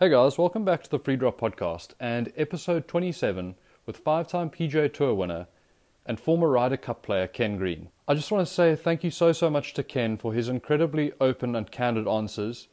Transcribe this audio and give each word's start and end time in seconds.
Hey 0.00 0.08
guys, 0.08 0.38
welcome 0.38 0.64
back 0.64 0.82
to 0.84 0.88
the 0.88 0.98
Free 0.98 1.16
Drop 1.16 1.38
Podcast 1.38 1.90
and 2.00 2.32
episode 2.34 2.88
27 2.88 3.54
with 3.84 3.98
five 3.98 4.28
time 4.28 4.48
PGA 4.48 4.90
Tour 4.90 5.12
winner 5.12 5.46
and 6.06 6.18
former 6.18 6.48
Ryder 6.48 6.76
Cup 6.76 7.02
player 7.02 7.26
Ken 7.26 7.56
Green. 7.56 7.88
I 8.08 8.14
just 8.14 8.30
want 8.32 8.46
to 8.46 8.52
say 8.52 8.74
thank 8.74 9.04
you 9.04 9.10
so, 9.10 9.32
so 9.32 9.50
much 9.50 9.74
to 9.74 9.82
Ken 9.82 10.16
for 10.16 10.32
his 10.32 10.48
incredibly 10.48 11.12
open 11.20 11.54
and 11.54 11.70
candid 11.70 12.08
answers 12.08 12.68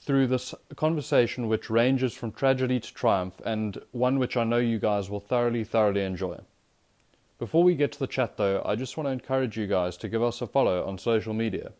through 0.00 0.26
this 0.26 0.54
conversation, 0.76 1.48
which 1.48 1.68
ranges 1.68 2.14
from 2.14 2.32
tragedy 2.32 2.80
to 2.80 2.94
triumph 2.94 3.40
and 3.44 3.80
one 3.92 4.18
which 4.18 4.36
I 4.36 4.44
know 4.44 4.58
you 4.58 4.78
guys 4.78 5.10
will 5.10 5.20
thoroughly, 5.20 5.64
thoroughly 5.64 6.02
enjoy. 6.02 6.38
Before 7.38 7.62
we 7.62 7.74
get 7.74 7.92
to 7.92 7.98
the 7.98 8.06
chat 8.06 8.36
though, 8.36 8.62
I 8.64 8.74
just 8.74 8.96
want 8.96 9.06
to 9.06 9.12
encourage 9.12 9.56
you 9.56 9.66
guys 9.66 9.96
to 9.98 10.08
give 10.08 10.22
us 10.22 10.40
a 10.40 10.46
follow 10.46 10.86
on 10.86 10.98
social 10.98 11.34
media. 11.34 11.72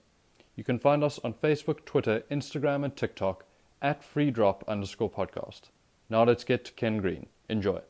You 0.57 0.65
can 0.65 0.79
find 0.79 1.05
us 1.05 1.19
on 1.25 1.35
Facebook, 1.35 1.85
Twitter, 1.85 2.23
Instagram, 2.31 2.85
and 2.85 2.97
TikTok 2.97 3.45
at 3.81 4.03
freedrop 4.03 4.67
underscore 4.67 5.11
podcast. 5.11 5.71
Now 6.11 6.25
let's 6.25 6.45
get 6.45 6.65
to 6.65 6.73
Ken 6.73 6.99
Green. 6.99 7.27
Enjoy. 7.49 7.81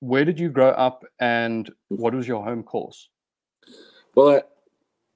Where 0.00 0.24
did 0.24 0.38
you 0.38 0.48
grow 0.48 0.70
up 0.70 1.04
and 1.18 1.70
what 1.88 2.14
was 2.14 2.28
your 2.28 2.44
home 2.44 2.62
course? 2.62 3.08
Well, 4.14 4.42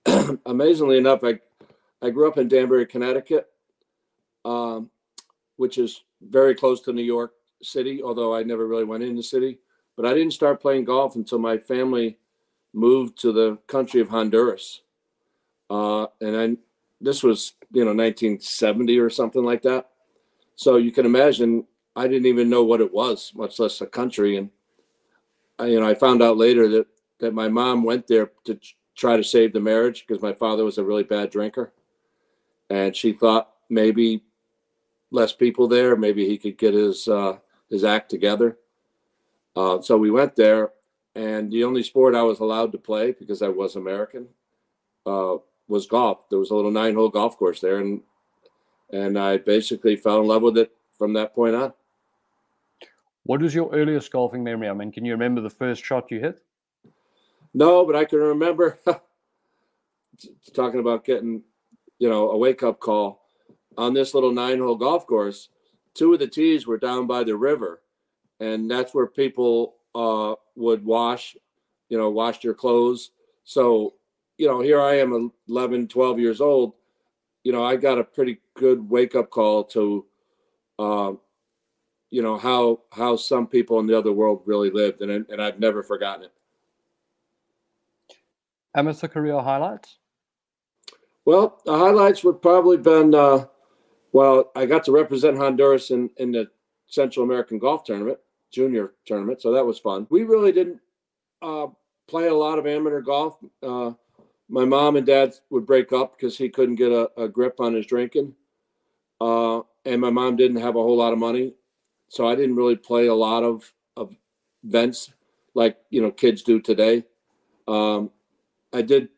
I, 0.06 0.36
amazingly 0.46 0.98
enough, 0.98 1.20
I, 1.22 1.38
I 2.00 2.10
grew 2.10 2.28
up 2.28 2.38
in 2.38 2.48
Danbury, 2.48 2.86
Connecticut, 2.86 3.48
um, 4.44 4.90
which 5.56 5.78
is 5.78 6.02
very 6.20 6.54
close 6.54 6.80
to 6.82 6.92
New 6.92 7.02
York 7.02 7.32
City, 7.62 8.02
although 8.02 8.34
I 8.34 8.42
never 8.42 8.66
really 8.66 8.84
went 8.84 9.04
in 9.04 9.16
the 9.16 9.22
city. 9.22 9.58
But 9.96 10.06
I 10.06 10.14
didn't 10.14 10.32
start 10.32 10.60
playing 10.60 10.84
golf 10.84 11.16
until 11.16 11.38
my 11.38 11.58
family 11.58 12.18
moved 12.72 13.20
to 13.20 13.32
the 13.32 13.58
country 13.66 14.00
of 14.00 14.08
Honduras. 14.08 14.82
Uh, 15.68 16.06
and 16.20 16.34
then 16.34 16.58
this 17.00 17.22
was, 17.22 17.54
you 17.72 17.84
know, 17.84 17.94
1970 17.94 18.98
or 18.98 19.10
something 19.10 19.44
like 19.44 19.62
that. 19.62 19.90
So 20.54 20.76
you 20.76 20.92
can 20.92 21.06
imagine 21.06 21.66
I 21.94 22.08
didn't 22.08 22.26
even 22.26 22.48
know 22.48 22.64
what 22.64 22.80
it 22.80 22.92
was, 22.92 23.32
much 23.34 23.58
less 23.58 23.80
a 23.80 23.86
country. 23.86 24.36
And 24.36 24.50
You 25.66 25.80
know, 25.80 25.88
I 25.88 25.94
found 25.94 26.22
out 26.22 26.36
later 26.36 26.68
that 26.68 26.86
that 27.18 27.34
my 27.34 27.48
mom 27.48 27.84
went 27.84 28.06
there 28.06 28.30
to 28.44 28.58
try 28.96 29.16
to 29.16 29.24
save 29.24 29.52
the 29.52 29.60
marriage 29.60 30.04
because 30.06 30.22
my 30.22 30.32
father 30.32 30.64
was 30.64 30.78
a 30.78 30.84
really 30.84 31.04
bad 31.04 31.30
drinker, 31.30 31.72
and 32.68 32.94
she 32.94 33.12
thought 33.12 33.50
maybe 33.68 34.22
less 35.12 35.32
people 35.32 35.68
there, 35.68 35.94
maybe 35.94 36.26
he 36.26 36.38
could 36.38 36.58
get 36.58 36.74
his 36.74 37.06
uh, 37.06 37.38
his 37.70 37.84
act 37.84 38.10
together. 38.10 38.58
Uh, 39.54 39.80
so 39.80 39.96
we 39.96 40.10
went 40.10 40.34
there, 40.34 40.70
and 41.14 41.50
the 41.52 41.64
only 41.64 41.82
sport 41.82 42.14
I 42.14 42.22
was 42.22 42.40
allowed 42.40 42.72
to 42.72 42.78
play 42.78 43.12
because 43.12 43.42
I 43.42 43.48
was 43.48 43.76
American 43.76 44.26
uh, 45.06 45.36
was 45.68 45.86
golf. 45.86 46.28
There 46.30 46.38
was 46.38 46.50
a 46.50 46.54
little 46.54 46.70
nine 46.70 46.94
hole 46.94 47.10
golf 47.10 47.36
course 47.36 47.60
there, 47.60 47.78
and 47.78 48.00
and 48.90 49.18
I 49.18 49.36
basically 49.38 49.96
fell 49.96 50.20
in 50.20 50.26
love 50.26 50.42
with 50.42 50.58
it 50.58 50.72
from 50.98 51.12
that 51.14 51.34
point 51.34 51.54
on. 51.54 51.72
What 53.24 53.40
was 53.40 53.54
your 53.54 53.70
earliest 53.72 54.10
golfing 54.10 54.42
memory? 54.42 54.68
I 54.68 54.72
mean, 54.72 54.92
can 54.92 55.04
you 55.04 55.12
remember 55.12 55.40
the 55.40 55.50
first 55.50 55.84
shot 55.84 56.10
you 56.10 56.20
hit? 56.20 56.42
No, 57.54 57.84
but 57.84 57.94
I 57.94 58.04
can 58.04 58.18
remember 58.18 58.78
talking 60.54 60.80
about 60.80 61.04
getting, 61.04 61.42
you 61.98 62.08
know, 62.08 62.30
a 62.30 62.36
wake 62.36 62.62
up 62.62 62.80
call 62.80 63.22
on 63.76 63.94
this 63.94 64.14
little 64.14 64.32
nine 64.32 64.58
hole 64.58 64.76
golf 64.76 65.06
course. 65.06 65.50
Two 65.94 66.14
of 66.14 66.18
the 66.18 66.26
tees 66.26 66.66
were 66.66 66.78
down 66.78 67.06
by 67.06 67.22
the 67.22 67.36
river, 67.36 67.82
and 68.40 68.70
that's 68.70 68.94
where 68.94 69.06
people 69.06 69.76
uh, 69.94 70.34
would 70.56 70.84
wash, 70.84 71.36
you 71.90 71.98
know, 71.98 72.10
wash 72.10 72.40
their 72.40 72.54
clothes. 72.54 73.10
So, 73.44 73.94
you 74.38 74.48
know, 74.48 74.60
here 74.60 74.80
I 74.80 74.98
am 74.98 75.30
11, 75.48 75.88
12 75.88 76.18
years 76.18 76.40
old 76.40 76.72
you 77.44 77.52
know, 77.52 77.64
I 77.64 77.76
got 77.76 77.98
a 77.98 78.04
pretty 78.04 78.38
good 78.54 78.88
wake 78.88 79.14
up 79.14 79.30
call 79.30 79.64
to, 79.64 80.06
uh, 80.78 81.12
you 82.12 82.20
know, 82.20 82.36
how 82.36 82.80
how 82.92 83.16
some 83.16 83.46
people 83.46 83.80
in 83.80 83.86
the 83.86 83.96
other 83.96 84.12
world 84.12 84.42
really 84.44 84.70
lived, 84.70 85.00
and 85.00 85.26
and 85.28 85.42
I've 85.42 85.58
never 85.58 85.82
forgotten 85.82 86.26
it. 86.26 86.32
Amateur 88.74 89.08
career 89.08 89.40
highlights. 89.40 89.96
Well, 91.24 91.60
the 91.64 91.76
highlights 91.76 92.22
would 92.24 92.42
probably 92.42 92.76
been, 92.76 93.14
uh, 93.14 93.46
well, 94.12 94.50
I 94.54 94.66
got 94.66 94.84
to 94.84 94.92
represent 94.92 95.38
Honduras 95.38 95.90
in 95.90 96.10
in 96.18 96.32
the 96.32 96.50
Central 96.86 97.24
American 97.24 97.58
Golf 97.58 97.82
Tournament, 97.82 98.18
junior 98.50 98.92
tournament, 99.06 99.40
so 99.40 99.50
that 99.50 99.64
was 99.64 99.78
fun. 99.78 100.06
We 100.10 100.24
really 100.24 100.52
didn't 100.52 100.80
uh, 101.40 101.68
play 102.08 102.26
a 102.26 102.34
lot 102.34 102.58
of 102.58 102.66
amateur 102.66 103.00
golf. 103.00 103.38
Uh, 103.62 103.92
my 104.50 104.66
mom 104.66 104.96
and 104.96 105.06
dad 105.06 105.32
would 105.48 105.64
break 105.64 105.94
up 105.94 106.18
because 106.18 106.36
he 106.36 106.50
couldn't 106.50 106.76
get 106.76 106.92
a, 106.92 107.10
a 107.16 107.26
grip 107.26 107.58
on 107.58 107.72
his 107.72 107.86
drinking. 107.86 108.34
Uh, 109.18 109.62
and 109.86 109.98
my 109.98 110.10
mom 110.10 110.36
didn't 110.36 110.60
have 110.60 110.76
a 110.76 110.82
whole 110.82 110.96
lot 110.96 111.14
of 111.14 111.18
money. 111.18 111.54
So 112.12 112.28
I 112.28 112.34
didn't 112.34 112.56
really 112.56 112.76
play 112.76 113.06
a 113.06 113.14
lot 113.14 113.42
of, 113.42 113.72
of 113.96 114.14
events 114.64 115.14
like, 115.54 115.78
you 115.88 116.02
know, 116.02 116.10
kids 116.10 116.42
do 116.42 116.60
today. 116.60 117.04
Um, 117.66 118.10
I 118.70 118.82
did 118.82 119.08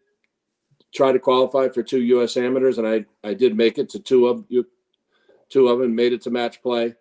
try 0.94 1.10
to 1.10 1.18
qualify 1.18 1.70
for 1.70 1.82
two 1.82 2.02
U.S. 2.02 2.36
amateurs, 2.36 2.78
and 2.78 2.86
I, 2.86 3.04
I 3.24 3.34
did 3.34 3.56
make 3.56 3.78
it 3.78 3.88
to 3.90 3.98
two 3.98 4.28
of 4.28 4.44
you, 4.48 4.64
two 5.48 5.66
of 5.66 5.80
them, 5.80 5.92
made 5.92 6.12
it 6.12 6.22
to 6.22 6.30
match 6.30 6.62
play. 6.62 6.94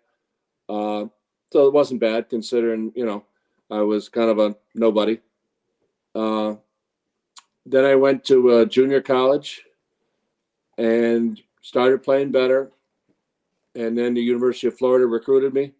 Uh, 0.68 1.04
so 1.52 1.68
it 1.68 1.72
wasn't 1.72 2.00
bad 2.00 2.28
considering, 2.28 2.90
you 2.96 3.06
know, 3.06 3.24
I 3.70 3.82
was 3.82 4.08
kind 4.08 4.30
of 4.30 4.40
a 4.40 4.56
nobody. 4.74 5.20
Uh, 6.12 6.56
then 7.66 7.84
I 7.84 7.94
went 7.94 8.24
to 8.24 8.50
uh, 8.50 8.64
junior 8.64 9.00
college 9.00 9.62
and 10.76 11.40
started 11.60 12.02
playing 12.02 12.32
better. 12.32 12.72
And 13.76 13.96
then 13.96 14.14
the 14.14 14.22
University 14.22 14.66
of 14.66 14.76
Florida 14.76 15.06
recruited 15.06 15.54
me, 15.54 15.72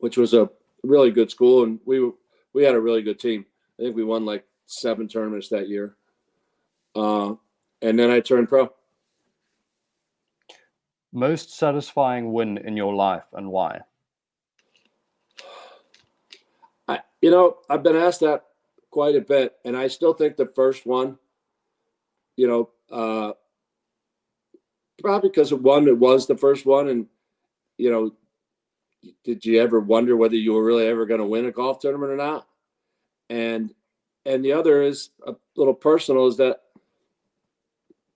which 0.00 0.16
was 0.16 0.34
a 0.34 0.50
really 0.82 1.10
good 1.10 1.30
school, 1.30 1.64
and 1.64 1.80
we 1.84 2.10
we 2.52 2.64
had 2.64 2.74
a 2.74 2.80
really 2.80 3.02
good 3.02 3.18
team. 3.18 3.44
I 3.78 3.82
think 3.82 3.96
we 3.96 4.04
won 4.04 4.24
like 4.24 4.44
seven 4.66 5.08
tournaments 5.08 5.48
that 5.48 5.68
year. 5.68 5.96
Uh, 6.94 7.34
and 7.82 7.98
then 7.98 8.10
I 8.10 8.20
turned 8.20 8.48
pro. 8.48 8.70
Most 11.12 11.56
satisfying 11.56 12.32
win 12.32 12.58
in 12.58 12.76
your 12.76 12.94
life 12.94 13.24
and 13.32 13.50
why? 13.50 13.80
I, 16.88 17.00
you 17.20 17.30
know, 17.30 17.58
I've 17.68 17.82
been 17.82 17.96
asked 17.96 18.20
that 18.20 18.44
quite 18.90 19.16
a 19.16 19.20
bit. 19.20 19.54
And 19.64 19.76
I 19.76 19.88
still 19.88 20.12
think 20.12 20.36
the 20.36 20.50
first 20.54 20.86
one, 20.86 21.18
you 22.36 22.48
know, 22.48 22.70
uh, 22.90 23.32
probably 25.00 25.30
because 25.30 25.52
one, 25.52 25.86
it 25.88 25.98
was 25.98 26.26
the 26.26 26.36
first 26.36 26.66
one. 26.66 26.88
And, 26.88 27.06
you 27.76 27.90
know, 27.90 28.12
did 29.24 29.44
you 29.44 29.60
ever 29.60 29.80
wonder 29.80 30.16
whether 30.16 30.36
you 30.36 30.52
were 30.52 30.64
really 30.64 30.86
ever 30.86 31.06
going 31.06 31.20
to 31.20 31.26
win 31.26 31.46
a 31.46 31.52
golf 31.52 31.80
tournament 31.80 32.12
or 32.12 32.16
not? 32.16 32.46
And, 33.30 33.72
and 34.26 34.44
the 34.44 34.52
other 34.52 34.82
is 34.82 35.10
a 35.26 35.34
little 35.56 35.74
personal 35.74 36.26
is 36.26 36.36
that 36.38 36.62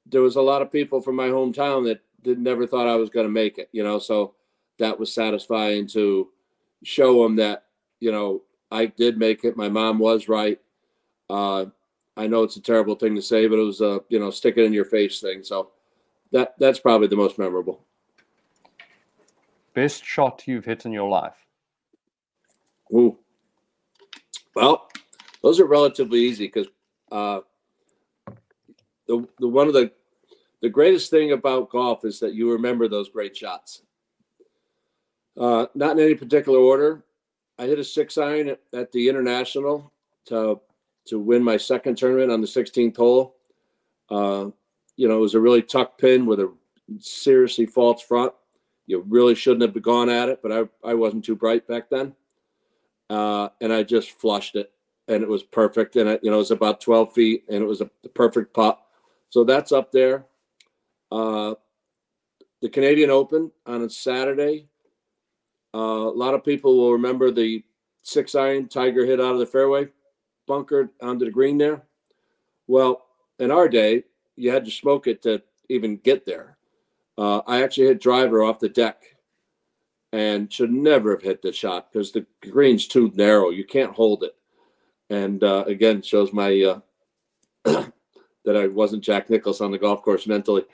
there 0.07 0.23
was 0.23 0.37
a 0.37 0.43
lot 0.43 0.63
of 0.63 0.73
people 0.73 1.01
from 1.01 1.17
my 1.17 1.29
hometown 1.29 1.85
that 1.85 2.01
did 2.23 2.39
never 2.39 2.67
thought 2.67 2.89
I 2.89 2.97
was 2.97 3.11
going 3.11 3.27
to 3.27 3.33
make 3.33 3.59
it, 3.59 3.69
you 3.73 3.85
know, 3.85 3.99
so 3.99 4.35
that 4.79 4.99
was 4.99 5.13
satisfying 5.13 5.87
to 5.89 6.29
show 6.83 7.23
them 7.23 7.37
that, 7.37 7.65
you 8.01 8.13
know, 8.13 8.43
I 8.71 8.87
did 8.87 9.19
make 9.19 9.45
it. 9.45 9.57
My 9.57 9.69
mom 9.69 9.99
was 9.99 10.29
right. 10.29 10.61
Uh, 11.31 11.67
I 12.17 12.27
know 12.27 12.43
it's 12.43 12.57
a 12.57 12.63
terrible 12.63 12.97
thing 12.97 13.15
to 13.15 13.23
say, 13.23 13.47
but 13.47 13.59
it 13.59 13.65
was 13.65 13.81
a 13.81 14.01
you 14.09 14.19
know 14.19 14.31
stick 14.31 14.57
it 14.57 14.65
in 14.65 14.73
your 14.73 14.85
face 14.85 15.21
thing. 15.21 15.43
So 15.43 15.71
that 16.33 16.55
that's 16.59 16.81
probably 16.81 17.09
the 17.09 17.17
most 17.17 17.39
memorable. 17.39 17.85
Best 19.79 20.05
shot 20.05 20.43
you've 20.45 20.65
hit 20.65 20.87
in 20.87 20.93
your 20.93 21.09
life? 21.09 21.47
Ooh. 22.93 23.17
Well, 24.57 24.89
those 25.41 25.61
are 25.61 25.67
relatively 25.67 26.19
easy 26.19 26.47
because 26.47 26.67
uh, 27.13 27.43
the 29.07 29.25
the 29.39 29.47
one 29.47 29.69
of 29.69 29.75
the 29.75 29.93
the 30.63 30.69
greatest 30.69 31.13
thing 31.13 31.31
about 31.31 31.71
golf 31.71 32.05
is 32.05 32.19
that 32.19 32.35
you 32.35 32.51
remember 32.51 32.89
those 32.89 33.09
great 33.09 33.37
shots. 33.37 33.83
Uh, 35.39 35.67
not 35.77 35.97
in 35.97 36.03
any 36.03 36.17
particular 36.17 36.59
order. 36.59 37.05
I 37.57 37.67
hit 37.67 37.79
a 37.79 37.85
six 37.85 38.19
iron 38.19 38.49
at, 38.49 38.61
at 38.73 38.91
the 38.91 39.09
international 39.09 39.93
to 40.25 40.61
to 41.05 41.21
win 41.21 41.45
my 41.45 41.57
second 41.57 41.97
tournament 41.97 42.33
on 42.33 42.41
the 42.41 42.49
16th 42.49 42.97
hole. 42.97 43.37
Uh, 44.11 44.47
you 44.97 45.07
know, 45.07 45.19
it 45.19 45.21
was 45.21 45.37
a 45.37 45.41
really 45.41 45.63
tuck 45.63 45.99
pin 45.99 46.27
with 46.27 46.41
a 46.41 46.53
seriously 46.99 47.65
false 47.65 48.03
front. 48.03 48.33
You 48.89 49.05
really 49.07 49.35
shouldn't 49.35 49.63
have 49.63 49.81
gone 49.83 50.09
at 50.09 50.31
it, 50.31 50.41
but 50.43 50.51
I, 50.51 50.65
I 50.83 50.95
wasn't 50.95 51.25
too 51.25 51.37
bright 51.37 51.69
back 51.69 51.91
then. 51.91 52.15
Uh, 53.09 53.51
and 53.61 53.73
I 53.73 53.83
just 53.85 54.11
flushed 54.11 54.57
it. 54.57 54.73
and 55.09 55.23
it 55.23 55.29
was 55.29 55.43
perfect. 55.43 55.97
And 55.97 56.09
it, 56.09 56.21
you 56.23 56.31
know, 56.31 56.37
it 56.37 56.41
was 56.41 56.51
about 56.51 56.81
12 56.81 57.13
feet 57.13 57.45
and 57.49 57.63
it 57.63 57.67
was 57.67 57.81
a 57.81 57.91
perfect 58.15 58.53
putt. 58.53 58.81
So 59.31 59.45
that's 59.45 59.73
up 59.73 59.93
there. 59.93 60.27
Uh, 61.11 61.55
the 62.61 62.69
Canadian 62.69 63.11
Open 63.11 63.51
on 63.67 63.83
a 63.83 63.91
Saturday. 63.91 64.69
Uh, 65.75 65.79
a 66.09 66.17
lot 66.17 66.35
of 66.35 66.45
people 66.45 66.77
will 66.77 66.93
remember 66.93 67.31
the 67.31 67.63
six 68.03 68.35
iron 68.35 68.69
Tiger 68.69 69.05
hit 69.05 69.21
out 69.21 69.33
of 69.33 69.39
the 69.39 69.47
fairway, 69.47 69.89
bunkered 70.47 70.91
onto 71.03 71.25
the 71.25 71.31
green 71.31 71.59
there. 71.59 71.83
Well, 72.67 73.07
in 73.39 73.51
our 73.51 73.69
day, 73.69 74.05
you 74.37 74.51
had 74.51 74.65
to 74.65 74.71
smoke 74.71 75.07
it 75.07 75.23
to 75.23 75.43
even 75.69 75.99
get 75.99 76.25
there. 76.25 76.58
Uh, 77.19 77.43
I 77.49 77.63
actually 77.63 77.89
hit 77.89 78.01
driver 78.01 78.45
off 78.45 78.61
the 78.61 78.69
deck 78.69 79.03
and 80.13 80.51
should 80.53 80.73
never 80.73 81.11
have 81.11 81.23
hit 81.23 81.43
the 81.43 81.53
shot 81.53 81.93
because 81.93 82.13
the 82.13 82.25
green's 82.49 82.87
too 82.87 83.13
narrow. 83.15 83.51
You 83.51 83.65
can't 83.65 83.93
hold 83.93 84.23
it. 84.23 84.37
And 85.11 85.43
uh, 85.43 85.65
again, 85.67 86.01
shows 86.01 86.33
my 86.33 86.63
uh, 86.63 86.81
that 88.45 88.57
I 88.57 88.69
wasn't 88.69 89.03
Jack 89.03 89.29
Nicklaus 89.29 89.61
on 89.61 89.73
the 89.73 89.79
golf 89.79 90.03
course 90.03 90.27
mentally. 90.27 90.65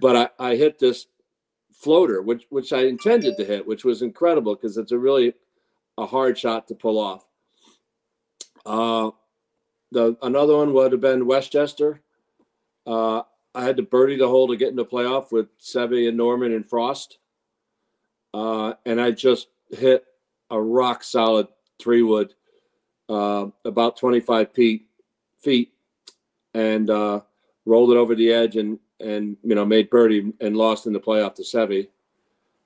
But 0.00 0.32
I, 0.38 0.50
I 0.50 0.56
hit 0.56 0.78
this 0.78 1.06
floater, 1.72 2.22
which 2.22 2.46
which 2.50 2.72
I 2.72 2.82
intended 2.82 3.36
to 3.36 3.44
hit, 3.44 3.66
which 3.66 3.84
was 3.84 4.02
incredible 4.02 4.54
because 4.54 4.76
it's 4.76 4.92
a 4.92 4.98
really 4.98 5.32
a 5.96 6.06
hard 6.06 6.36
shot 6.36 6.68
to 6.68 6.74
pull 6.74 6.98
off. 6.98 7.26
Uh, 8.66 9.10
the 9.90 10.16
another 10.22 10.56
one 10.56 10.74
would 10.74 10.92
have 10.92 11.00
been 11.00 11.26
Westchester. 11.26 12.02
Uh, 12.86 13.22
I 13.54 13.64
had 13.64 13.76
to 13.78 13.82
birdie 13.82 14.16
the 14.16 14.28
hole 14.28 14.48
to 14.48 14.56
get 14.56 14.68
into 14.70 14.84
playoff 14.84 15.32
with 15.32 15.46
Seve 15.58 16.08
and 16.08 16.16
Norman 16.16 16.52
and 16.52 16.68
Frost, 16.68 17.18
uh, 18.34 18.74
and 18.84 19.00
I 19.00 19.10
just 19.10 19.48
hit 19.70 20.04
a 20.50 20.60
rock 20.60 21.02
solid 21.02 21.48
three 21.80 22.02
wood, 22.02 22.34
uh, 23.08 23.46
about 23.64 23.96
twenty 23.96 24.20
five 24.20 24.52
feet, 24.52 24.86
feet, 25.40 25.72
and 26.54 26.90
uh, 26.90 27.20
rolled 27.64 27.90
it 27.90 27.96
over 27.96 28.14
the 28.14 28.32
edge 28.32 28.56
and 28.56 28.78
and 29.00 29.36
you 29.42 29.54
know 29.54 29.64
made 29.64 29.90
birdie 29.90 30.32
and 30.40 30.56
lost 30.56 30.86
in 30.86 30.92
the 30.92 31.00
playoff 31.00 31.34
to 31.36 31.42
Seve, 31.42 31.88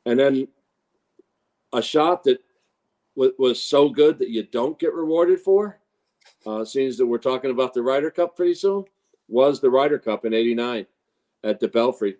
and 0.04 0.18
then 0.18 0.48
a 1.72 1.82
shot 1.82 2.24
that 2.24 2.40
w- 3.16 3.34
was 3.38 3.62
so 3.62 3.88
good 3.88 4.18
that 4.18 4.30
you 4.30 4.42
don't 4.42 4.78
get 4.78 4.92
rewarded 4.94 5.40
for. 5.40 5.78
Uh, 6.44 6.64
seems 6.64 6.96
that 6.98 7.06
we're 7.06 7.18
talking 7.18 7.50
about 7.50 7.72
the 7.72 7.82
Ryder 7.82 8.10
Cup 8.10 8.36
pretty 8.36 8.54
soon. 8.54 8.84
Was 9.32 9.60
the 9.60 9.70
Ryder 9.70 9.98
Cup 9.98 10.26
in 10.26 10.34
'89 10.34 10.84
at 11.42 11.58
the 11.58 11.66
Belfry? 11.66 12.16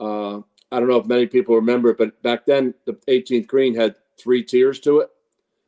Uh, 0.00 0.38
I 0.72 0.80
don't 0.80 0.88
know 0.88 0.96
if 0.96 1.06
many 1.06 1.26
people 1.26 1.54
remember, 1.54 1.90
it, 1.90 1.98
but 1.98 2.20
back 2.24 2.44
then 2.44 2.74
the 2.86 2.94
18th 3.06 3.46
green 3.46 3.72
had 3.72 3.94
three 4.18 4.42
tiers 4.42 4.80
to 4.80 4.98
it, 4.98 5.10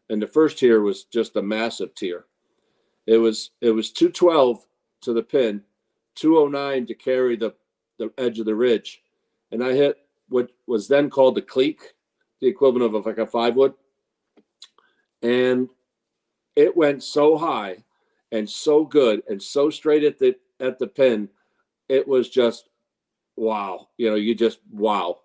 and 0.09 0.21
the 0.21 0.27
first 0.27 0.59
tier 0.59 0.81
was 0.81 1.05
just 1.05 1.37
a 1.37 1.43
massive 1.43 1.95
tier. 1.95 2.25
It 3.07 3.19
was 3.19 3.53
it 3.61 3.71
was 3.71 3.93
212 3.93 4.67
to 5.03 5.13
the 5.13 5.23
pin, 5.23 5.63
209 6.17 6.85
to 6.87 6.95
carry 6.95 7.37
the 7.37 7.55
the 7.99 8.13
edge 8.19 8.41
of 8.41 8.47
the 8.47 8.55
ridge, 8.57 9.05
and 9.53 9.63
I 9.63 9.73
hit 9.75 9.99
what 10.31 10.51
was 10.67 10.89
then 10.89 11.11
called 11.11 11.37
the 11.37 11.43
cleek, 11.43 11.95
the 12.41 12.49
equivalent 12.49 12.93
of 12.93 13.07
like 13.07 13.19
a 13.19 13.27
five 13.27 13.55
wood, 13.55 13.75
and 15.23 15.69
it 16.57 16.77
went 16.77 17.05
so 17.05 17.39
high 17.39 17.85
and 18.33 18.49
so 18.49 18.85
good 18.85 19.23
and 19.29 19.43
so 19.43 19.71
straight 19.71 20.05
at 20.05 20.19
the 20.19 20.35
at 20.61 20.79
the 20.79 20.87
pin, 20.87 21.29
it 21.89 22.07
was 22.07 22.29
just 22.29 22.69
wow. 23.37 23.89
You 23.97 24.11
know, 24.11 24.17
you 24.17 24.35
just 24.35 24.61
wow 24.71 25.21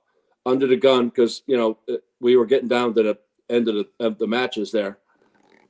under 0.45 0.67
the 0.67 0.75
gun 0.75 1.09
because 1.09 1.43
you 1.47 1.57
know 1.57 1.77
uh, 1.89 1.97
we 2.19 2.35
were 2.35 2.45
getting 2.45 2.67
down 2.67 2.93
to 2.93 3.03
the 3.03 3.17
end 3.49 3.67
of 3.67 3.75
the 3.75 3.89
of 3.99 4.17
the 4.17 4.27
matches 4.27 4.71
there, 4.71 4.99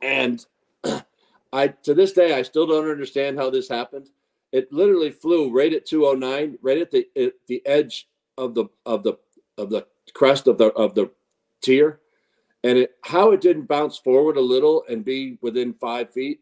and 0.01 0.45
I 1.53 1.67
to 1.67 1.93
this 1.93 2.13
day 2.13 2.33
I 2.33 2.41
still 2.41 2.67
don't 2.67 2.89
understand 2.89 3.37
how 3.37 3.49
this 3.49 3.69
happened. 3.69 4.09
It 4.51 4.71
literally 4.71 5.11
flew 5.11 5.51
right 5.51 5.73
at 5.73 5.85
209, 5.85 6.57
right 6.61 6.77
at 6.77 6.91
the 6.91 7.07
at 7.17 7.33
the 7.47 7.65
edge 7.65 8.07
of 8.37 8.53
the 8.53 8.65
of 8.85 9.03
the 9.03 9.17
of 9.57 9.69
the 9.69 9.85
crest 10.13 10.47
of 10.47 10.57
the 10.57 10.67
of 10.73 10.95
the 10.95 11.11
tier, 11.61 12.01
and 12.63 12.77
it 12.77 12.91
how 13.03 13.31
it 13.31 13.41
didn't 13.41 13.67
bounce 13.67 13.97
forward 13.97 14.37
a 14.37 14.41
little 14.41 14.83
and 14.89 15.05
be 15.05 15.37
within 15.41 15.73
five 15.73 16.11
feet, 16.11 16.39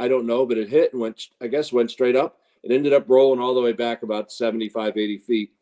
I 0.00 0.08
don't 0.08 0.26
know, 0.26 0.46
but 0.46 0.58
it 0.58 0.68
hit 0.68 0.92
and 0.92 1.02
went. 1.02 1.28
I 1.40 1.46
guess 1.46 1.72
went 1.72 1.90
straight 1.90 2.16
up. 2.16 2.38
It 2.62 2.72
ended 2.72 2.92
up 2.92 3.04
rolling 3.08 3.40
all 3.40 3.54
the 3.54 3.60
way 3.60 3.72
back 3.72 4.02
about 4.02 4.32
75, 4.32 4.96
80 4.96 5.18
feet, 5.18 5.52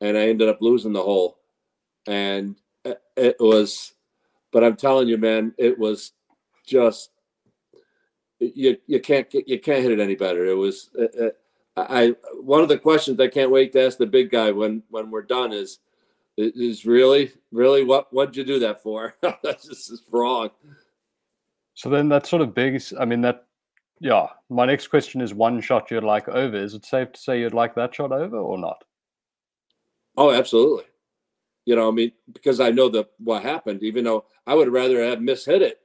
and 0.00 0.16
I 0.16 0.28
ended 0.28 0.48
up 0.48 0.60
losing 0.60 0.92
the 0.92 1.02
hole. 1.02 1.38
And 2.06 2.56
it 3.16 3.36
was, 3.40 3.94
but 4.52 4.64
I'm 4.64 4.76
telling 4.76 5.08
you, 5.08 5.18
man, 5.18 5.54
it 5.58 5.78
was 5.78 6.12
just 6.66 7.10
you 8.38 8.76
you 8.86 9.00
can't 9.00 9.28
get 9.30 9.48
you 9.48 9.58
can't 9.58 9.82
hit 9.82 9.92
it 9.92 10.00
any 10.00 10.14
better. 10.14 10.46
It 10.46 10.56
was 10.56 10.90
uh, 10.98 11.30
I 11.76 12.14
one 12.40 12.62
of 12.62 12.68
the 12.68 12.78
questions 12.78 13.20
I 13.20 13.28
can't 13.28 13.50
wait 13.50 13.72
to 13.72 13.84
ask 13.84 13.98
the 13.98 14.06
big 14.06 14.30
guy 14.30 14.50
when 14.50 14.82
when 14.90 15.10
we're 15.10 15.22
done 15.22 15.52
is 15.52 15.78
is 16.36 16.86
really 16.86 17.32
really 17.52 17.84
what 17.84 18.12
what'd 18.12 18.36
you 18.36 18.44
do 18.44 18.58
that 18.60 18.82
for? 18.82 19.14
That's 19.42 19.68
just 19.68 20.04
wrong. 20.10 20.50
So 21.74 21.88
then 21.90 22.08
that 22.08 22.26
sort 22.26 22.42
of 22.42 22.54
begs. 22.54 22.92
I 22.98 23.04
mean 23.04 23.20
that 23.22 23.46
yeah. 24.00 24.28
My 24.48 24.66
next 24.66 24.88
question 24.88 25.20
is 25.20 25.34
one 25.34 25.60
shot 25.60 25.90
you'd 25.90 26.02
like 26.02 26.28
over. 26.28 26.56
Is 26.56 26.74
it 26.74 26.84
safe 26.84 27.12
to 27.12 27.20
say 27.20 27.40
you'd 27.40 27.54
like 27.54 27.74
that 27.74 27.94
shot 27.94 28.12
over 28.12 28.38
or 28.38 28.58
not? 28.58 28.82
Oh, 30.16 30.32
absolutely. 30.32 30.84
You 31.66 31.76
know, 31.76 31.88
I 31.88 31.92
mean, 31.92 32.12
because 32.32 32.58
I 32.60 32.70
know 32.70 32.88
the 32.88 33.06
what 33.18 33.42
happened. 33.42 33.82
Even 33.82 34.04
though 34.04 34.24
I 34.46 34.54
would 34.54 34.72
rather 34.72 35.04
have 35.04 35.18
mishit 35.18 35.60
it 35.60 35.80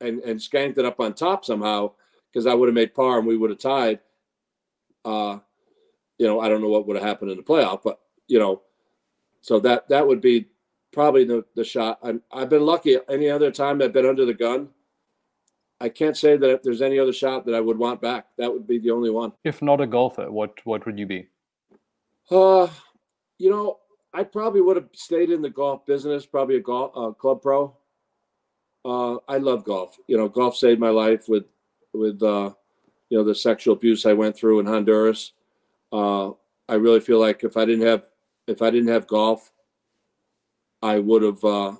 and 0.00 0.20
and 0.20 0.38
skanked 0.38 0.78
it 0.78 0.84
up 0.84 1.00
on 1.00 1.14
top 1.14 1.44
somehow 1.44 1.92
because 2.30 2.46
I 2.46 2.54
would 2.54 2.68
have 2.68 2.74
made 2.74 2.94
par 2.94 3.18
and 3.18 3.26
we 3.26 3.36
would 3.36 3.50
have 3.50 3.58
tied. 3.60 4.00
Uh, 5.04 5.38
you 6.18 6.26
know, 6.26 6.40
I 6.40 6.48
don't 6.48 6.60
know 6.60 6.68
what 6.68 6.86
would 6.86 6.96
have 6.96 7.06
happened 7.06 7.30
in 7.30 7.36
the 7.36 7.42
playoff, 7.42 7.80
but 7.82 8.00
you 8.26 8.38
know, 8.38 8.62
so 9.40 9.58
that 9.60 9.88
that 9.88 10.06
would 10.06 10.20
be 10.20 10.48
probably 10.92 11.24
the 11.24 11.44
the 11.54 11.64
shot. 11.64 11.98
I'm, 12.02 12.22
I've 12.32 12.50
been 12.50 12.66
lucky. 12.66 12.98
Any 13.08 13.30
other 13.30 13.50
time 13.50 13.80
I've 13.80 13.92
been 13.92 14.06
under 14.06 14.26
the 14.26 14.34
gun, 14.34 14.68
I 15.80 15.88
can't 15.88 16.16
say 16.16 16.36
that 16.36 16.50
if 16.50 16.62
there's 16.62 16.82
any 16.82 16.98
other 16.98 17.12
shot 17.12 17.46
that 17.46 17.54
I 17.54 17.60
would 17.60 17.78
want 17.78 18.02
back. 18.02 18.26
That 18.36 18.52
would 18.52 18.66
be 18.66 18.78
the 18.78 18.90
only 18.90 19.10
one. 19.10 19.32
If 19.44 19.62
not 19.62 19.80
a 19.80 19.86
golfer, 19.86 20.30
what 20.30 20.58
what 20.64 20.84
would 20.86 20.98
you 20.98 21.06
be? 21.06 21.26
Uh, 22.30 22.68
you 23.38 23.50
know, 23.50 23.78
I 24.12 24.24
probably 24.24 24.60
would 24.60 24.76
have 24.76 24.88
stayed 24.92 25.30
in 25.30 25.42
the 25.42 25.50
golf 25.50 25.86
business, 25.86 26.26
probably 26.26 26.56
a 26.56 26.60
golf 26.60 26.92
uh, 26.94 27.12
club 27.12 27.42
pro 27.42 27.74
uh, 28.84 29.16
I 29.28 29.38
love 29.38 29.64
golf. 29.64 29.98
You 30.06 30.16
know, 30.16 30.28
golf 30.28 30.56
saved 30.56 30.80
my 30.80 30.90
life 30.90 31.28
with 31.28 31.44
with 31.92 32.22
uh, 32.22 32.52
you 33.08 33.18
know 33.18 33.24
the 33.24 33.34
sexual 33.34 33.74
abuse 33.74 34.06
I 34.06 34.12
went 34.12 34.36
through 34.36 34.60
in 34.60 34.66
Honduras. 34.66 35.32
Uh, 35.92 36.30
I 36.68 36.74
really 36.74 37.00
feel 37.00 37.18
like 37.18 37.44
if 37.44 37.56
I 37.56 37.64
didn't 37.64 37.86
have 37.86 38.04
if 38.46 38.62
I 38.62 38.70
didn't 38.70 38.88
have 38.88 39.06
golf, 39.06 39.52
I 40.82 40.98
would 40.98 41.22
have 41.22 41.44
uh, 41.44 41.76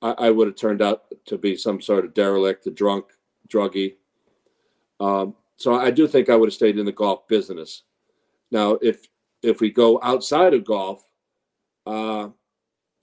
I, 0.00 0.10
I 0.12 0.30
would 0.30 0.48
have 0.48 0.56
turned 0.56 0.82
out 0.82 1.04
to 1.26 1.36
be 1.36 1.56
some 1.56 1.80
sort 1.80 2.04
of 2.04 2.14
derelict, 2.14 2.66
a 2.66 2.70
drunk, 2.70 3.06
druggy. 3.48 3.94
Um, 5.00 5.34
so 5.56 5.74
I 5.74 5.90
do 5.90 6.06
think 6.06 6.28
I 6.28 6.36
would 6.36 6.48
have 6.48 6.54
stayed 6.54 6.78
in 6.78 6.86
the 6.86 6.92
golf 6.92 7.26
business. 7.28 7.82
Now, 8.50 8.78
if 8.82 9.06
if 9.42 9.60
we 9.60 9.70
go 9.70 10.00
outside 10.02 10.54
of 10.54 10.64
golf, 10.64 11.06
uh, 11.86 12.28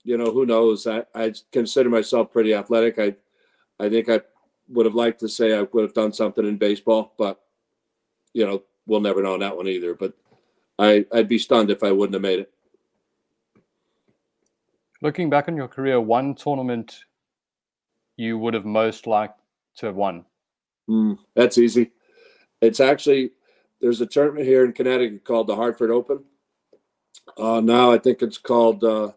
you 0.04 0.18
know, 0.18 0.30
who 0.30 0.46
knows? 0.46 0.86
I, 0.86 1.04
I 1.14 1.32
consider 1.52 1.88
myself 1.88 2.32
pretty 2.32 2.54
athletic. 2.54 2.98
I 2.98 3.14
I 3.78 3.88
think 3.88 4.08
I 4.08 4.20
would 4.68 4.86
have 4.86 4.94
liked 4.94 5.20
to 5.20 5.28
say 5.28 5.56
I 5.56 5.62
would 5.62 5.82
have 5.82 5.94
done 5.94 6.12
something 6.12 6.46
in 6.46 6.56
baseball, 6.56 7.14
but 7.18 7.40
you 8.32 8.46
know, 8.46 8.62
we'll 8.86 9.00
never 9.00 9.22
know 9.22 9.34
on 9.34 9.40
that 9.40 9.56
one 9.56 9.68
either. 9.68 9.94
But 9.94 10.12
I, 10.78 11.06
I'd 11.12 11.28
be 11.28 11.38
stunned 11.38 11.70
if 11.70 11.82
I 11.82 11.90
wouldn't 11.90 12.14
have 12.14 12.22
made 12.22 12.40
it. 12.40 12.52
Looking 15.02 15.30
back 15.30 15.48
on 15.48 15.56
your 15.56 15.68
career, 15.68 16.00
one 16.00 16.34
tournament 16.34 17.04
you 18.16 18.38
would 18.38 18.54
have 18.54 18.64
most 18.64 19.06
liked 19.06 19.40
to 19.76 19.86
have 19.86 19.94
won? 19.94 20.24
Mm, 20.88 21.18
that's 21.34 21.58
easy. 21.58 21.92
It's 22.60 22.80
actually 22.80 23.32
there's 23.80 24.00
a 24.00 24.06
tournament 24.06 24.46
here 24.46 24.64
in 24.64 24.72
Connecticut 24.72 25.24
called 25.24 25.46
the 25.46 25.56
Hartford 25.56 25.90
Open. 25.90 26.24
Uh, 27.36 27.60
now 27.60 27.92
I 27.92 27.98
think 27.98 28.22
it's 28.22 28.38
called 28.38 28.84
uh, 28.84 29.12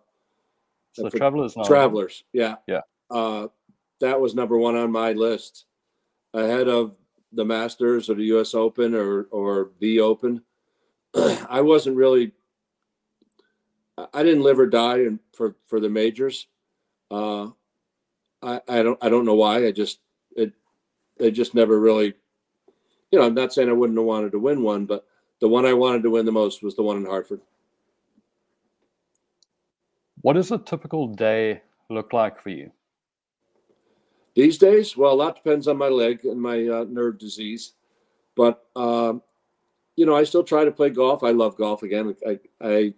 the 0.95 1.09
Travelers. 1.09 1.55
Travelers, 1.65 2.23
yeah, 2.33 2.55
yeah. 2.67 2.81
Uh, 3.09 3.47
that 4.01 4.19
was 4.19 4.35
number 4.35 4.57
one 4.57 4.75
on 4.75 4.91
my 4.91 5.13
list, 5.13 5.65
ahead 6.33 6.67
of 6.67 6.95
the 7.33 7.45
Masters 7.45 8.09
or 8.09 8.15
the 8.15 8.25
U.S. 8.25 8.53
Open 8.53 8.95
or 8.95 9.23
or 9.31 9.71
the 9.79 9.99
Open. 9.99 10.41
I 11.15 11.61
wasn't 11.61 11.95
really. 11.95 12.33
I 14.13 14.23
didn't 14.23 14.43
live 14.43 14.59
or 14.59 14.67
die 14.67 14.99
in, 14.99 15.19
for 15.33 15.55
for 15.67 15.79
the 15.79 15.89
majors. 15.89 16.47
Uh, 17.11 17.49
I 18.41 18.61
I 18.67 18.83
don't 18.83 18.97
I 19.01 19.09
don't 19.09 19.25
know 19.25 19.35
why. 19.35 19.65
I 19.67 19.71
just 19.71 19.99
they 21.19 21.31
just 21.31 21.53
never 21.53 21.79
really. 21.79 22.13
You 23.11 23.19
know, 23.19 23.25
I'm 23.25 23.33
not 23.33 23.53
saying 23.53 23.69
I 23.69 23.73
wouldn't 23.73 23.97
have 23.97 24.05
wanted 24.05 24.31
to 24.33 24.39
win 24.39 24.61
one, 24.61 24.85
but 24.85 25.05
the 25.39 25.47
one 25.47 25.65
I 25.65 25.73
wanted 25.73 26.03
to 26.03 26.11
win 26.11 26.25
the 26.25 26.31
most 26.31 26.63
was 26.63 26.75
the 26.75 26.83
one 26.83 26.97
in 26.97 27.05
Hartford. 27.05 27.41
What 30.21 30.33
does 30.33 30.51
a 30.51 30.57
typical 30.57 31.07
day 31.07 31.61
look 31.89 32.13
like 32.13 32.39
for 32.39 32.49
you? 32.49 32.71
These 34.35 34.57
days, 34.57 34.95
well, 34.95 35.13
a 35.13 35.15
lot 35.15 35.35
depends 35.35 35.67
on 35.67 35.77
my 35.77 35.87
leg 35.87 36.23
and 36.25 36.41
my 36.41 36.67
uh, 36.67 36.85
nerve 36.87 37.17
disease, 37.17 37.73
but 38.35 38.65
um, 38.75 39.21
you 39.95 40.05
know, 40.05 40.15
I 40.15 40.23
still 40.23 40.43
try 40.43 40.63
to 40.63 40.71
play 40.71 40.89
golf. 40.91 41.23
I 41.23 41.31
love 41.31 41.57
golf 41.57 41.83
again. 41.83 42.15
I, 42.25 42.39
I, 42.61 42.93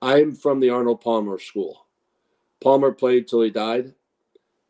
I'm 0.00 0.34
from 0.34 0.60
the 0.60 0.70
Arnold 0.70 1.00
Palmer 1.00 1.38
school. 1.38 1.86
Palmer 2.62 2.92
played 2.92 3.26
till 3.26 3.42
he 3.42 3.50
died. 3.50 3.94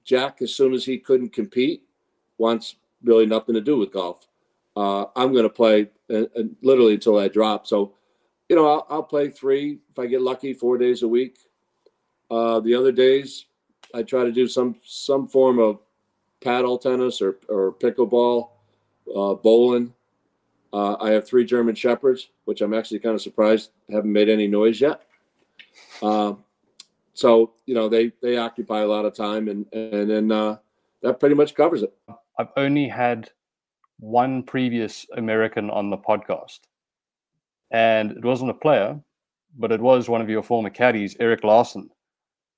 Jack, 0.05 0.43
as 0.43 0.55
soon 0.55 0.75
as 0.75 0.85
he 0.85 0.99
couldn't 0.99 1.33
compete, 1.33 1.85
wants 2.41 2.77
really 3.05 3.27
nothing 3.27 3.55
to 3.55 3.61
do 3.61 3.77
with 3.77 3.93
golf. 3.93 4.27
Uh, 4.75 5.05
I'm 5.15 5.33
going 5.33 5.45
to 5.45 5.51
play 5.51 5.91
uh, 6.11 6.23
uh, 6.37 6.43
literally 6.63 6.95
until 6.95 7.19
I 7.19 7.29
drop. 7.29 7.67
So, 7.67 7.95
you 8.49 8.57
know, 8.57 8.67
I'll, 8.67 8.87
I'll, 8.89 9.03
play 9.03 9.29
three 9.29 9.79
if 9.91 9.99
I 9.99 10.07
get 10.07 10.23
lucky, 10.23 10.55
four 10.55 10.79
days 10.79 11.03
a 11.03 11.09
week. 11.09 11.39
Uh, 12.31 12.61
the 12.61 12.75
other 12.75 12.93
days, 12.93 13.47
I 13.95 14.03
try 14.03 14.25
to 14.25 14.33
do 14.33 14.49
some 14.49 14.77
some 14.85 15.29
form 15.29 15.59
of 15.59 15.81
paddle 16.41 16.79
tennis 16.79 17.21
or 17.21 17.37
or 17.49 17.75
pickleball, 17.75 18.51
uh, 19.15 19.35
bowling. 19.35 19.93
Uh, 20.73 20.97
I 21.01 21.11
have 21.11 21.27
three 21.27 21.45
German 21.45 21.75
shepherds, 21.75 22.31
which 22.45 22.61
I'm 22.61 22.73
actually 22.73 23.01
kind 23.01 23.15
of 23.15 23.21
surprised 23.21 23.71
haven't 23.91 24.13
made 24.13 24.29
any 24.29 24.47
noise 24.47 24.81
yet. 24.81 25.03
So 27.13 27.53
you 27.67 27.75
know 27.75 27.89
they 27.89 28.13
they 28.23 28.39
occupy 28.39 28.81
a 28.81 28.87
lot 28.87 29.05
of 29.05 29.15
time, 29.15 29.49
and 29.49 29.67
and 29.73 30.09
then 30.09 30.29
that 31.03 31.19
pretty 31.19 31.35
much 31.35 31.55
covers 31.55 31.83
it. 31.83 31.93
I've 32.41 32.49
only 32.57 32.89
had 32.89 33.29
one 33.99 34.43
previous 34.43 35.05
American 35.15 35.69
on 35.69 35.91
the 35.91 35.99
podcast, 35.99 36.61
and 37.71 38.13
it 38.13 38.25
wasn't 38.25 38.51
a 38.51 38.55
player, 38.55 38.99
but 39.59 39.71
it 39.71 39.81
was 39.81 40.09
one 40.09 40.23
of 40.23 40.31
your 40.31 40.43
former 40.43 40.71
caddies, 40.71 41.15
Eric 41.21 41.45
Larson. 41.45 41.91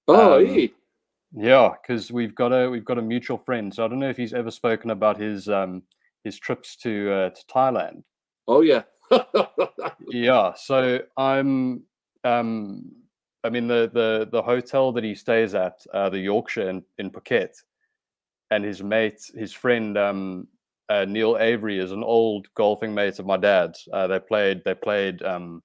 Oh, 0.07 0.39
um, 0.39 0.69
yeah, 1.35 1.71
because 1.83 2.13
we've 2.13 2.37
got 2.37 2.53
a 2.53 2.71
we've 2.71 2.85
got 2.85 2.99
a 2.99 3.03
mutual 3.03 3.39
friend. 3.39 3.75
So 3.75 3.85
I 3.85 3.89
don't 3.89 3.99
know 3.99 4.09
if 4.09 4.17
he's 4.17 4.35
ever 4.35 4.53
spoken 4.53 4.91
about 4.91 5.19
his 5.19 5.49
um, 5.49 5.83
his 6.23 6.39
trips 6.39 6.77
to 6.77 7.11
uh, 7.11 7.31
to 7.31 7.45
Thailand. 7.53 8.05
Oh 8.47 8.61
yeah, 8.61 8.83
yeah. 10.11 10.53
So 10.55 11.01
I'm 11.17 11.83
um, 12.23 12.93
I 13.43 13.51
mean 13.51 13.67
the 13.67 13.91
the 13.93 14.29
the 14.31 14.43
hotel 14.43 14.93
that 14.93 15.03
he 15.03 15.17
stays 15.17 15.57
at, 15.57 15.85
uh, 15.93 16.09
the 16.09 16.21
Yorkshire 16.21 16.69
in, 16.69 16.85
in 16.99 17.11
Phuket, 17.11 17.57
and 18.53 18.65
his 18.65 18.83
mate, 18.83 19.31
his 19.35 19.53
friend 19.53 19.97
um, 19.97 20.47
uh, 20.91 21.07
Neil 21.07 21.39
Avery 21.39 21.79
is 21.79 21.91
an 21.91 22.05
old 22.05 22.49
golfing 22.55 22.95
mate 22.95 23.19
of 23.19 23.25
my 23.25 23.39
dad's. 23.39 23.89
Uh, 23.91 24.07
they 24.07 24.19
played 24.21 24.63
they 24.65 24.75
played 24.75 25.23
um, 25.23 25.63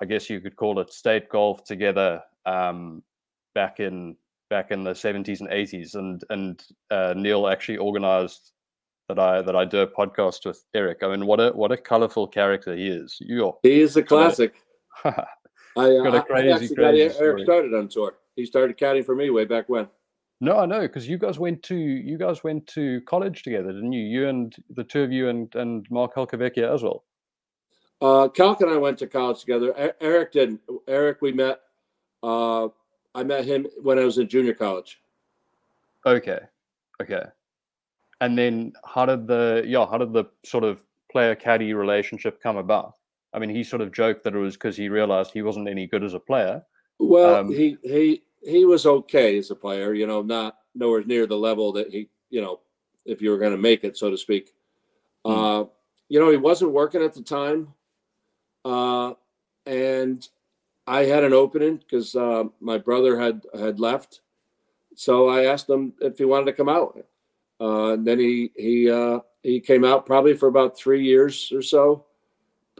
I 0.00 0.06
guess 0.06 0.30
you 0.30 0.40
could 0.40 0.56
call 0.56 0.80
it 0.80 0.92
state 0.92 1.28
golf 1.28 1.64
together 1.64 2.22
um, 2.46 3.02
back 3.54 3.78
in 3.78 4.16
back 4.48 4.70
in 4.70 4.84
the 4.84 4.92
70s 4.92 5.40
and 5.40 5.50
80s 5.50 5.96
and 5.96 6.24
and 6.30 6.62
uh, 6.90 7.12
Neil 7.14 7.46
actually 7.46 7.76
organized 7.76 8.52
that 9.10 9.18
I 9.18 9.42
that 9.42 9.54
I 9.54 9.66
do 9.66 9.80
a 9.80 9.86
podcast 9.86 10.46
with 10.46 10.64
Eric. 10.72 11.02
I 11.02 11.08
mean, 11.08 11.26
what 11.26 11.40
a 11.40 11.50
what 11.50 11.72
a 11.72 11.76
colorful 11.76 12.26
character 12.26 12.74
he 12.74 12.88
is. 12.88 13.18
You 13.20 13.52
he 13.62 13.80
is 13.80 13.96
a 13.98 14.02
classic. 14.02 14.54
I, 15.04 15.90
uh, 15.90 16.22
crazy, 16.22 16.50
I 16.50 16.54
actually 16.54 16.74
got 16.74 17.20
Eric 17.20 17.44
started 17.44 17.74
on 17.74 17.88
tour. 17.88 18.14
He 18.34 18.46
started 18.46 18.78
caddying 18.78 19.04
for 19.04 19.14
me 19.14 19.28
way 19.28 19.44
back 19.44 19.68
when. 19.68 19.88
No, 20.40 20.58
I 20.58 20.66
know 20.66 20.80
because 20.80 21.08
you 21.08 21.16
guys 21.16 21.38
went 21.38 21.62
to 21.64 21.76
you 21.76 22.18
guys 22.18 22.44
went 22.44 22.66
to 22.68 23.00
college 23.02 23.42
together, 23.42 23.72
didn't 23.72 23.92
you? 23.92 24.04
You 24.04 24.28
and 24.28 24.54
the 24.70 24.84
two 24.84 25.02
of 25.02 25.10
you 25.10 25.28
and 25.28 25.54
and 25.54 25.86
Mark 25.90 26.14
Calcavecchia 26.14 26.72
as 26.72 26.82
well. 26.82 27.04
Uh, 28.02 28.28
Calc 28.28 28.60
and 28.60 28.70
I 28.70 28.76
went 28.76 28.98
to 28.98 29.06
college 29.06 29.40
together. 29.40 29.94
Eric 30.00 30.32
didn't. 30.32 30.60
Eric, 30.86 31.22
we 31.22 31.32
met. 31.32 31.60
Uh, 32.22 32.68
I 33.14 33.22
met 33.22 33.46
him 33.46 33.66
when 33.82 33.98
I 33.98 34.04
was 34.04 34.18
in 34.18 34.28
junior 34.28 34.52
college. 34.52 35.00
Okay, 36.04 36.40
okay. 37.00 37.22
And 38.20 38.36
then 38.36 38.74
how 38.84 39.06
did 39.06 39.26
the 39.26 39.64
yeah 39.66 39.86
how 39.86 39.96
did 39.96 40.12
the 40.12 40.24
sort 40.44 40.64
of 40.64 40.84
player 41.10 41.34
caddy 41.34 41.72
relationship 41.72 42.42
come 42.42 42.58
about? 42.58 42.96
I 43.32 43.38
mean, 43.38 43.50
he 43.50 43.64
sort 43.64 43.80
of 43.80 43.92
joked 43.92 44.24
that 44.24 44.34
it 44.34 44.38
was 44.38 44.54
because 44.54 44.76
he 44.76 44.88
realized 44.90 45.30
he 45.32 45.42
wasn't 45.42 45.68
any 45.68 45.86
good 45.86 46.04
as 46.04 46.14
a 46.14 46.20
player. 46.20 46.62
Well, 46.98 47.36
um, 47.36 47.48
he 47.52 47.78
he 47.82 48.22
he 48.42 48.64
was 48.64 48.86
okay 48.86 49.38
as 49.38 49.50
a 49.50 49.54
player, 49.54 49.94
you 49.94 50.06
know, 50.06 50.22
not 50.22 50.58
nowhere 50.74 51.04
near 51.04 51.26
the 51.26 51.36
level 51.36 51.72
that 51.72 51.90
he, 51.90 52.08
you 52.30 52.40
know, 52.40 52.60
if 53.04 53.22
you 53.22 53.30
were 53.30 53.38
going 53.38 53.52
to 53.52 53.58
make 53.58 53.84
it, 53.84 53.96
so 53.96 54.10
to 54.10 54.16
speak. 54.16 54.52
Mm. 55.24 55.62
Uh, 55.62 55.68
you 56.08 56.20
know, 56.20 56.30
he 56.30 56.36
wasn't 56.36 56.72
working 56.72 57.02
at 57.02 57.14
the 57.14 57.22
time, 57.22 57.72
uh, 58.64 59.14
and 59.64 60.26
I 60.86 61.04
had 61.04 61.24
an 61.24 61.32
opening 61.32 61.76
because 61.78 62.14
uh, 62.14 62.44
my 62.60 62.78
brother 62.78 63.18
had 63.18 63.42
had 63.58 63.80
left, 63.80 64.20
so 64.94 65.28
I 65.28 65.46
asked 65.46 65.68
him 65.68 65.94
if 66.00 66.18
he 66.18 66.24
wanted 66.24 66.46
to 66.46 66.52
come 66.52 66.68
out. 66.68 67.04
Uh, 67.60 67.94
and 67.94 68.06
then 68.06 68.18
he 68.18 68.52
he 68.56 68.90
uh, 68.90 69.20
he 69.42 69.60
came 69.60 69.84
out 69.84 70.06
probably 70.06 70.34
for 70.34 70.48
about 70.48 70.78
three 70.78 71.02
years 71.02 71.50
or 71.52 71.62
so, 71.62 72.04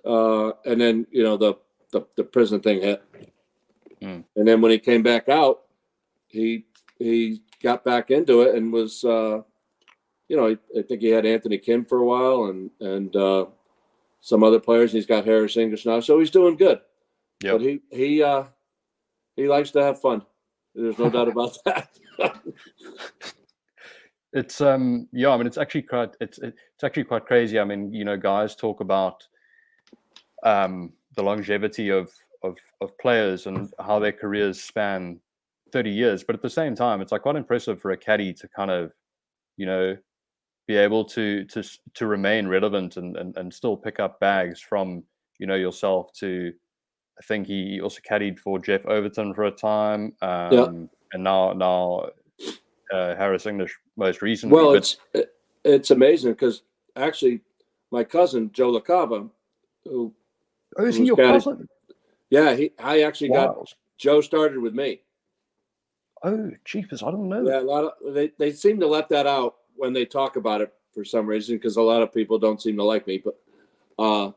uh, 0.05 0.53
and 0.65 0.81
then 0.81 1.07
you 1.11 1.25
know 1.25 1.37
the 1.37 1.55
the, 1.91 2.03
the 2.17 2.25
prison 2.25 2.61
thing 2.61 2.81
hit. 2.81 3.03
Mm. 4.07 4.25
And 4.37 4.47
then 4.47 4.61
when 4.61 4.71
he 4.71 4.79
came 4.79 5.03
back 5.03 5.29
out, 5.29 5.63
he 6.29 6.65
he 6.99 7.43
got 7.63 7.85
back 7.85 8.11
into 8.11 8.43
it 8.43 8.55
and 8.55 8.73
was, 8.73 9.05
uh, 9.05 9.41
you 10.29 10.37
know, 10.37 10.49
I, 10.49 10.57
I 10.79 10.83
think 10.83 11.01
he 11.01 11.09
had 11.09 11.27
Anthony 11.27 11.59
Kim 11.59 11.85
for 11.85 11.99
a 11.99 12.05
while 12.05 12.45
and 12.45 12.71
and 12.81 13.15
uh, 13.17 13.47
some 14.21 14.45
other 14.45 14.61
players. 14.61 14.93
He's 14.93 15.07
got 15.07 15.25
Harris 15.25 15.57
English 15.57 15.87
now, 15.87 16.01
so 16.01 16.21
he's 16.21 16.31
doing 16.31 16.57
good. 16.57 16.81
Yeah, 17.43 17.53
but 17.53 17.63
he 17.63 17.81
he 17.91 18.23
uh, 18.23 18.45
he 19.35 19.49
likes 19.49 19.73
to 19.73 19.83
have 19.83 20.01
fun. 20.01 20.23
There's 20.75 20.99
no 20.99 21.11
doubt 21.11 21.29
about 21.29 21.59
that. 21.65 21.89
it's 24.33 24.61
um 24.61 25.09
yeah, 25.13 25.31
I 25.31 25.37
mean 25.37 25.47
it's 25.47 25.59
actually 25.59 25.83
quite 25.83 26.11
it's 26.21 26.39
it's 26.39 26.85
actually 26.85 27.05
quite 27.05 27.27
crazy. 27.27 27.59
I 27.59 27.65
mean, 27.65 27.93
you 27.93 28.05
know, 28.05 28.17
guys 28.17 28.55
talk 28.55 28.81
about 28.81 29.27
um 30.45 30.93
the 31.17 31.23
longevity 31.23 31.89
of 31.89 32.13
of 32.43 32.57
of 32.81 32.97
players 32.99 33.47
and 33.47 33.73
how 33.81 33.99
their 33.99 34.13
careers 34.13 34.63
span 34.63 35.21
30 35.73 35.91
years 35.91 36.25
but 36.25 36.35
at 36.35 36.43
the 36.43 36.51
same 36.51 36.75
time 36.75 37.01
it's 37.01 37.13
like 37.13 37.23
quite 37.23 37.37
impressive 37.37 37.81
for 37.81 37.91
a 37.91 37.97
caddy 37.97 38.33
to 38.33 38.49
kind 38.49 38.71
of 38.71 38.93
you 39.57 39.67
know 39.67 39.97
be 40.67 40.77
able 40.77 41.05
to 41.05 41.45
to 41.47 41.63
to 41.95 42.07
remain 42.07 42.49
relevant 42.49 42.97
and 42.97 43.17
and, 43.17 43.37
and 43.37 43.53
still 43.53 43.77
pick 43.77 44.01
up 44.01 44.19
bags 44.21 44.61
from 44.61 45.03
you 45.39 45.47
know 45.47 45.55
yourself 45.55 46.13
to 46.13 46.53
I 47.19 47.25
think 47.25 47.47
he 47.47 47.81
also 47.81 48.01
caddied 48.09 48.39
for 48.39 48.59
Jeff 48.59 48.85
Overton 48.85 49.33
for 49.35 49.45
a 49.45 49.51
time 49.51 50.15
um, 50.23 50.53
yeah. 50.53 50.67
and 51.13 51.25
now 51.25 51.53
now 51.53 52.11
uh, 52.93 53.17
Harris 53.17 53.47
English 53.47 53.77
most 53.97 54.23
recently 54.23 54.55
well 54.55 54.73
but... 54.73 54.77
it's 54.77 54.97
it's 55.65 55.91
amazing 55.91 56.33
because 56.33 56.63
actually 56.97 57.41
my 57.91 58.05
cousin 58.05 58.51
Joe 58.53 58.73
LaCava 58.79 59.29
who 59.85 60.13
oh 60.79 60.85
is 60.85 60.97
he 60.97 61.05
your 61.05 61.17
cousin 61.17 61.69
yeah, 62.31 62.55
he. 62.55 62.73
I 62.79 63.03
actually 63.03 63.31
wow. 63.31 63.47
got 63.47 63.75
Joe 63.99 64.21
started 64.21 64.59
with 64.59 64.75
me. 64.75 65.01
Oh, 66.23 66.51
jeepers! 66.65 67.03
I 67.03 67.11
don't 67.11 67.29
know. 67.29 67.47
Yeah, 67.47 67.61
a 67.61 67.63
lot 67.63 67.85
of 67.85 68.15
they 68.15 68.33
they 68.39 68.53
seem 68.53 68.81
to 68.81 68.87
let 68.87 69.09
that 69.11 69.27
out 69.27 69.57
when 69.75 69.93
they 69.93 70.05
talk 70.05 70.37
about 70.37 70.61
it 70.61 70.73
for 70.93 71.05
some 71.05 71.27
reason 71.27 71.57
because 71.57 71.77
a 71.77 71.83
lot 71.83 72.03
of 72.03 72.13
people 72.13 72.39
don't 72.39 72.61
seem 72.61 72.77
to 72.77 72.85
like 72.85 73.07
me. 73.07 73.23
But 73.23 73.39
uh, 73.99 74.33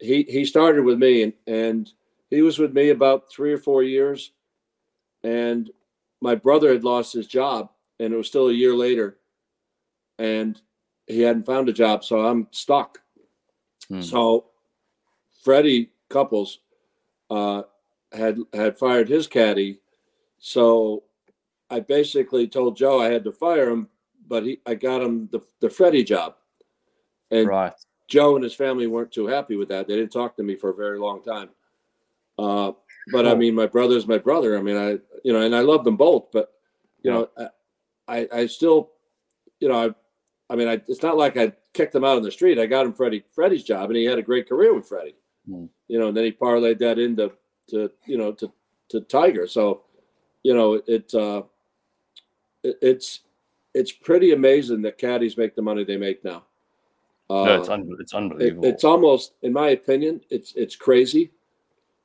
he 0.00 0.22
he 0.28 0.44
started 0.44 0.84
with 0.84 0.98
me 0.98 1.22
and 1.22 1.32
and 1.46 1.92
he 2.30 2.42
was 2.42 2.58
with 2.58 2.72
me 2.72 2.90
about 2.90 3.30
three 3.30 3.52
or 3.52 3.58
four 3.58 3.82
years, 3.82 4.32
and 5.22 5.70
my 6.20 6.34
brother 6.34 6.72
had 6.72 6.84
lost 6.84 7.12
his 7.12 7.26
job 7.26 7.68
and 8.00 8.12
it 8.12 8.16
was 8.16 8.26
still 8.26 8.48
a 8.48 8.52
year 8.52 8.74
later, 8.74 9.18
and 10.18 10.60
he 11.06 11.20
hadn't 11.20 11.46
found 11.46 11.68
a 11.68 11.72
job, 11.72 12.04
so 12.04 12.26
I'm 12.26 12.48
stuck. 12.50 12.98
Hmm. 13.88 14.00
So 14.00 14.46
Freddie 15.42 15.90
Couples 16.08 16.60
uh, 17.30 17.62
had 18.12 18.38
had 18.52 18.78
fired 18.78 19.08
his 19.08 19.26
caddy. 19.26 19.80
So 20.38 21.04
I 21.70 21.80
basically 21.80 22.46
told 22.46 22.76
Joe 22.76 23.00
I 23.00 23.10
had 23.10 23.24
to 23.24 23.32
fire 23.32 23.70
him, 23.70 23.88
but 24.28 24.44
he 24.44 24.60
I 24.66 24.74
got 24.74 25.02
him 25.02 25.28
the 25.32 25.40
the 25.60 25.70
Freddie 25.70 26.04
job. 26.04 26.36
And 27.30 27.48
right. 27.48 27.72
Joe 28.06 28.36
and 28.36 28.44
his 28.44 28.54
family 28.54 28.86
weren't 28.86 29.12
too 29.12 29.26
happy 29.26 29.56
with 29.56 29.68
that. 29.68 29.88
They 29.88 29.96
didn't 29.96 30.12
talk 30.12 30.36
to 30.36 30.42
me 30.42 30.56
for 30.56 30.70
a 30.70 30.74
very 30.74 30.98
long 30.98 31.22
time. 31.22 31.48
Uh, 32.38 32.72
but 33.12 33.26
I 33.26 33.34
mean, 33.34 33.54
my 33.54 33.66
brother's 33.66 34.06
my 34.06 34.18
brother. 34.18 34.58
I 34.58 34.62
mean, 34.62 34.76
I 34.76 34.98
you 35.22 35.32
know, 35.32 35.40
and 35.40 35.54
I 35.54 35.60
love 35.60 35.84
them 35.84 35.96
both. 35.96 36.30
But 36.32 36.52
you 37.02 37.10
know, 37.10 37.28
I 38.08 38.28
I 38.32 38.46
still, 38.46 38.90
you 39.60 39.68
know, 39.68 39.88
I 39.88 39.94
I 40.52 40.56
mean, 40.56 40.68
I, 40.68 40.74
it's 40.88 41.02
not 41.02 41.16
like 41.16 41.36
I 41.36 41.52
kicked 41.72 41.94
him 41.94 42.04
out 42.04 42.16
on 42.16 42.22
the 42.22 42.30
street. 42.30 42.58
I 42.58 42.66
got 42.66 42.86
him 42.86 42.92
Freddie 42.92 43.24
Freddie's 43.32 43.64
job, 43.64 43.90
and 43.90 43.96
he 43.96 44.04
had 44.04 44.18
a 44.18 44.22
great 44.22 44.48
career 44.48 44.74
with 44.74 44.86
Freddie. 44.88 45.16
Mm. 45.48 45.68
You 45.88 45.98
know, 45.98 46.08
and 46.08 46.16
then 46.16 46.24
he 46.24 46.32
parlayed 46.32 46.78
that 46.78 46.98
into 46.98 47.32
to 47.70 47.90
you 48.06 48.18
know 48.18 48.32
to 48.32 48.52
to 48.90 49.00
Tiger. 49.00 49.46
So, 49.46 49.82
you 50.42 50.54
know, 50.54 50.80
it, 50.86 51.14
uh, 51.14 51.42
it 52.62 52.78
it's 52.80 53.20
it's 53.74 53.92
pretty 53.92 54.32
amazing 54.32 54.82
that 54.82 54.98
caddies 54.98 55.36
make 55.36 55.54
the 55.54 55.62
money 55.62 55.84
they 55.84 55.96
make 55.96 56.24
now. 56.24 56.44
Uh, 57.28 57.44
no, 57.44 57.60
it's 57.60 57.68
un- 57.68 57.96
it's 57.98 58.14
unbelievable. 58.14 58.64
It, 58.64 58.68
it's 58.68 58.84
almost, 58.84 59.32
in 59.42 59.52
my 59.52 59.70
opinion, 59.70 60.20
it's 60.30 60.52
it's 60.54 60.76
crazy. 60.76 61.32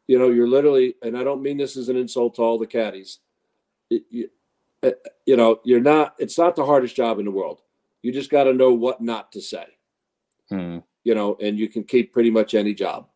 You 0.08 0.18
know, 0.18 0.30
you're 0.30 0.48
literally, 0.48 0.96
and 1.04 1.18
I 1.18 1.24
don't 1.24 1.44
mean 1.44 1.58
this 1.58 1.78
as 1.78 1.90
an 1.90 1.98
insult 1.98 2.36
to 2.36 2.42
all 2.42 2.58
the 2.58 2.66
caddies. 2.66 3.20
It, 3.90 4.04
you, 4.10 4.30
uh, 4.82 4.92
you 5.26 5.36
know, 5.36 5.60
you're 5.64 5.82
not. 5.82 6.16
It's 6.20 6.38
not 6.38 6.56
the 6.56 6.66
hardest 6.66 6.96
job 6.96 7.20
in 7.20 7.26
the 7.26 7.32
world. 7.32 7.62
You 8.02 8.12
just 8.12 8.30
got 8.30 8.46
to 8.46 8.54
know 8.54 8.74
what 8.74 9.02
not 9.02 9.32
to 9.34 9.42
say. 9.42 9.66
Hmm. 10.50 10.80
You 11.04 11.16
know, 11.16 11.38
and 11.42 11.60
you 11.60 11.68
can 11.68 11.84
keep 11.84 12.14
pretty 12.14 12.32
much 12.32 12.54
any 12.56 12.74
job. 12.74 13.08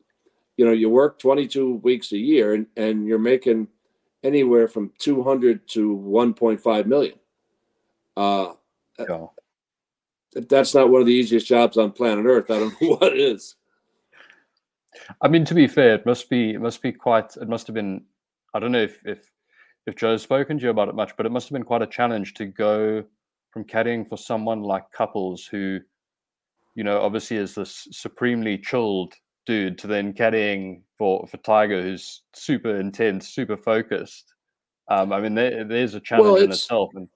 You 0.58 0.66
know, 0.66 0.72
you 0.72 0.90
work 0.90 1.20
22 1.20 1.76
weeks 1.78 2.12
a 2.12 2.18
year, 2.18 2.54
and 2.54 2.68
and 2.78 3.08
you're 3.08 3.20
making 3.20 3.68
anywhere 4.24 4.68
from 4.68 4.92
200 5.00 5.68
to 5.70 5.96
1.5 5.98 6.86
million. 6.86 7.20
Uh, 8.16 8.54
Yeah. 9.00 9.28
if 10.36 10.48
that's 10.48 10.74
not 10.74 10.90
one 10.90 11.02
of 11.02 11.08
the 11.08 11.14
easiest 11.14 11.48
jobs 11.48 11.78
on 11.78 11.92
planet 11.92 12.26
Earth. 12.26 12.50
I 12.50 12.60
don't 12.60 12.74
know 12.82 12.96
what 12.96 13.18
is. 13.18 13.56
I 15.22 15.28
mean, 15.28 15.44
to 15.46 15.54
be 15.56 15.68
fair, 15.68 15.96
it 15.96 16.06
must 16.06 16.30
be 16.30 16.52
it 16.52 16.62
must 16.62 16.82
be 16.82 16.92
quite. 16.92 17.36
It 17.38 17.50
must 17.50 17.68
have 17.68 17.74
been. 17.74 18.06
I 18.54 18.60
don't 18.60 18.72
know 18.72 18.82
if 18.84 19.04
if 19.06 19.30
if 19.88 19.96
Joe's 19.96 20.22
spoken 20.22 20.58
to 20.60 20.64
you 20.64 20.70
about 20.70 20.88
it 20.88 20.96
much, 20.96 21.18
but 21.18 21.26
it 21.26 21.32
must 21.32 21.48
have 21.50 21.54
been 21.54 21.64
quite 21.64 21.82
a 21.82 21.88
challenge 21.88 22.36
to 22.36 22.46
go 22.46 23.04
from 23.52 23.66
caddying 23.66 24.08
for 24.08 24.18
someone 24.18 24.62
like 24.64 24.90
Couples, 24.92 25.46
who, 25.46 25.80
you 26.76 26.84
know, 26.84 27.02
obviously 27.02 27.38
is 27.38 27.54
this 27.56 27.88
supremely 27.92 28.58
chilled 28.58 29.14
dude, 29.46 29.78
to 29.80 29.88
then 29.88 30.14
caddying 30.14 30.82
for 30.98 31.26
for 31.28 31.38
Tiger, 31.38 31.82
who's 31.82 32.22
super 32.34 32.80
intense, 32.80 33.30
super 33.30 33.58
focused. 33.58 34.34
Um, 34.90 35.14
I 35.14 35.20
mean, 35.22 35.34
there, 35.36 35.64
there's 35.64 35.96
a 35.96 36.00
challenge 36.00 36.38
in 36.40 36.44
it's- 36.46 36.60
itself, 36.60 36.92
and 36.96 37.08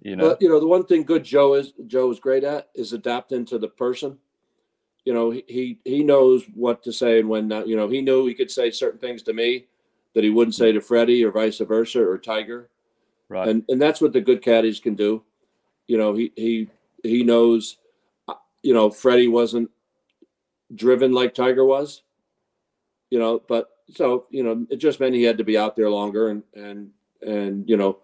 you 0.00 0.14
know, 0.16 0.28
But 0.30 0.42
you 0.42 0.48
know, 0.48 0.60
the 0.60 0.66
one 0.66 0.84
thing 0.84 1.04
good 1.04 1.24
Joe 1.24 1.54
is 1.54 1.72
Joe 1.86 2.10
is 2.10 2.20
great 2.20 2.44
at 2.44 2.68
is 2.74 2.92
adapting 2.92 3.44
to 3.46 3.58
the 3.58 3.68
person. 3.68 4.18
You 5.04 5.14
know, 5.14 5.30
he 5.30 5.44
he, 5.46 5.78
he 5.84 6.02
knows 6.02 6.44
what 6.54 6.82
to 6.82 6.92
say 6.92 7.20
and 7.20 7.28
when 7.28 7.48
not. 7.48 7.66
You 7.68 7.76
know, 7.76 7.88
he 7.88 8.00
knew 8.02 8.26
he 8.26 8.34
could 8.34 8.50
say 8.50 8.70
certain 8.70 8.98
things 8.98 9.22
to 9.22 9.32
me 9.32 9.66
that 10.14 10.24
he 10.24 10.30
wouldn't 10.30 10.54
say 10.54 10.72
to 10.72 10.80
Freddie 10.80 11.24
or 11.24 11.30
vice 11.30 11.58
versa 11.58 12.00
or 12.02 12.18
Tiger. 12.18 12.68
right? 13.28 13.48
and 13.48 13.64
and 13.68 13.80
that's 13.80 14.00
what 14.00 14.12
the 14.12 14.20
good 14.20 14.42
caddies 14.42 14.80
can 14.80 14.94
do. 14.94 15.22
You 15.86 15.96
know, 15.98 16.12
he 16.14 16.32
he 16.36 16.68
he 17.02 17.22
knows. 17.22 17.78
uh, 18.28 18.34
You 18.62 18.74
know, 18.74 18.90
Freddie 18.90 19.28
wasn't 19.28 19.70
driven 20.74 21.12
like 21.12 21.34
Tiger 21.34 21.64
was. 21.64 22.02
You 23.10 23.18
know, 23.18 23.40
but 23.46 23.70
so 23.94 24.26
you 24.30 24.42
know, 24.42 24.66
it 24.70 24.76
just 24.76 25.00
meant 25.00 25.14
he 25.14 25.22
had 25.22 25.38
to 25.38 25.44
be 25.44 25.56
out 25.56 25.76
there 25.76 25.90
longer 25.90 26.28
and 26.28 26.42
and 26.54 26.90
and 27.22 27.68
you 27.68 27.76
know, 27.76 27.98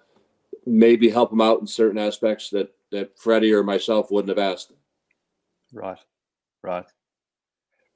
maybe 0.67 1.11
help 1.11 1.33
him 1.33 1.41
out 1.41 1.61
in 1.61 1.67
certain 1.67 1.99
aspects 1.99 2.51
that 2.51 2.73
that 2.91 3.19
Freddie 3.19 3.53
or 3.53 3.63
myself 3.63 4.11
wouldn't 4.11 4.37
have 4.37 4.53
asked. 4.53 4.73
Right, 5.73 5.99
right. 6.63 6.87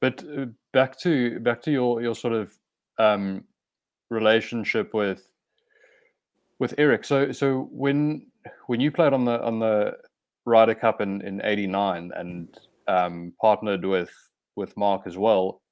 But 0.00 0.24
uh, 0.24 0.46
back 0.72 0.98
to 1.00 1.38
back 1.40 1.62
to 1.62 1.70
your 1.70 2.02
your 2.02 2.14
sort 2.14 2.34
of 2.34 2.52
um, 2.98 3.44
relationship 4.10 4.92
with 4.94 5.28
with 6.58 6.74
Eric. 6.78 7.04
So 7.04 7.32
so 7.32 7.68
when 7.70 8.26
when 8.66 8.80
you 8.80 8.90
played 8.90 9.12
on 9.12 9.24
the 9.24 9.42
on 9.42 9.58
the 9.58 9.96
Ryder 10.44 10.74
Cup 10.74 11.00
in 11.00 11.20
in 11.22 11.40
'89 11.44 12.12
and 12.14 12.58
um, 12.88 13.32
partnered 13.40 13.84
with 13.84 14.10
with 14.56 14.76
Mark 14.76 15.02
as 15.06 15.16
well, 15.16 15.62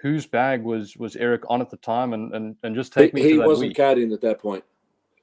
whose 0.00 0.26
bag 0.26 0.62
was 0.62 0.96
was 0.96 1.16
Eric 1.16 1.42
on 1.48 1.60
at 1.60 1.70
the 1.70 1.76
time? 1.78 2.12
And 2.12 2.32
and, 2.34 2.56
and 2.62 2.74
just 2.74 2.94
He, 2.94 3.00
take 3.00 3.14
me 3.14 3.22
he 3.22 3.36
that 3.38 3.46
wasn't 3.46 3.68
week. 3.70 3.76
caddying 3.76 4.12
at 4.12 4.20
that 4.20 4.38
point. 4.38 4.62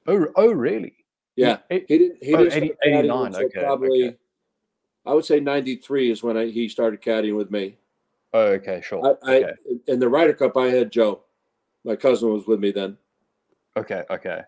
oh 0.06 0.26
oh 0.36 0.52
really? 0.52 0.94
Yeah, 1.36 1.58
He- 1.70 1.84
he 1.88 1.98
didn't. 1.98 2.24
He 2.24 2.34
Oh, 2.34 2.44
didn't 2.44 2.76
80 2.82 2.98
89, 2.98 3.34
okay, 3.36 3.48
probably. 3.60 4.08
okay. 4.08 4.16
I 5.06 5.14
would 5.14 5.24
say 5.24 5.40
'93 5.40 6.10
is 6.10 6.22
when 6.22 6.36
I, 6.36 6.46
he 6.46 6.68
started 6.68 7.00
caddying 7.00 7.36
with 7.36 7.50
me. 7.50 7.78
oh 8.34 8.48
okay 8.58 8.82
sure 8.84 9.16
I, 9.24 9.30
I 9.32 9.36
okay 9.38 9.52
in 9.86 10.00
the 10.00 10.08
Ryder 10.08 10.34
Cup, 10.34 10.56
I 10.56 10.66
had 10.66 10.90
Joe. 10.92 11.22
My 11.84 11.96
cousin 11.96 12.30
was 12.32 12.46
with 12.46 12.60
me 12.60 12.72
then. 12.72 12.98
Okay, 13.76 14.02
okay. 14.10 14.42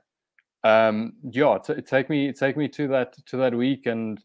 Um, 0.64 1.14
yeah, 1.30 1.56
t- 1.64 1.80
take 1.80 2.10
me 2.10 2.32
take 2.32 2.56
me 2.56 2.68
to 2.68 2.88
that 2.88 3.14
to 3.26 3.36
that 3.38 3.54
week, 3.54 3.86
and 3.86 4.20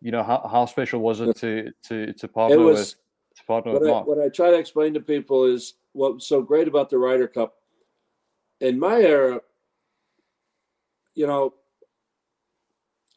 you 0.00 0.10
know 0.10 0.22
how, 0.24 0.48
how 0.50 0.64
special 0.66 1.00
was 1.00 1.20
it 1.20 1.36
to 1.36 1.70
to 1.84 2.12
to 2.14 2.26
partner 2.28 2.58
was- 2.58 2.78
with 2.78 2.94
to 3.36 3.44
partner 3.44 3.72
What 3.72 3.80
with 3.82 3.90
I, 3.90 3.92
Mark? 3.92 4.06
what 4.06 4.18
I 4.20 4.28
try 4.28 4.50
to 4.50 4.58
explain 4.58 4.94
to 4.94 5.00
people 5.00 5.44
is 5.44 5.74
what's 5.92 6.26
so 6.26 6.42
great 6.42 6.68
about 6.68 6.90
the 6.90 6.98
Ryder 6.98 7.28
Cup. 7.28 7.56
In 8.60 8.78
my 8.78 9.00
era, 9.00 9.40
you 11.14 11.26
know, 11.26 11.54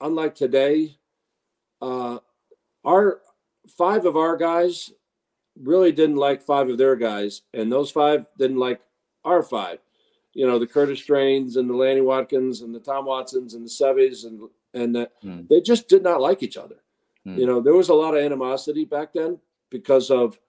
unlike 0.02 0.36
today, 0.36 0.98
uh, 1.82 2.20
our 2.86 3.22
five 3.78 4.06
of 4.06 4.18
our 4.18 4.38
guys 4.38 4.92
really 5.62 5.92
didn't 5.92 6.16
like 6.16 6.42
five 6.42 6.70
of 6.70 6.78
their 6.78 6.96
guys, 6.96 7.42
and 7.54 7.72
those 7.72 7.92
five 7.92 8.26
didn't 8.38 8.58
like 8.58 8.82
our 9.26 9.44
five. 9.44 9.80
You 10.34 10.48
know, 10.48 10.58
the 10.58 10.66
Curtis 10.68 11.00
Stranges 11.02 11.58
and 11.58 11.70
the 11.70 11.76
Lanny 11.76 12.02
Wadkins 12.02 12.64
and 12.64 12.74
the 12.74 12.80
Tom 12.80 13.06
Watsons 13.06 13.54
and 13.54 13.66
the 13.66 13.70
Sevies 13.70 14.24
and 14.24 14.42
and 14.74 14.96
the, 14.96 15.10
Hmm. 15.22 15.42
they 15.50 15.62
just 15.62 15.88
did 15.88 16.02
not 16.02 16.20
like 16.22 16.42
each 16.42 16.58
other. 16.58 16.78
Hmm. 17.26 17.38
You 17.38 17.46
know, 17.46 17.62
there 17.62 17.76
was 17.76 17.90
a 17.90 17.94
lot 17.94 18.16
of 18.16 18.24
animosity 18.24 18.86
back 18.86 19.14
then 19.14 19.40
because 19.74 20.12
of 20.12 20.40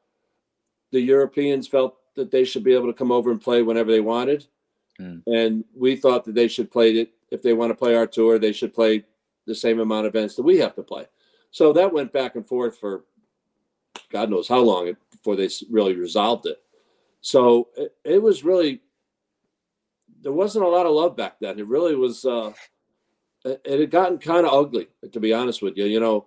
the 0.92 1.00
Europeans 1.00 1.66
felt 1.66 1.96
that 2.14 2.30
they 2.30 2.44
should 2.44 2.62
be 2.62 2.74
able 2.74 2.86
to 2.86 2.92
come 2.92 3.10
over 3.10 3.32
and 3.32 3.40
play 3.40 3.62
whenever 3.62 3.90
they 3.90 4.00
wanted. 4.00 4.46
Hmm. 4.98 5.18
And 5.26 5.64
we 5.74 5.96
thought 5.96 6.24
that 6.26 6.36
they 6.36 6.46
should 6.46 6.70
play 6.70 6.92
it 6.92 7.12
if 7.30 7.42
they 7.42 7.54
want 7.54 7.70
to 7.70 7.74
play 7.74 7.96
our 7.96 8.06
tour, 8.06 8.38
they 8.38 8.52
should 8.52 8.72
play 8.72 9.04
the 9.46 9.54
same 9.54 9.80
amount 9.80 10.06
of 10.06 10.14
events 10.14 10.36
that 10.36 10.42
we 10.42 10.58
have 10.58 10.76
to 10.76 10.82
play. 10.82 11.06
So 11.50 11.72
that 11.72 11.92
went 11.92 12.12
back 12.12 12.36
and 12.36 12.46
forth 12.46 12.78
for 12.78 13.04
God 14.10 14.30
knows 14.30 14.46
how 14.46 14.60
long 14.60 14.94
before 15.10 15.34
they 15.34 15.48
really 15.70 15.96
resolved 15.96 16.46
it. 16.46 16.62
So 17.22 17.68
it, 17.76 17.94
it 18.04 18.22
was 18.22 18.44
really 18.44 18.82
there 20.22 20.32
wasn't 20.32 20.64
a 20.64 20.68
lot 20.68 20.86
of 20.86 20.92
love 20.92 21.16
back 21.16 21.36
then. 21.40 21.58
It 21.58 21.66
really 21.66 21.96
was 21.96 22.24
uh 22.24 22.52
it, 23.44 23.60
it 23.64 23.80
had 23.80 23.90
gotten 23.90 24.18
kind 24.18 24.46
of 24.46 24.52
ugly, 24.52 24.88
to 25.10 25.18
be 25.18 25.32
honest 25.32 25.62
with 25.62 25.76
you. 25.76 25.86
You 25.86 26.00
know, 26.00 26.26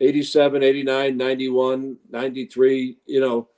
87, 0.00 0.62
89, 0.62 1.16
91, 1.16 1.96
93, 2.10 2.98
you 3.06 3.20
know, 3.20 3.48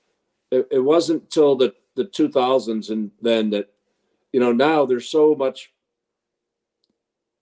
it, 0.51 0.67
it 0.71 0.79
wasn't 0.81 1.31
till 1.31 1.57
the, 1.57 1.75
the 1.97 2.05
2000s 2.05 2.91
and 2.91 3.11
then 3.21 3.51
that, 3.51 3.69
you 4.33 4.41
know, 4.41 4.53
now 4.53 4.87
there's 4.87 5.09
so 5.09 5.35
much, 5.35 5.73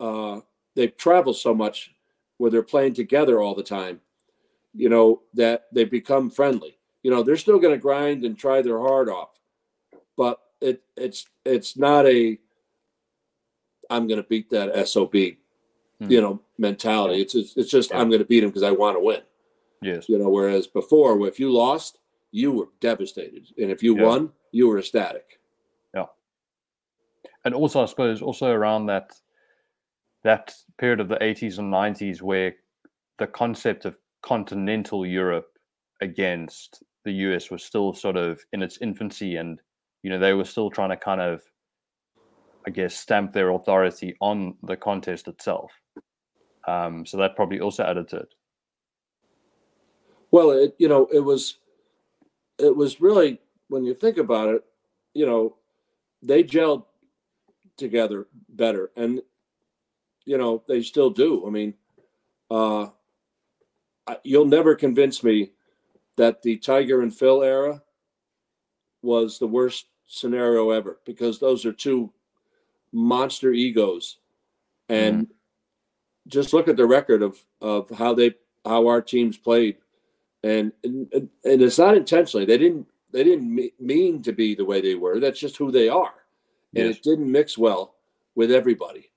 uh, 0.00 0.40
they 0.74 0.88
travel 0.88 1.32
so 1.32 1.54
much 1.54 1.92
where 2.38 2.50
they're 2.50 2.62
playing 2.62 2.94
together 2.94 3.40
all 3.40 3.54
the 3.54 3.62
time, 3.62 4.00
you 4.74 4.88
know, 4.88 5.22
that 5.34 5.66
they 5.72 5.84
become 5.84 6.30
friendly. 6.30 6.78
You 7.02 7.10
know, 7.10 7.22
they're 7.22 7.36
still 7.36 7.58
going 7.58 7.74
to 7.74 7.80
grind 7.80 8.24
and 8.24 8.36
try 8.36 8.62
their 8.62 8.80
heart 8.80 9.08
off, 9.08 9.30
but 10.16 10.40
it 10.60 10.82
it's 10.96 11.26
it's 11.44 11.76
not 11.76 12.06
a 12.06 12.38
I'm 13.90 14.06
going 14.06 14.20
to 14.20 14.28
beat 14.28 14.50
that 14.50 14.88
sob 14.88 15.14
Hmm. 16.00 16.10
you 16.12 16.20
know 16.20 16.40
mentality. 16.58 17.20
It's 17.20 17.34
it's, 17.34 17.56
it's 17.56 17.70
just 17.70 17.90
Yeah. 17.90 18.00
I'm 18.00 18.08
going 18.08 18.20
to 18.20 18.24
beat 18.26 18.42
him 18.44 18.50
because 18.50 18.62
I 18.62 18.70
want 18.70 18.96
to 18.96 19.00
win. 19.00 19.22
Yes, 19.82 20.08
You 20.08 20.18
know, 20.18 20.28
whereas 20.28 20.66
before, 20.66 21.24
if 21.28 21.38
you 21.38 21.52
lost, 21.52 21.98
you 22.32 22.50
were 22.52 22.68
devastated, 22.80 23.46
and 23.58 23.70
if 23.70 23.82
you 23.82 23.96
Yeah. 23.96 24.06
won, 24.06 24.32
you 24.52 24.66
were 24.68 24.78
ecstatic. 24.78 25.38
Yeah. 25.94 26.06
And 27.44 27.54
also 27.54 27.82
I 27.82 27.86
suppose 27.86 28.22
also 28.22 28.50
around 28.50 28.86
that 28.86 29.12
that 30.24 30.54
period 30.78 31.00
of 31.00 31.08
the 31.08 31.16
80s 31.22 31.58
and 31.58 31.72
90s 31.72 32.20
where 32.22 32.54
the 33.18 33.26
concept 33.26 33.84
of 33.84 33.96
continental 34.22 35.06
Europe 35.06 35.58
against 36.00 36.82
the 37.04 37.12
US 37.12 37.50
was 37.50 37.62
still 37.64 37.92
sort 37.92 38.16
of 38.16 38.40
in 38.52 38.62
its 38.62 38.78
infancy 38.82 39.36
and 39.36 39.60
you 40.02 40.10
know 40.10 40.18
they 40.18 40.34
were 40.34 40.44
still 40.44 40.70
trying 40.70 40.90
to 40.90 40.96
kind 40.96 41.20
of 41.20 41.42
I 42.68 42.70
guess 42.70 42.94
stamp 42.94 43.32
their 43.32 43.48
authority 43.52 44.14
on 44.20 44.54
the 44.62 44.76
contest 44.76 45.26
itself. 45.26 45.72
Um, 46.66 47.06
so 47.06 47.16
that 47.16 47.34
probably 47.34 47.60
also 47.60 47.82
added 47.82 48.08
to 48.08 48.16
it. 48.18 48.34
Well, 50.30 50.50
it 50.50 50.74
you 50.76 50.86
know 50.86 51.08
it 51.10 51.20
was 51.20 51.60
it 52.58 52.76
was 52.76 53.00
really 53.00 53.40
when 53.68 53.84
you 53.84 53.94
think 53.94 54.18
about 54.18 54.50
it, 54.50 54.64
you 55.14 55.24
know, 55.24 55.56
they 56.22 56.44
gelled 56.44 56.84
together 57.78 58.26
better, 58.50 58.90
and 58.96 59.22
you 60.26 60.36
know 60.36 60.62
they 60.68 60.82
still 60.82 61.08
do. 61.08 61.46
I 61.46 61.50
mean, 61.50 61.72
uh, 62.50 62.88
you'll 64.24 64.44
never 64.44 64.74
convince 64.74 65.24
me 65.24 65.52
that 66.18 66.42
the 66.42 66.58
Tiger 66.58 67.00
and 67.00 67.16
Phil 67.16 67.42
era 67.42 67.82
was 69.00 69.38
the 69.38 69.46
worst 69.46 69.86
scenario 70.06 70.68
ever 70.68 71.00
because 71.06 71.38
those 71.38 71.64
are 71.64 71.72
two 71.72 72.12
monster 72.92 73.52
egos, 73.52 74.18
and 74.88 75.28
just 76.26 76.52
look 76.52 76.68
at 76.68 76.76
the 76.76 76.86
record 76.86 77.22
of 77.22 77.38
of 77.60 77.88
how 77.90 78.14
they 78.14 78.34
how 78.64 78.86
our 78.86 79.00
teams 79.00 79.36
played. 79.36 79.76
And 80.44 80.72
and, 80.84 81.08
and 81.12 81.62
it's 81.62 81.78
not 81.78 81.96
intentionally. 81.96 82.46
They 82.46 82.58
didn't 82.58 82.86
they 83.10 83.24
didn't 83.24 83.72
mean 83.80 84.22
to 84.22 84.32
be 84.32 84.54
the 84.54 84.64
way 84.64 84.80
they 84.80 84.94
were. 84.94 85.18
That's 85.18 85.40
just 85.40 85.56
who 85.56 85.72
they 85.72 85.88
are. 85.88 86.14
And 86.76 86.86
it 86.86 87.02
didn't 87.02 87.32
mix 87.32 87.56
well 87.56 87.94
with 88.34 88.52
everybody. 88.52 89.10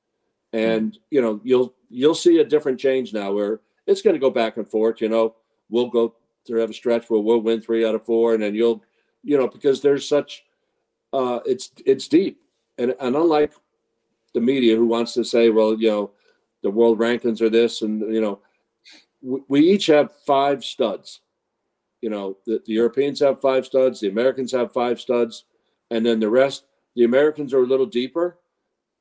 And 0.54 0.98
you 1.12 1.22
know 1.22 1.40
you'll 1.44 1.74
you'll 1.90 2.16
see 2.16 2.40
a 2.40 2.46
different 2.46 2.80
change 2.80 3.14
now 3.14 3.34
where 3.34 3.62
it's 3.88 4.02
going 4.02 4.14
to 4.16 4.20
go 4.20 4.30
back 4.30 4.58
and 4.58 4.68
forth 4.68 5.02
you 5.02 5.10
know. 5.10 5.36
We'll 5.70 5.88
go 5.88 6.16
to 6.46 6.56
have 6.56 6.70
a 6.70 6.74
stretch 6.74 7.10
where 7.10 7.22
we'll 7.22 7.40
win 7.40 7.62
three 7.62 7.86
out 7.86 7.96
of 7.96 8.06
four 8.06 8.34
and 8.34 8.44
then 8.44 8.56
you'll 8.56 8.84
you 9.24 9.38
know 9.38 9.48
because 9.48 9.82
there's 9.82 10.08
such 10.08 10.44
uh 11.14 11.40
it's 11.46 11.72
it's 11.86 12.08
deep 12.08 12.42
and 12.82 12.96
and 13.00 13.16
unlike 13.16 13.54
the 14.34 14.42
media 14.42 14.76
who 14.76 14.86
wants 14.86 15.14
to 15.14 15.24
say 15.24 15.50
well 15.50 15.80
you 15.80 15.90
know 15.90 16.12
the 16.64 16.70
world 16.70 17.00
rankings 17.00 17.42
are 17.42 17.50
this, 17.50 17.82
and 17.82 18.02
you 18.14 18.22
know, 18.22 18.40
we, 19.22 19.42
we 19.48 19.60
each 19.62 19.88
have 19.88 20.12
five 20.26 20.64
studs. 20.64 21.22
You 22.02 22.10
know, 22.10 22.38
the, 22.46 22.62
the 22.66 22.74
Europeans 22.74 23.20
have 23.20 23.42
five 23.42 23.66
studs, 23.66 24.00
the 24.00 24.10
Americans 24.10 24.52
have 24.52 24.72
five 24.72 25.00
studs, 25.00 25.46
and 25.90 26.06
then 26.06 26.20
the 26.20 26.30
rest. 26.30 26.66
The 26.96 27.04
Americans 27.04 27.54
are 27.54 27.64
a 27.64 27.68
little 27.68 27.86
deeper, 27.86 28.38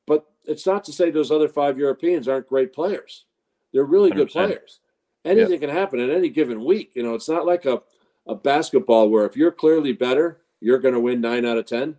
but 0.07 0.25
it's 0.45 0.67
not 0.67 0.85
to 0.85 0.93
say 0.93 1.11
those 1.11 1.31
other 1.31 1.49
five 1.49 1.79
Europeans 1.79 2.29
aren't 2.29 2.49
great 2.49 2.73
players. 2.73 3.25
They're 3.73 3.85
really 3.85 4.11
good 4.11 4.29
100%. 4.29 4.33
players. 4.33 4.81
Anything 5.25 5.61
can 5.61 5.71
happen 5.71 6.01
in 6.01 6.11
any 6.11 6.29
given 6.29 6.65
week. 6.65 6.93
You 6.95 7.03
know, 7.03 7.15
it's 7.15 7.29
not 7.29 7.47
like 7.47 7.67
a, 7.67 7.83
a 8.27 8.35
basketball 8.35 9.11
where 9.11 9.27
if 9.27 9.37
you're 9.37 9.51
clearly 9.51 9.93
better, 9.93 10.41
you're 10.61 10.79
going 10.79 10.95
to 10.95 11.01
win 11.01 11.21
nine 11.21 11.45
out 11.45 11.59
of 11.59 11.67
10. 11.67 11.97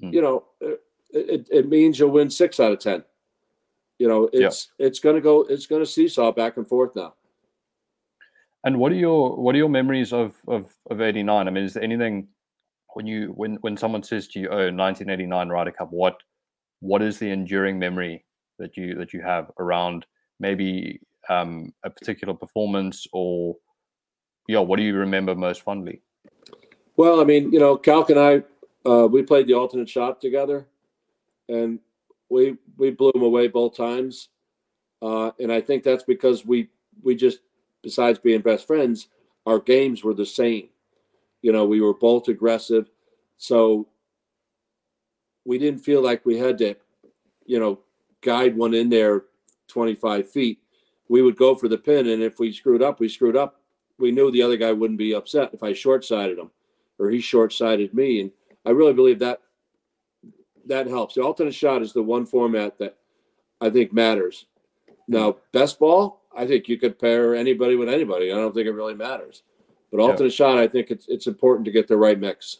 Hmm. 0.00 0.12
You 0.12 0.22
know, 0.22 0.44
it, 1.14 1.48
it, 1.50 1.68
means 1.68 1.98
you'll 1.98 2.10
win 2.10 2.30
six 2.30 2.60
out 2.60 2.72
of 2.72 2.78
10. 2.78 3.04
You 3.98 4.08
know, 4.08 4.28
Yeah. 4.32 4.48
it's 4.48 4.72
it's 4.78 4.98
going 4.98 5.14
to 5.14 5.22
go, 5.22 5.42
it's 5.42 5.66
going 5.66 5.82
to 5.82 5.86
seesaw 5.86 6.32
back 6.32 6.56
and 6.56 6.66
forth 6.66 6.96
now. 6.96 7.14
And 8.64 8.78
what 8.78 8.92
are 8.92 8.96
your 8.96 9.36
what 9.36 9.54
are 9.54 9.58
your 9.58 9.68
memories 9.68 10.12
of 10.12 10.36
of 10.48 10.74
of 10.90 11.00
'89? 11.00 11.46
I 11.46 11.50
mean, 11.50 11.64
is 11.64 11.74
there 11.74 11.82
anything 11.82 12.28
when 12.94 13.06
you 13.06 13.28
when 13.36 13.56
when 13.56 13.76
someone 13.76 14.02
says 14.02 14.26
to 14.28 14.40
you, 14.40 14.48
"Oh, 14.48 14.70
1989 14.70 15.48
Ryder 15.48 15.70
Cup," 15.70 15.92
what 15.92 16.16
what 16.80 17.02
is 17.02 17.18
the 17.18 17.30
enduring 17.30 17.78
memory 17.78 18.24
that 18.58 18.76
you 18.76 18.94
that 18.96 19.12
you 19.12 19.20
have 19.22 19.50
around 19.58 20.06
maybe 20.40 21.00
um, 21.28 21.72
a 21.84 21.90
particular 21.90 22.34
performance 22.34 23.06
or 23.12 23.56
yeah, 24.48 24.58
what 24.58 24.76
do 24.76 24.82
you 24.82 24.94
remember 24.94 25.34
most 25.34 25.62
fondly? 25.62 26.02
Well, 26.96 27.20
I 27.20 27.24
mean, 27.24 27.52
you 27.52 27.58
know, 27.58 27.76
Calc 27.76 28.10
and 28.10 28.20
I, 28.20 28.42
uh, 28.88 29.06
we 29.06 29.22
played 29.22 29.46
the 29.46 29.54
alternate 29.54 29.88
shot 29.88 30.20
together, 30.20 30.66
and 31.48 31.78
we 32.28 32.56
we 32.76 32.90
blew 32.90 33.12
them 33.12 33.22
away 33.22 33.48
both 33.48 33.76
times, 33.76 34.28
uh, 35.02 35.30
and 35.38 35.52
I 35.52 35.60
think 35.60 35.82
that's 35.82 36.04
because 36.04 36.44
we 36.44 36.68
we 37.02 37.14
just, 37.14 37.40
besides 37.82 38.18
being 38.18 38.40
best 38.40 38.66
friends, 38.66 39.08
our 39.46 39.58
games 39.58 40.02
were 40.02 40.14
the 40.14 40.26
same. 40.26 40.68
You 41.42 41.52
know, 41.52 41.64
we 41.66 41.80
were 41.80 41.94
both 41.94 42.28
aggressive, 42.28 42.90
so 43.36 43.88
we 45.44 45.58
didn't 45.58 45.80
feel 45.80 46.02
like 46.02 46.24
we 46.24 46.38
had 46.38 46.56
to, 46.58 46.74
you 47.44 47.60
know, 47.60 47.80
guide 48.22 48.56
one 48.56 48.74
in 48.74 48.88
there 48.88 49.24
twenty 49.68 49.94
five 49.94 50.30
feet. 50.30 50.58
We 51.08 51.22
would 51.22 51.36
go 51.36 51.54
for 51.54 51.68
the 51.68 51.78
pin, 51.78 52.08
and 52.08 52.22
if 52.22 52.38
we 52.38 52.52
screwed 52.52 52.82
up, 52.82 53.00
we 53.00 53.08
screwed 53.08 53.36
up. 53.36 53.60
We 53.98 54.10
knew 54.10 54.30
the 54.30 54.42
other 54.42 54.56
guy 54.56 54.72
wouldn't 54.72 54.98
be 54.98 55.14
upset 55.14 55.50
if 55.52 55.62
I 55.62 55.72
short 55.72 56.04
sided 56.04 56.38
him 56.38 56.50
or 56.98 57.10
he 57.10 57.20
short 57.20 57.52
sided 57.52 57.92
me 57.94 58.20
and 58.20 58.30
i 58.64 58.70
really 58.70 58.92
believe 58.92 59.18
that 59.18 59.40
that 60.66 60.86
helps. 60.86 61.14
The 61.14 61.22
alternate 61.22 61.54
shot 61.54 61.82
is 61.82 61.92
the 61.92 62.02
one 62.02 62.26
format 62.26 62.78
that 62.78 62.96
i 63.60 63.70
think 63.70 63.92
matters. 63.92 64.46
Now 65.08 65.36
best 65.52 65.78
ball 65.78 66.22
i 66.36 66.46
think 66.46 66.68
you 66.68 66.78
could 66.78 66.98
pair 66.98 67.34
anybody 67.34 67.76
with 67.76 67.88
anybody. 67.88 68.32
I 68.32 68.36
don't 68.36 68.54
think 68.54 68.66
it 68.66 68.72
really 68.72 68.94
matters. 68.94 69.42
But 69.90 69.98
Yeah. 69.98 70.04
alternate 70.04 70.32
shot 70.32 70.58
i 70.58 70.66
think 70.66 70.90
it's 70.90 71.06
it's 71.08 71.26
important 71.26 71.64
to 71.66 71.72
get 71.72 71.88
the 71.88 71.96
right 71.96 72.18
mix. 72.18 72.58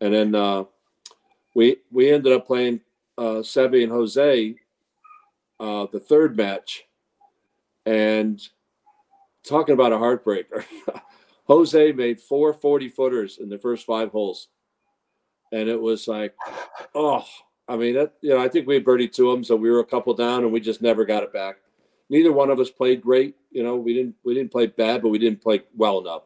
And 0.00 0.12
then 0.12 0.34
uh 0.34 0.64
we 1.54 1.76
we 1.90 2.10
ended 2.10 2.32
up 2.32 2.46
playing 2.46 2.80
uh 3.18 3.42
Seve 3.42 3.82
and 3.82 3.92
jose 3.92 4.56
uh 5.60 5.86
the 5.92 6.00
third 6.00 6.36
match. 6.36 6.84
And 7.86 8.40
talking 9.44 9.74
about 9.74 9.92
a 9.92 9.96
heartbreaker 9.96 10.64
Jose 11.46 11.92
made 11.92 12.18
four 12.20 12.54
40 12.54 12.88
footers 12.88 13.36
in 13.38 13.50
the 13.50 13.58
first 13.58 13.84
five 13.84 14.10
holes. 14.10 14.48
And 15.54 15.68
it 15.68 15.80
was 15.80 16.08
like, 16.08 16.34
oh, 16.96 17.24
I 17.68 17.76
mean, 17.76 17.94
that, 17.94 18.14
you 18.22 18.30
know, 18.30 18.40
I 18.40 18.48
think 18.48 18.66
we 18.66 18.74
had 18.74 18.84
birdied 18.84 19.12
two 19.12 19.30
of 19.30 19.36
them, 19.36 19.44
so 19.44 19.54
we 19.54 19.70
were 19.70 19.78
a 19.78 19.84
couple 19.84 20.12
down 20.12 20.42
and 20.42 20.52
we 20.52 20.58
just 20.58 20.82
never 20.82 21.04
got 21.04 21.22
it 21.22 21.32
back. 21.32 21.58
Neither 22.10 22.32
one 22.32 22.50
of 22.50 22.58
us 22.58 22.70
played 22.70 23.00
great. 23.00 23.36
You 23.52 23.62
know, 23.62 23.76
we 23.76 23.94
didn't 23.94 24.16
we 24.24 24.34
didn't 24.34 24.50
play 24.50 24.66
bad, 24.66 25.00
but 25.00 25.10
we 25.10 25.18
didn't 25.18 25.40
play 25.40 25.62
well 25.76 26.00
enough. 26.00 26.22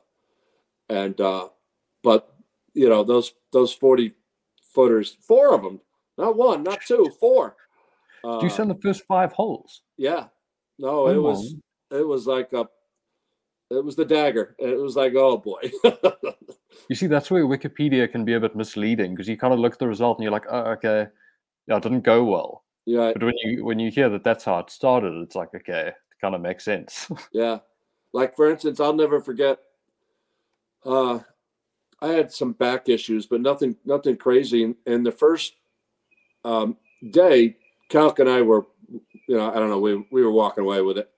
And 0.89 1.21
uh, 1.21 1.49
but 2.03 2.35
you 2.73 2.89
know, 2.89 3.05
those 3.05 3.35
those 3.53 3.73
40 3.75 4.15
footers, 4.75 5.19
four 5.21 5.55
of 5.55 5.63
them, 5.63 5.81
not 6.17 6.35
one, 6.37 6.63
not 6.63 6.81
two, 6.87 7.07
four. 7.21 7.55
Uh, 8.25 8.41
Do 8.41 8.47
you 8.47 8.51
send 8.51 8.71
the 8.71 8.81
first 8.83 9.05
five 9.07 9.33
holes? 9.33 9.83
yeah. 9.99 10.29
No, 10.79 11.09
it 11.09 11.17
Oh, 11.17 11.23
was 11.23 11.55
it 11.91 12.07
was 12.07 12.27
like 12.27 12.53
a 12.55 12.67
it 13.71 13.85
was 13.85 13.95
the 13.95 14.05
dagger. 14.07 14.57
It 14.59 14.79
was 14.79 14.97
like, 14.97 15.13
oh 15.15 15.37
boy. 15.37 15.71
You 16.89 16.97
see, 16.97 17.07
that's 17.07 17.31
where 17.31 17.45
Wikipedia 17.47 18.11
can 18.11 18.25
be 18.25 18.35
a 18.35 18.41
bit 18.41 18.57
misleading 18.57 19.15
because 19.15 19.29
you 19.29 19.37
kind 19.37 19.53
of 19.53 19.61
look 19.61 19.75
at 19.75 19.79
the 19.79 19.87
result 19.89 20.19
and 20.19 20.23
you're 20.23 20.33
like, 20.33 20.47
oh, 20.51 20.71
okay, 20.73 21.07
yeah, 21.67 21.77
it 21.77 21.83
didn't 21.83 22.01
go 22.01 22.25
well. 22.25 22.65
yeah, 22.87 23.13
But 23.13 23.25
when 23.25 23.35
you 23.43 23.65
when 23.65 23.79
you 23.79 23.91
hear 23.91 24.09
that 24.09 24.25
that's 24.25 24.45
how 24.45 24.59
it 24.61 24.71
started, 24.71 25.15
it's 25.23 25.37
like, 25.37 25.55
okay, 25.55 25.89
it 25.89 26.21
kind 26.21 26.35
of 26.35 26.41
makes 26.41 26.65
sense. 26.65 27.11
yeah. 27.33 27.59
Like 28.15 28.35
for 28.35 28.51
instance, 28.51 28.81
I'll 28.81 28.95
never 28.95 29.21
forget. 29.21 29.59
Uh, 30.85 31.21
I 32.01 32.09
had 32.09 32.33
some 32.33 32.53
back 32.53 32.89
issues, 32.89 33.27
but 33.27 33.41
nothing, 33.41 33.77
nothing 33.85 34.17
crazy. 34.17 34.63
And, 34.65 34.77
and 34.87 35.05
the 35.05 35.13
first 35.13 35.55
um, 36.45 36.77
day, 37.11 37.57
Calc 37.91 38.21
and 38.21 38.31
I 38.31 38.41
were, 38.43 38.67
you 38.91 39.37
know, 39.37 39.51
I 39.51 39.55
don't 39.55 39.69
know, 39.69 39.81
we 39.81 40.07
we 40.11 40.23
were 40.23 40.31
walking 40.31 40.65
away 40.65 40.81
with 40.81 40.97
it, 40.97 41.11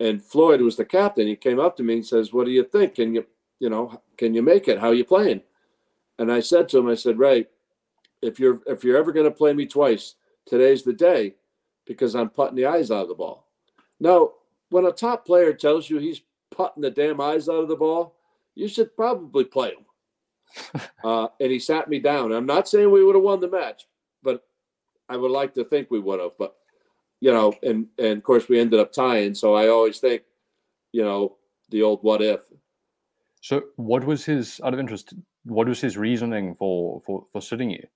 and 0.00 0.22
Floyd 0.22 0.60
was 0.60 0.76
the 0.76 0.84
captain. 0.84 1.26
He 1.26 1.36
came 1.36 1.60
up 1.60 1.76
to 1.76 1.82
me 1.82 1.94
and 1.94 2.06
says, 2.06 2.32
"What 2.32 2.44
do 2.44 2.50
you 2.50 2.64
think? 2.64 2.96
Can 2.96 3.14
you, 3.14 3.24
you 3.60 3.70
know, 3.70 4.02
can 4.16 4.34
you 4.34 4.42
make 4.42 4.68
it? 4.68 4.78
How 4.78 4.90
you 4.90 5.04
playing?" 5.04 5.42
And 6.18 6.32
I 6.32 6.40
said 6.40 6.68
to 6.70 6.78
him, 6.78 6.88
I 6.88 6.94
said, 6.94 7.18
"Ray, 7.18 7.46
if 8.22 8.38
you're 8.38 8.60
if 8.66 8.84
you're 8.84 8.98
ever 8.98 9.12
going 9.12 9.26
to 9.26 9.30
play 9.30 9.52
me 9.52 9.66
twice, 9.66 10.14
today's 10.46 10.82
the 10.82 10.92
day, 10.92 11.34
because 11.86 12.14
I'm 12.14 12.30
putting 12.30 12.56
the 12.56 12.66
eyes 12.66 12.90
out 12.90 13.02
of 13.02 13.08
the 13.08 13.14
ball." 13.14 13.46
Now, 14.00 14.32
when 14.70 14.86
a 14.86 14.92
top 14.92 15.26
player 15.26 15.52
tells 15.52 15.88
you 15.88 15.98
he's 15.98 16.22
putting 16.50 16.82
the 16.82 16.90
damn 16.90 17.20
eyes 17.20 17.48
out 17.48 17.62
of 17.62 17.68
the 17.68 17.76
ball, 17.76 18.16
you 18.54 18.68
should 18.68 18.94
probably 18.96 19.44
play 19.44 19.70
him. 19.70 20.80
uh, 21.04 21.28
and 21.40 21.50
he 21.50 21.58
sat 21.58 21.88
me 21.88 21.98
down. 21.98 22.32
I'm 22.32 22.46
not 22.46 22.68
saying 22.68 22.90
we 22.90 23.04
would 23.04 23.14
have 23.14 23.24
won 23.24 23.40
the 23.40 23.50
match, 23.50 23.86
but 24.22 24.44
I 25.08 25.16
would 25.16 25.30
like 25.30 25.54
to 25.54 25.64
think 25.64 25.90
we 25.90 26.00
would 26.00 26.20
have. 26.20 26.32
But 26.38 26.54
you 27.20 27.32
know, 27.32 27.52
and 27.62 27.86
and 27.98 28.18
of 28.18 28.22
course 28.22 28.48
we 28.48 28.60
ended 28.60 28.80
up 28.80 28.92
tying. 28.92 29.34
So 29.34 29.54
I 29.54 29.68
always 29.68 29.98
think, 29.98 30.22
you 30.92 31.02
know, 31.02 31.36
the 31.70 31.82
old 31.82 32.02
what 32.02 32.22
if. 32.22 32.40
So, 33.40 33.62
what 33.76 34.04
was 34.04 34.24
his 34.24 34.60
out 34.64 34.74
of 34.74 34.80
interest? 34.80 35.14
What 35.44 35.68
was 35.68 35.80
his 35.80 35.96
reasoning 35.96 36.54
for 36.54 37.00
for 37.06 37.24
for 37.32 37.40
sitting 37.40 37.70
you? 37.70 37.86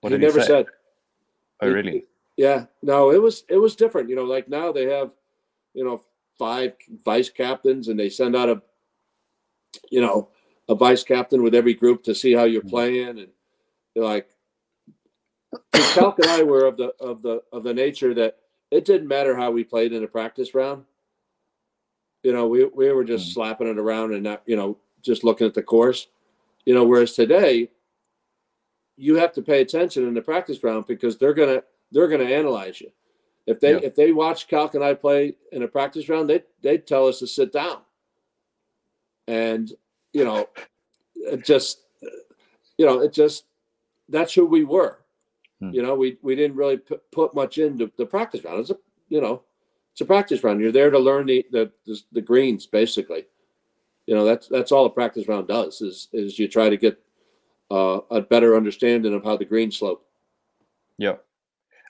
What 0.00 0.12
he 0.12 0.18
never 0.18 0.38
he 0.40 0.44
say? 0.44 0.48
said. 0.48 0.66
oh, 1.60 1.68
he- 1.68 1.72
really? 1.74 2.04
Yeah, 2.36 2.66
no, 2.82 3.10
it 3.12 3.22
was 3.22 3.44
it 3.48 3.58
was 3.58 3.76
different. 3.76 4.08
You 4.08 4.16
know, 4.16 4.24
like 4.24 4.48
now 4.48 4.72
they 4.72 4.86
have, 4.86 5.12
you 5.72 5.84
know, 5.84 6.02
five 6.38 6.72
vice 7.04 7.30
captains, 7.30 7.88
and 7.88 7.98
they 7.98 8.08
send 8.08 8.34
out 8.34 8.48
a, 8.48 8.60
you 9.90 10.00
know, 10.00 10.30
a 10.68 10.74
vice 10.74 11.04
captain 11.04 11.42
with 11.44 11.54
every 11.54 11.74
group 11.74 12.02
to 12.04 12.14
see 12.14 12.32
how 12.32 12.42
you're 12.44 12.62
Mhm. 12.62 12.70
playing, 12.70 13.08
and 13.20 13.28
they're 13.94 14.04
like, 14.04 14.28
Calc 15.94 16.18
and 16.18 16.28
I 16.28 16.42
were 16.42 16.64
of 16.66 16.76
the 16.76 16.92
of 16.98 17.22
the 17.22 17.42
of 17.52 17.62
the 17.62 17.72
nature 17.74 18.14
that 18.14 18.38
it 18.72 18.84
didn't 18.84 19.06
matter 19.06 19.36
how 19.36 19.52
we 19.52 19.62
played 19.62 19.92
in 19.92 20.02
a 20.02 20.08
practice 20.08 20.54
round. 20.54 20.84
You 22.24 22.32
know, 22.32 22.48
we 22.48 22.64
we 22.64 22.90
were 22.90 23.04
just 23.04 23.28
Mhm. 23.28 23.34
slapping 23.34 23.68
it 23.68 23.78
around 23.78 24.14
and 24.14 24.24
not, 24.24 24.42
you 24.46 24.56
know, 24.56 24.78
just 25.02 25.22
looking 25.22 25.46
at 25.46 25.54
the 25.54 25.62
course. 25.62 26.08
You 26.64 26.74
know, 26.74 26.84
whereas 26.84 27.12
today, 27.12 27.70
you 28.96 29.16
have 29.16 29.32
to 29.34 29.42
pay 29.42 29.60
attention 29.60 30.08
in 30.08 30.14
the 30.14 30.22
practice 30.22 30.64
round 30.64 30.86
because 30.86 31.18
they're 31.18 31.34
gonna 31.34 31.62
they're 31.92 32.08
gonna 32.08 32.24
analyze 32.24 32.80
you. 32.80 32.90
If 33.46 33.60
they 33.60 33.72
Yeah. 33.72 33.80
if 33.82 33.94
they 33.94 34.12
watch 34.12 34.48
Calc 34.48 34.74
and 34.74 34.82
I 34.82 34.94
play 34.94 35.36
in 35.52 35.62
a 35.62 35.68
practice 35.68 36.08
round, 36.08 36.30
they 36.30 36.42
they 36.62 36.78
tell 36.78 37.06
us 37.06 37.18
to 37.18 37.26
sit 37.26 37.52
down. 37.52 37.82
And 39.28 39.70
you 40.14 40.24
know, 40.24 40.48
it 41.14 41.44
just 41.44 41.82
you 42.78 42.86
know, 42.86 43.00
it 43.00 43.12
just 43.12 43.44
that's 44.08 44.32
who 44.32 44.46
we 44.46 44.64
were. 44.64 44.98
Hmm. 45.60 45.70
You 45.74 45.82
know, 45.82 45.94
we 45.94 46.16
we 46.22 46.34
didn't 46.34 46.56
really 46.56 46.78
put, 46.78 47.10
put 47.10 47.34
much 47.34 47.58
into 47.58 47.92
the 47.98 48.06
practice 48.06 48.42
round. 48.44 48.60
It's 48.60 48.70
a 48.70 48.78
you 49.10 49.20
know, 49.20 49.42
it's 49.94 50.00
a 50.00 50.04
practice 50.04 50.42
round. 50.42 50.60
You're 50.60 50.72
there 50.72 50.90
to 50.90 50.98
learn 50.98 51.26
the 51.26 51.46
the 51.52 51.70
the, 51.86 52.00
the 52.10 52.20
greens 52.20 52.66
basically. 52.66 53.26
You 54.06 54.16
know, 54.16 54.24
that's 54.24 54.48
that's 54.48 54.72
all 54.72 54.86
a 54.86 54.90
practice 54.90 55.28
round 55.28 55.46
does 55.46 55.80
is 55.80 56.08
is 56.12 56.36
you 56.36 56.48
try 56.48 56.68
to 56.68 56.76
get 56.76 57.00
uh, 57.70 58.00
a 58.10 58.20
better 58.20 58.56
understanding 58.56 59.14
of 59.14 59.22
how 59.22 59.36
the 59.36 59.44
greens 59.44 59.76
slope. 59.76 60.04
Yeah. 60.98 61.14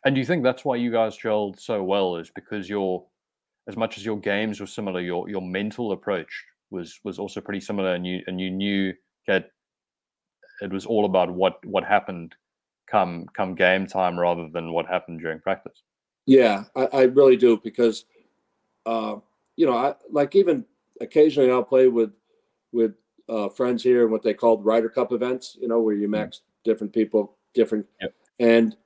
And 0.04 0.14
do 0.14 0.20
you 0.20 0.26
think 0.26 0.42
that's 0.42 0.66
why 0.66 0.76
you 0.76 0.92
guys 0.92 1.18
gelled 1.18 1.58
so 1.58 1.82
well? 1.82 2.16
Is 2.16 2.30
because 2.30 2.68
your, 2.68 3.06
as 3.68 3.76
much 3.76 3.96
as 3.96 4.04
your 4.04 4.18
games 4.20 4.60
were 4.60 4.66
similar, 4.66 5.00
your 5.00 5.30
your 5.30 5.40
mental 5.40 5.92
approach 5.92 6.44
was 6.70 7.00
was 7.04 7.18
also 7.18 7.40
pretty 7.40 7.60
similar, 7.60 7.94
and 7.94 8.06
you 8.06 8.20
and 8.26 8.38
you 8.38 8.50
knew 8.50 8.92
that 9.26 9.50
it 10.60 10.70
was 10.70 10.84
all 10.84 11.06
about 11.06 11.30
what 11.30 11.64
what 11.64 11.84
happened 11.84 12.34
come 12.86 13.24
come 13.34 13.54
game 13.54 13.86
time 13.86 14.20
rather 14.20 14.46
than 14.52 14.74
what 14.74 14.86
happened 14.86 15.20
during 15.20 15.40
practice. 15.40 15.82
Yeah, 16.26 16.64
I, 16.74 16.86
I 16.86 17.02
really 17.02 17.36
do 17.36 17.60
because, 17.62 18.06
uh, 18.86 19.16
you 19.56 19.66
know, 19.66 19.76
I 19.76 19.94
like 20.10 20.34
even 20.34 20.64
occasionally 21.00 21.50
I'll 21.50 21.62
play 21.62 21.88
with 21.88 22.12
with 22.72 22.94
uh, 23.28 23.48
friends 23.48 23.82
here 23.82 24.04
in 24.04 24.10
what 24.10 24.22
they 24.22 24.34
called 24.34 24.64
Ryder 24.64 24.88
Cup 24.88 25.12
events. 25.12 25.56
You 25.60 25.68
know, 25.68 25.80
where 25.80 25.94
you 25.94 26.08
mix 26.08 26.40
different 26.64 26.92
people, 26.92 27.36
different, 27.54 27.86
Yep. 28.00 28.14
and 28.40 28.76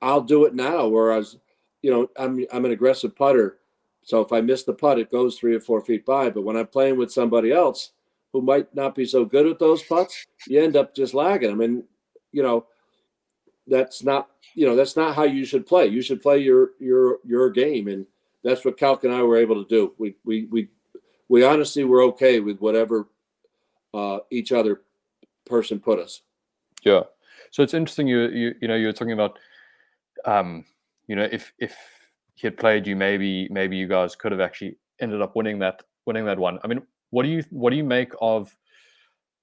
I'll 0.00 0.20
do 0.20 0.44
it 0.44 0.54
now. 0.54 0.88
Whereas 0.88 1.38
you 1.82 1.90
know, 1.90 2.08
I'm 2.16 2.44
I'm 2.52 2.64
an 2.64 2.72
aggressive 2.72 3.14
putter, 3.14 3.58
so 4.02 4.20
if 4.20 4.32
I 4.32 4.40
miss 4.40 4.64
the 4.64 4.72
putt, 4.74 4.98
it 4.98 5.10
goes 5.10 5.38
three 5.38 5.54
or 5.54 5.60
four 5.60 5.80
feet 5.80 6.04
by. 6.04 6.30
But 6.30 6.42
when 6.42 6.56
I'm 6.56 6.66
playing 6.66 6.96
with 6.96 7.12
somebody 7.12 7.52
else 7.52 7.92
who 8.32 8.42
might 8.42 8.74
not 8.74 8.94
be 8.94 9.04
so 9.04 9.24
good 9.24 9.46
at 9.46 9.58
those 9.58 9.82
putts, 9.82 10.26
you 10.48 10.60
end 10.60 10.76
up 10.76 10.94
just 10.96 11.14
lagging 11.14 11.50
them. 11.50 11.60
And 11.60 11.84
you 12.32 12.42
know, 12.42 12.66
that's 13.66 14.02
not 14.02 14.28
you 14.54 14.66
know 14.66 14.76
that's 14.76 14.96
not 14.96 15.14
how 15.14 15.24
you 15.24 15.44
should 15.44 15.66
play. 15.66 15.86
You 15.86 16.02
should 16.02 16.22
play 16.22 16.38
your 16.38 16.70
your 16.78 17.18
your 17.24 17.50
game, 17.50 17.88
and 17.88 18.06
that's 18.42 18.64
what 18.64 18.78
Calc 18.78 19.04
and 19.04 19.12
I 19.12 19.22
were 19.22 19.36
able 19.36 19.62
to 19.62 19.68
do. 19.68 19.94
We 19.98 20.14
we 20.24 20.46
we 20.46 20.68
we 21.28 21.44
honestly 21.44 21.84
were 21.84 22.02
okay 22.02 22.40
with 22.40 22.58
whatever 22.60 23.08
uh, 23.94 24.18
each 24.30 24.52
other 24.52 24.82
person 25.44 25.78
put 25.80 25.98
us. 25.98 26.22
Yeah. 26.82 27.02
So 27.50 27.62
it's 27.62 27.74
interesting. 27.74 28.06
You 28.06 28.28
you 28.28 28.54
you 28.60 28.68
know 28.68 28.74
you 28.74 28.86
were 28.86 28.92
talking 28.92 29.12
about, 29.12 29.38
um, 30.24 30.64
you 31.06 31.16
know, 31.16 31.28
if 31.30 31.52
if 31.58 31.76
he 32.34 32.46
had 32.46 32.56
played 32.56 32.86
you, 32.86 32.96
maybe 32.96 33.48
maybe 33.50 33.76
you 33.76 33.86
guys 33.86 34.16
could 34.16 34.32
have 34.32 34.40
actually 34.40 34.76
ended 35.00 35.22
up 35.22 35.36
winning 35.36 35.58
that 35.60 35.82
winning 36.06 36.24
that 36.24 36.38
one. 36.38 36.58
I 36.64 36.66
mean, 36.66 36.82
what 37.10 37.22
do 37.24 37.28
you 37.28 37.44
what 37.50 37.70
do 37.70 37.76
you 37.76 37.84
make 37.84 38.12
of 38.20 38.54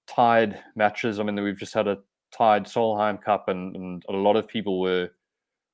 tied 0.08 0.60
matches? 0.76 1.20
I 1.20 1.24
mean, 1.24 1.42
we've 1.42 1.58
just 1.58 1.74
had 1.74 1.88
a 1.88 2.00
tied 2.32 2.66
Solheim 2.66 3.22
Cup, 3.22 3.50
and, 3.50 3.76
and 3.76 4.04
a 4.10 4.14
lot 4.14 4.36
of 4.36 4.48
people 4.48 4.80
were 4.80 5.10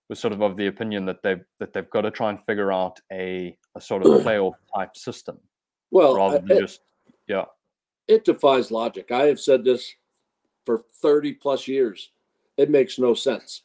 were 0.08 0.16
sort 0.16 0.34
of 0.34 0.42
of 0.42 0.56
the 0.56 0.68
opinion 0.68 1.06
that 1.06 1.24
they've 1.24 1.44
that 1.60 1.74
they've 1.74 1.90
got 1.90 2.02
to 2.02 2.12
try 2.12 2.30
and 2.30 2.44
figure 2.44 2.72
out 2.72 3.00
a 3.12 3.58
a 3.76 3.82
sort 3.82 4.06
of 4.06 4.22
playoff 4.26 4.56
type 4.76 4.96
system. 4.96 5.38
Well, 5.92 6.16
rather 6.16 6.40
than 6.40 6.58
it, 6.58 6.60
just 6.60 6.82
yeah, 7.28 7.46
it 8.08 8.26
defies 8.26 8.72
logic. 8.72 9.12
I 9.12 9.26
have 9.26 9.40
said 9.40 9.64
this 9.64 9.96
for 10.66 10.84
30 11.02 11.34
plus 11.34 11.68
years. 11.68 12.12
It 12.58 12.70
makes 12.70 13.00
no 13.00 13.14
sense. 13.14 13.64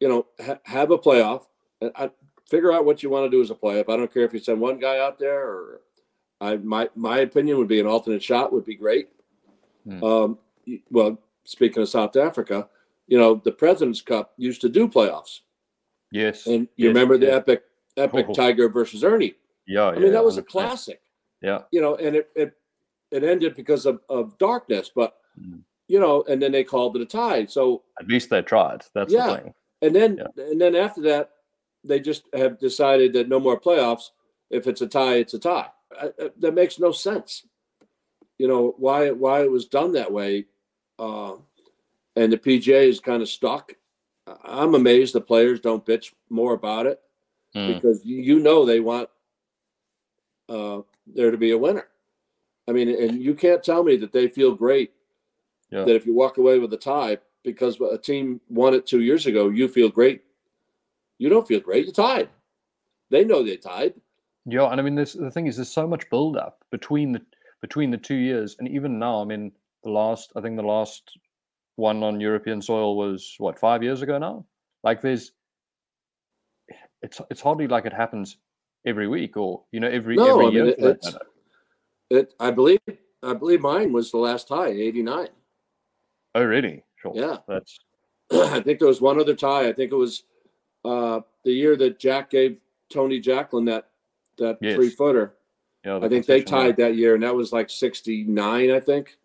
You 0.00 0.08
know, 0.08 0.26
ha- 0.44 0.58
have 0.64 0.90
a 0.90 0.98
playoff 0.98 1.46
and 1.80 1.90
I, 1.96 2.10
figure 2.48 2.72
out 2.72 2.84
what 2.84 3.02
you 3.02 3.10
want 3.10 3.24
to 3.26 3.36
do 3.36 3.42
as 3.42 3.50
a 3.50 3.54
playoff. 3.54 3.88
I 3.88 3.96
don't 3.96 4.12
care 4.12 4.24
if 4.24 4.32
you 4.32 4.38
send 4.38 4.60
one 4.60 4.78
guy 4.78 4.98
out 4.98 5.18
there 5.18 5.46
or 5.46 5.80
I, 6.40 6.56
my, 6.56 6.88
my 6.94 7.18
opinion 7.20 7.58
would 7.58 7.68
be 7.68 7.80
an 7.80 7.86
alternate 7.86 8.22
shot 8.22 8.52
would 8.52 8.64
be 8.64 8.76
great. 8.76 9.08
Hmm. 9.84 10.04
Um, 10.04 10.38
well, 10.90 11.18
speaking 11.46 11.82
of 11.82 11.88
South 11.88 12.16
Africa, 12.16 12.68
you 13.06 13.18
know, 13.18 13.40
the 13.44 13.52
President's 13.52 14.02
Cup 14.02 14.32
used 14.36 14.60
to 14.60 14.68
do 14.68 14.86
playoffs. 14.88 15.40
yes, 16.12 16.46
And 16.46 16.68
you 16.76 16.86
yes, 16.86 16.94
remember 16.94 17.16
the 17.18 17.32
epic, 17.32 17.62
epic 17.96 18.26
Oh. 18.28 18.34
Tiger 18.34 18.68
versus 18.68 19.02
Ernie. 19.04 19.34
yeah, 19.66 19.86
I 19.86 19.98
mean, 19.98 20.12
that 20.12 20.24
was 20.24 20.36
a 20.36 20.42
100%. 20.42 20.46
classic 20.48 21.00
Yeah, 21.42 21.62
you 21.72 21.80
know, 21.80 21.94
and 21.96 22.16
it 22.16 22.30
it, 22.36 22.52
it 23.10 23.22
ended 23.24 23.54
because 23.56 23.86
of, 23.86 24.00
of 24.08 24.36
darkness, 24.38 24.90
but 24.94 25.16
Mm. 25.40 25.60
you 25.88 26.00
know, 26.00 26.22
and 26.28 26.40
then 26.42 26.50
they 26.52 26.64
called 26.64 26.96
it 26.96 27.02
a 27.02 27.06
tie. 27.06 27.44
So 27.46 27.82
at 28.00 28.08
least 28.08 28.30
they 28.30 28.40
tried. 28.42 28.82
That's 28.94 29.12
Yeah. 29.12 29.26
the 29.28 29.36
thing. 29.36 29.54
and 29.82 29.94
then 29.94 30.16
Yeah. 30.18 30.44
and 30.50 30.60
then 30.60 30.74
after 30.74 31.02
that, 31.02 31.30
they 31.84 32.00
just 32.00 32.22
have 32.32 32.58
decided 32.58 33.12
that 33.12 33.28
no 33.28 33.38
more 33.38 33.60
playoffs. 33.60 34.10
If 34.50 34.66
it's 34.66 34.80
a 34.80 34.86
tie, 34.88 35.16
it's 35.16 35.34
a 35.34 35.38
tie. 35.38 35.70
I, 36.00 36.06
I- 36.18 36.30
that 36.38 36.54
makes 36.54 36.78
no 36.78 36.90
sense. 36.92 37.46
You 38.38 38.48
know 38.48 38.74
why 38.78 39.10
why 39.10 39.42
it 39.42 39.50
was 39.50 39.66
done 39.66 39.92
that 39.92 40.10
way, 40.12 40.46
uh, 40.98 41.34
and 42.16 42.32
the 42.32 42.38
PGA 42.38 42.88
is 42.88 43.00
kind 43.00 43.22
of 43.22 43.28
stuck. 43.28 43.72
I'm 44.44 44.74
amazed 44.74 45.14
the 45.14 45.20
players 45.20 45.60
don't 45.60 45.84
bitch 45.86 46.12
more 46.30 46.54
about 46.54 46.86
it 46.86 47.00
Mm. 47.54 47.74
because 47.74 48.04
you, 48.04 48.16
you 48.20 48.38
know 48.40 48.66
they 48.66 48.80
want 48.80 49.08
uh, 50.48 50.80
there 51.06 51.30
to 51.30 51.36
be 51.38 51.52
a 51.52 51.58
winner. 51.58 51.86
I 52.68 52.72
mean, 52.72 52.88
and 52.88 53.22
you 53.22 53.34
can't 53.34 53.62
tell 53.62 53.82
me 53.82 53.96
that 53.96 54.12
they 54.12 54.28
feel 54.28 54.54
great 54.54 54.92
Yeah. 55.70 55.84
that 55.84 55.94
if 55.94 56.04
you 56.06 56.14
walk 56.14 56.38
away 56.38 56.58
with 56.58 56.72
a 56.72 56.76
tie 56.76 57.18
because 57.44 57.80
a 57.80 57.96
team 57.98 58.40
won 58.48 58.74
it 58.74 58.86
two 58.86 59.00
years 59.00 59.26
ago, 59.26 59.48
you 59.48 59.68
feel 59.68 59.88
great. 59.88 60.22
You 61.18 61.28
don't 61.28 61.46
feel 61.48 61.60
great. 61.60 61.86
You 61.86 61.92
tied. 61.92 62.28
They 63.10 63.24
know 63.24 63.42
they 63.42 63.56
tied. 63.56 63.94
Yeah, 64.44 64.66
and 64.70 64.80
I 64.80 64.84
mean, 64.84 64.94
this 64.96 65.14
the 65.14 65.30
thing 65.30 65.46
is, 65.46 65.56
there's 65.56 65.70
so 65.72 65.86
much 65.86 66.10
build 66.10 66.36
up 66.36 66.64
between 66.70 67.12
the 67.12 67.22
between 67.62 67.90
the 67.90 67.96
two 67.96 68.14
years, 68.16 68.56
and 68.58 68.68
even 68.68 68.98
now, 68.98 69.22
I 69.22 69.24
mean, 69.24 69.52
the 69.86 69.92
last, 69.92 70.32
I 70.36 70.40
think 70.42 70.56
the 70.56 70.62
last 70.62 71.16
one 71.76 72.02
on 72.02 72.20
European 72.20 72.60
soil 72.60 72.96
was 72.96 73.34
what 73.38 73.58
five 73.58 73.82
years 73.82 74.02
ago 74.02 74.18
now. 74.18 74.44
Like, 74.82 75.00
there's, 75.00 75.32
it's 77.02 77.20
it's 77.30 77.40
hardly 77.40 77.68
like 77.68 77.86
it 77.86 77.92
happens 77.92 78.38
every 78.84 79.06
week 79.08 79.36
or 79.36 79.62
you 79.72 79.80
know 79.80 79.88
every 79.88 80.16
No, 80.16 80.24
every 80.40 80.44
I 80.44 80.48
mean, 80.48 80.54
year. 80.54 80.66
it- 80.68 80.76
for 80.78 80.82
that 80.82 80.96
it's- 80.96 81.12
matter. 81.12 81.26
It. 82.10 82.34
I 82.38 82.50
believe. 82.52 82.78
I 83.22 83.34
believe 83.34 83.60
mine 83.60 83.92
was 83.92 84.10
the 84.12 84.18
last 84.18 84.46
tie, 84.46 84.68
eighty 84.68 85.02
nine. 85.02 85.28
Oh, 86.36 86.44
really? 86.44 86.84
Sure. 86.96 87.12
Yeah. 87.16 87.38
That's 87.48 87.78
I 88.32 88.60
think 88.60 88.78
there 88.78 88.86
was 88.86 89.00
one 89.00 89.18
other 89.18 89.34
tie. 89.34 89.66
I 89.68 89.72
think 89.72 89.90
it 89.90 89.96
was 89.96 90.22
uh, 90.84 91.20
the 91.44 91.50
year 91.52 91.74
that 91.76 91.98
Jack 91.98 92.30
gave 92.30 92.58
Tony 92.90 93.18
Jacklin 93.18 93.64
that 93.64 93.88
that 94.38 94.58
Yes. 94.60 94.76
three 94.76 94.90
footer. 94.90 95.34
yeah. 95.84 95.98
I 96.00 96.08
think 96.08 96.26
they 96.26 96.42
tied 96.42 96.76
that 96.76 96.94
year, 96.94 97.14
and 97.14 97.22
that 97.24 97.34
was 97.34 97.52
like 97.52 97.70
sixty 97.70 98.22
nine. 98.22 98.70
I 98.70 98.78
think. 98.80 99.16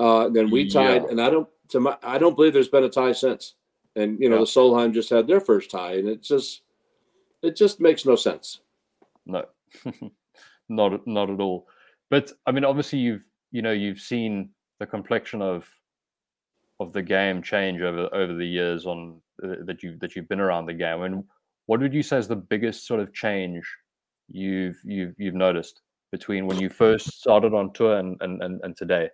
Uh, 0.00 0.28
then 0.28 0.50
we 0.50 0.68
tied, 0.68 1.02
Yeah. 1.04 1.10
and 1.10 1.20
I 1.20 1.30
don't. 1.30 1.48
To 1.70 1.80
my, 1.80 1.96
I 2.02 2.18
don't 2.18 2.36
believe 2.36 2.52
there's 2.52 2.68
been 2.68 2.84
a 2.84 2.88
tie 2.90 3.12
since. 3.12 3.54
And 3.96 4.18
you 4.20 4.28
know, 4.28 4.36
Yeah. 4.36 4.40
the 4.40 4.46
Solheim 4.46 4.92
just 4.92 5.10
had 5.10 5.26
their 5.26 5.40
first 5.40 5.70
tie, 5.70 5.94
and 5.94 6.08
it 6.08 6.20
just, 6.22 6.62
it 7.42 7.56
just 7.56 7.80
makes 7.80 8.04
no 8.04 8.16
sense. 8.16 8.60
No, 9.24 9.46
not 10.68 11.06
not 11.06 11.30
at 11.30 11.40
all. 11.40 11.68
But 12.10 12.32
I 12.46 12.52
mean, 12.52 12.64
obviously, 12.64 12.98
you've 12.98 13.24
you 13.50 13.62
know 13.62 13.72
you've 13.72 14.00
seen 14.00 14.50
the 14.80 14.86
complexion 14.86 15.40
of 15.42 15.66
of 16.80 16.92
the 16.92 17.02
game 17.02 17.40
change 17.42 17.80
over 17.80 18.08
over 18.14 18.34
the 18.34 18.46
years 18.46 18.84
on 18.86 19.20
uh, 19.42 19.56
that 19.64 19.82
you 19.82 19.96
that 20.00 20.16
you've 20.16 20.28
been 20.28 20.40
around 20.40 20.66
the 20.66 20.74
game. 20.74 21.02
And 21.02 21.24
what 21.66 21.80
would 21.80 21.94
you 21.94 22.02
say 22.02 22.18
is 22.18 22.28
the 22.28 22.36
biggest 22.36 22.86
sort 22.86 23.00
of 23.00 23.12
change 23.14 23.64
you've 24.28 24.76
you've 24.84 25.14
you've 25.18 25.34
noticed 25.34 25.80
between 26.10 26.46
when 26.46 26.58
you 26.58 26.68
first 26.68 27.20
started 27.20 27.54
on 27.54 27.72
tour 27.72 27.98
and 27.98 28.16
and 28.20 28.42
and, 28.42 28.60
and 28.64 28.76
today, 28.76 29.08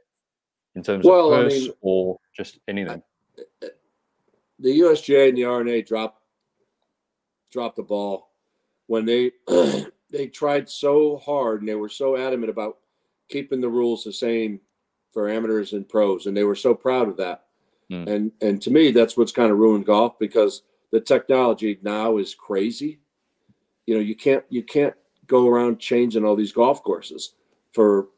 in 0.75 0.83
terms 0.83 1.05
Well, 1.05 1.33
of 1.33 1.45
purse 1.45 1.61
mean, 1.63 1.73
or 1.81 2.19
just 2.37 2.59
anything? 2.69 3.03
the 4.59 4.81
USGA 4.81 5.29
and 5.31 5.39
the 5.39 5.45
R&A 5.45 5.83
dropped 5.83 6.23
dropped 7.51 7.77
the 7.77 7.83
ball 7.83 8.31
when 8.87 9.05
they 9.05 9.33
they 10.11 10.27
tried 10.29 10.69
so 10.69 11.17
hard 11.19 11.61
and 11.61 11.69
they 11.69 11.75
were 11.75 11.89
so 11.89 12.17
adamant 12.17 12.51
about 12.51 12.79
keeping 13.29 13.61
the 13.61 13.69
rules 13.69 14.05
the 14.05 14.13
same 14.13 14.61
for 15.13 15.29
amateurs 15.29 15.73
and 15.73 15.89
pros 15.89 16.27
and 16.27 16.37
they 16.37 16.45
were 16.45 16.55
so 16.55 16.75
proud 16.75 17.09
of 17.09 17.17
that 17.17 17.45
Hmm. 17.91 18.05
and 18.07 18.33
and 18.41 18.63
to 18.63 18.71
me 18.71 18.93
that's 18.93 19.17
what's 19.17 19.33
kind 19.33 19.51
of 19.51 19.59
ruined 19.59 19.85
golf 19.85 20.17
because 20.21 20.63
the 20.93 21.01
technology 21.01 21.77
now 21.83 22.19
is 22.19 22.37
crazy 22.37 23.01
you 23.87 23.95
know 23.97 24.01
you 24.01 24.15
can't 24.15 24.45
you 24.49 24.63
can't 24.63 24.95
go 25.27 25.49
around 25.49 25.81
changing 25.81 26.25
all 26.25 26.37
these 26.37 26.53
golf 26.53 26.85
courses 26.85 27.35
for 27.73 28.11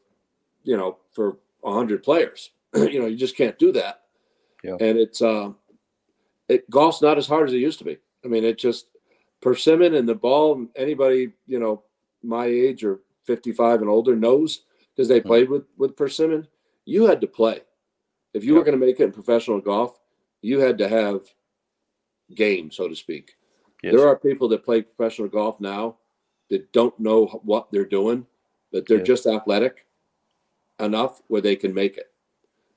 you 0.61 0.77
know 0.77 0.97
for 1.11 1.39
100 1.63 2.03
players 2.03 2.51
you 2.75 2.99
know 2.99 3.05
you 3.07 3.17
just 3.17 3.35
can't 3.37 3.57
do 3.59 3.71
that 3.71 4.01
Yeah. 4.63 4.77
and 4.79 4.97
it's 4.97 5.21
um 5.21 5.57
it 6.49 6.69
golf's 6.69 7.01
not 7.01 7.17
as 7.17 7.25
hard 7.27 7.47
as 7.47 7.53
it 7.53 7.59
used 7.59 7.79
to 7.79 7.85
be. 7.85 7.97
I 8.25 8.27
mean, 8.27 8.43
it 8.43 8.57
just 8.57 8.87
persimmon 9.41 9.95
and 9.95 10.07
the 10.07 10.13
ball. 10.15 10.67
Anybody 10.75 11.31
you 11.47 11.59
know 11.59 11.83
my 12.21 12.45
age 12.45 12.83
or 12.83 12.99
fifty 13.23 13.53
five 13.53 13.79
and 13.81 13.89
older 13.89 14.15
knows 14.15 14.63
because 14.93 15.07
they 15.07 15.21
Mhm. 15.21 15.25
played 15.25 15.49
with 15.49 15.63
with 15.77 15.95
persimmon. 15.95 16.47
You 16.85 17.05
had 17.05 17.21
to 17.21 17.27
play 17.27 17.61
if 18.33 18.43
you 18.43 18.55
were 18.55 18.63
going 18.63 18.77
to 18.77 18.85
make 18.85 18.99
it 18.99 19.03
in 19.05 19.11
professional 19.13 19.61
golf. 19.61 19.99
You 20.41 20.59
had 20.59 20.77
to 20.79 20.87
have 20.89 21.33
game, 22.35 22.71
so 22.71 22.87
to 22.89 22.95
speak. 22.95 23.35
Yes. 23.81 23.93
There 23.95 24.07
are 24.07 24.17
people 24.19 24.49
that 24.49 24.65
play 24.65 24.81
professional 24.81 25.29
golf 25.29 25.61
now 25.61 25.97
that 26.49 26.71
don't 26.73 26.97
know 26.99 27.25
what 27.43 27.71
they're 27.71 27.85
doing, 27.85 28.27
but 28.71 28.85
they're 28.85 28.97
Yeah. 28.97 29.03
just 29.13 29.25
athletic 29.27 29.85
enough 30.79 31.21
where 31.27 31.41
they 31.41 31.55
can 31.55 31.73
make 31.73 31.97
it, 31.97 32.11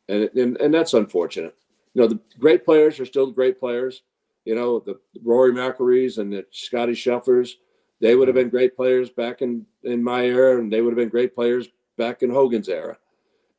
and 0.09 0.31
and 0.37 0.57
and 0.59 0.75
that's 0.75 0.95
unfortunate. 0.95 1.55
You 1.95 2.03
know, 2.03 2.09
the 2.09 2.21
great 2.39 2.65
players 2.65 3.01
are 3.01 3.07
still 3.07 3.31
great 3.31 3.59
players. 3.59 4.03
You 4.45 4.55
know, 4.55 4.81
the 4.81 4.99
Rory 5.25 5.53
McIlroys 5.53 6.19
and 6.19 6.33
the 6.33 6.47
Scotty 6.51 6.93
Schefflers, 6.93 7.55
they 8.01 8.15
would 8.15 8.29
have 8.29 8.35
been 8.35 8.49
great 8.49 8.77
players 8.77 9.11
back 9.11 9.43
in 9.43 9.67
in 9.83 10.03
my 10.03 10.25
era, 10.25 10.59
and 10.59 10.73
they 10.73 10.83
would 10.83 10.91
have 10.91 10.99
been 10.99 11.09
great 11.09 11.35
players 11.35 11.69
back 11.97 12.23
in 12.23 12.31
Hogan's 12.31 12.69
era, 12.69 12.97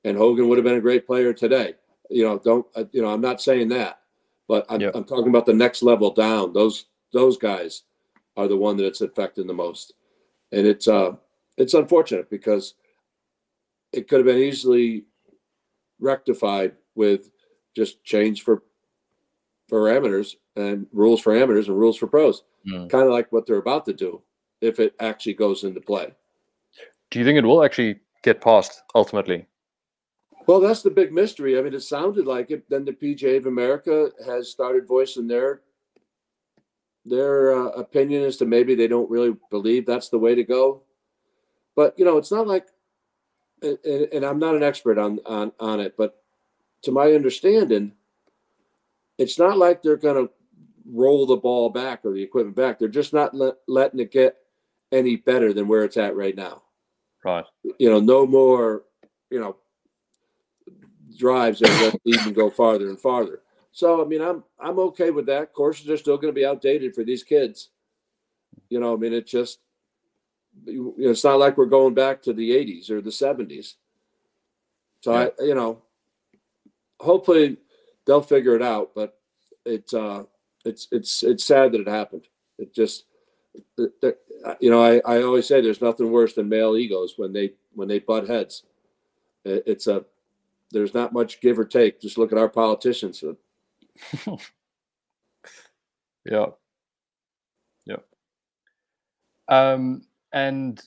and 0.04 0.18
Hogan 0.18 0.48
would 0.48 0.58
have 0.58 0.66
been 0.66 0.78
a 0.78 0.82
great 0.82 1.06
player 1.06 1.34
today. 1.34 1.76
You 2.10 2.24
know, 2.24 2.40
don't 2.40 2.66
uh, 2.76 2.86
you 2.92 3.02
know? 3.02 3.10
I'm 3.10 3.22
not 3.22 3.42
saying 3.42 3.70
that, 3.70 4.00
but 4.48 4.66
I'm, 4.70 4.80
Yeah. 4.80 4.92
I'm 4.94 5.04
talking 5.04 5.30
about 5.30 5.46
the 5.46 5.54
next 5.54 5.84
level 5.84 6.12
down. 6.12 6.54
Those 6.54 6.86
those 7.12 7.38
guys 7.38 7.84
are 8.38 8.48
the 8.48 8.58
one 8.58 8.78
that 8.78 8.86
it's 8.86 9.02
affecting 9.02 9.48
the 9.48 9.54
most, 9.54 9.94
and 10.52 10.66
it's 10.66 10.88
uh 10.88 11.14
it's 11.58 11.74
unfortunate 11.74 12.30
because 12.30 12.76
it 13.94 14.08
could 14.08 14.20
have 14.20 14.26
been 14.26 14.38
easily 14.38 15.06
rectified 16.00 16.74
with 16.96 17.30
just 17.76 18.04
change 18.04 18.44
for 18.44 18.64
parameters 19.72 20.36
and 20.56 20.88
rules 20.92 21.22
for 21.22 21.36
amateurs 21.36 21.68
and 21.68 21.78
rules 21.78 21.98
for 21.98 22.08
pros. 22.08 22.44
Mm. 22.68 22.90
Kind 22.90 23.06
of 23.06 23.12
like 23.12 23.32
what 23.32 23.46
they're 23.46 23.58
about 23.58 23.86
to 23.86 23.94
do 23.94 24.22
if 24.62 24.80
it 24.80 24.96
actually 25.00 25.34
goes 25.34 25.64
into 25.64 25.82
play. 25.82 26.14
Do 27.12 27.20
you 27.20 27.26
think 27.26 27.38
it 27.38 27.46
will 27.46 27.64
actually 27.64 28.00
get 28.24 28.42
passed 28.42 28.84
ultimately? 28.96 29.46
Well, 30.48 30.60
that's 30.62 30.82
the 30.82 30.90
big 30.90 31.12
mystery. 31.12 31.58
I 31.58 31.62
mean, 31.62 31.74
it 31.74 31.82
sounded 31.82 32.26
like 32.26 32.52
it. 32.52 32.70
Then 32.70 32.86
the 32.86 32.94
PGA 32.94 33.38
of 33.38 33.46
America 33.46 34.12
has 34.26 34.50
started 34.50 34.88
voicing 34.88 35.28
their 35.28 35.62
their 37.06 37.54
uh, 37.54 37.70
opinion 37.70 38.24
as 38.24 38.38
to 38.38 38.46
maybe 38.46 38.76
they 38.76 38.88
don't 38.88 39.10
really 39.10 39.36
believe 39.50 39.86
that's 39.86 40.10
the 40.10 40.20
way 40.20 40.36
to 40.36 40.44
go. 40.44 40.84
But 41.76 41.98
you 41.98 42.06
know, 42.06 42.18
it's 42.18 42.32
not 42.32 42.48
like, 42.48 42.68
and, 43.62 43.78
and 43.86 44.26
I'm 44.26 44.40
not 44.40 44.56
an 44.56 44.64
expert 44.64 44.98
on 44.98 45.20
on 45.26 45.52
on 45.60 45.80
it, 45.80 45.96
but 45.98 46.22
to 46.84 46.92
my 46.92 47.12
understanding, 47.14 47.94
it's 49.18 49.40
not 49.40 49.58
like 49.58 49.82
they're 49.82 49.98
going 49.98 50.28
to 50.28 50.34
roll 50.86 51.26
the 51.26 51.36
ball 51.36 51.70
back 51.70 52.06
or 52.06 52.14
the 52.14 52.22
equipment 52.22 52.56
back. 52.56 52.80
They're 52.80 52.88
just 52.88 53.14
not 53.14 53.34
let, 53.34 53.56
letting 53.68 54.00
it 54.00 54.12
get 54.12 54.38
any 54.92 55.18
better 55.18 55.54
than 55.54 55.68
where 55.68 55.84
it's 55.84 55.98
at 55.98 56.16
right 56.16 56.36
now. 56.36 56.64
Right. 57.26 57.46
You 57.78 57.90
know, 57.90 58.00
no 58.00 58.26
more, 58.26 58.84
you 59.30 59.40
know, 59.40 59.58
drives 61.18 61.60
that 61.60 62.00
even 62.06 62.34
go 62.34 62.50
farther 62.50 62.90
and 62.90 63.00
farther. 63.00 63.42
So 63.72 64.04
I 64.04 64.08
mean, 64.08 64.22
I'm 64.22 64.44
I'm 64.60 64.80
okay 64.80 65.12
with 65.12 65.26
that. 65.28 65.54
Courses 65.54 65.90
are 65.90 65.98
still 65.98 66.18
going 66.18 66.34
to 66.34 66.40
be 66.40 66.46
outdated 66.46 66.96
for 66.96 67.04
these 67.04 67.24
kids. 67.24 67.70
You 68.70 68.80
know, 68.80 68.94
I 68.94 68.98
mean, 68.98 69.14
it 69.14 69.28
just 69.28 69.60
you 70.66 70.94
know, 70.98 71.10
it's 71.12 71.24
not 71.24 71.40
like 71.40 71.58
we're 71.58 71.66
going 71.66 71.94
back 71.94 72.22
to 72.24 72.34
the 72.34 72.52
80s 72.52 72.90
or 72.90 73.02
the 73.02 73.10
70s. 73.10 73.76
So 75.02 75.14
yeah. 75.14 75.28
I, 75.40 75.44
you 75.44 75.56
know, 75.56 75.82
hopefully 77.00 77.58
they'll 78.06 78.22
figure 78.22 78.56
it 78.56 78.62
out. 78.62 78.92
But 78.96 79.18
it's 79.66 79.94
uh, 79.94 80.24
it's 80.66 80.88
it's 80.92 81.24
it's 81.24 81.46
sad 81.46 81.72
that 81.74 81.82
it 81.82 81.88
happened. 81.88 82.28
It 82.58 82.74
just, 82.74 83.06
you 83.78 84.70
know, 84.70 84.84
I, 84.84 85.02
I 85.06 85.22
always 85.22 85.48
say 85.48 85.62
there's 85.62 85.82
nothing 85.82 86.12
worse 86.12 86.34
than 86.34 86.50
male 86.50 86.76
egos 86.76 87.14
when 87.18 87.34
they 87.34 87.54
when 87.74 87.88
they 87.88 88.00
butt 88.00 88.28
heads. 88.28 88.64
It's 89.46 89.88
a 89.88 90.04
there's 90.72 90.94
not 90.94 91.14
much 91.14 91.40
give 91.40 91.58
or 91.60 91.66
take. 91.66 92.02
Just 92.02 92.18
look 92.18 92.32
at 92.32 92.38
our 92.38 92.50
politicians. 92.50 93.24
yeah. 96.26 96.48
Yeah. 97.86 97.98
Um, 99.48 100.02
and 100.34 100.82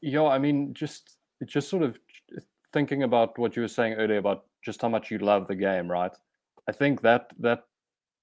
yeah, 0.00 0.24
I 0.24 0.38
mean, 0.38 0.74
just 0.74 1.16
just 1.46 1.68
sort 1.68 1.82
of 1.82 1.98
thinking 2.72 3.02
about 3.02 3.38
what 3.38 3.56
you 3.56 3.62
were 3.62 3.68
saying 3.68 3.94
earlier 3.94 4.18
about 4.18 4.44
just 4.64 4.80
how 4.82 4.88
much 4.88 5.10
you 5.10 5.18
love 5.18 5.48
the 5.48 5.54
game, 5.54 5.90
right? 5.90 6.12
I 6.68 6.72
think 6.72 7.00
that 7.02 7.30
that 7.40 7.64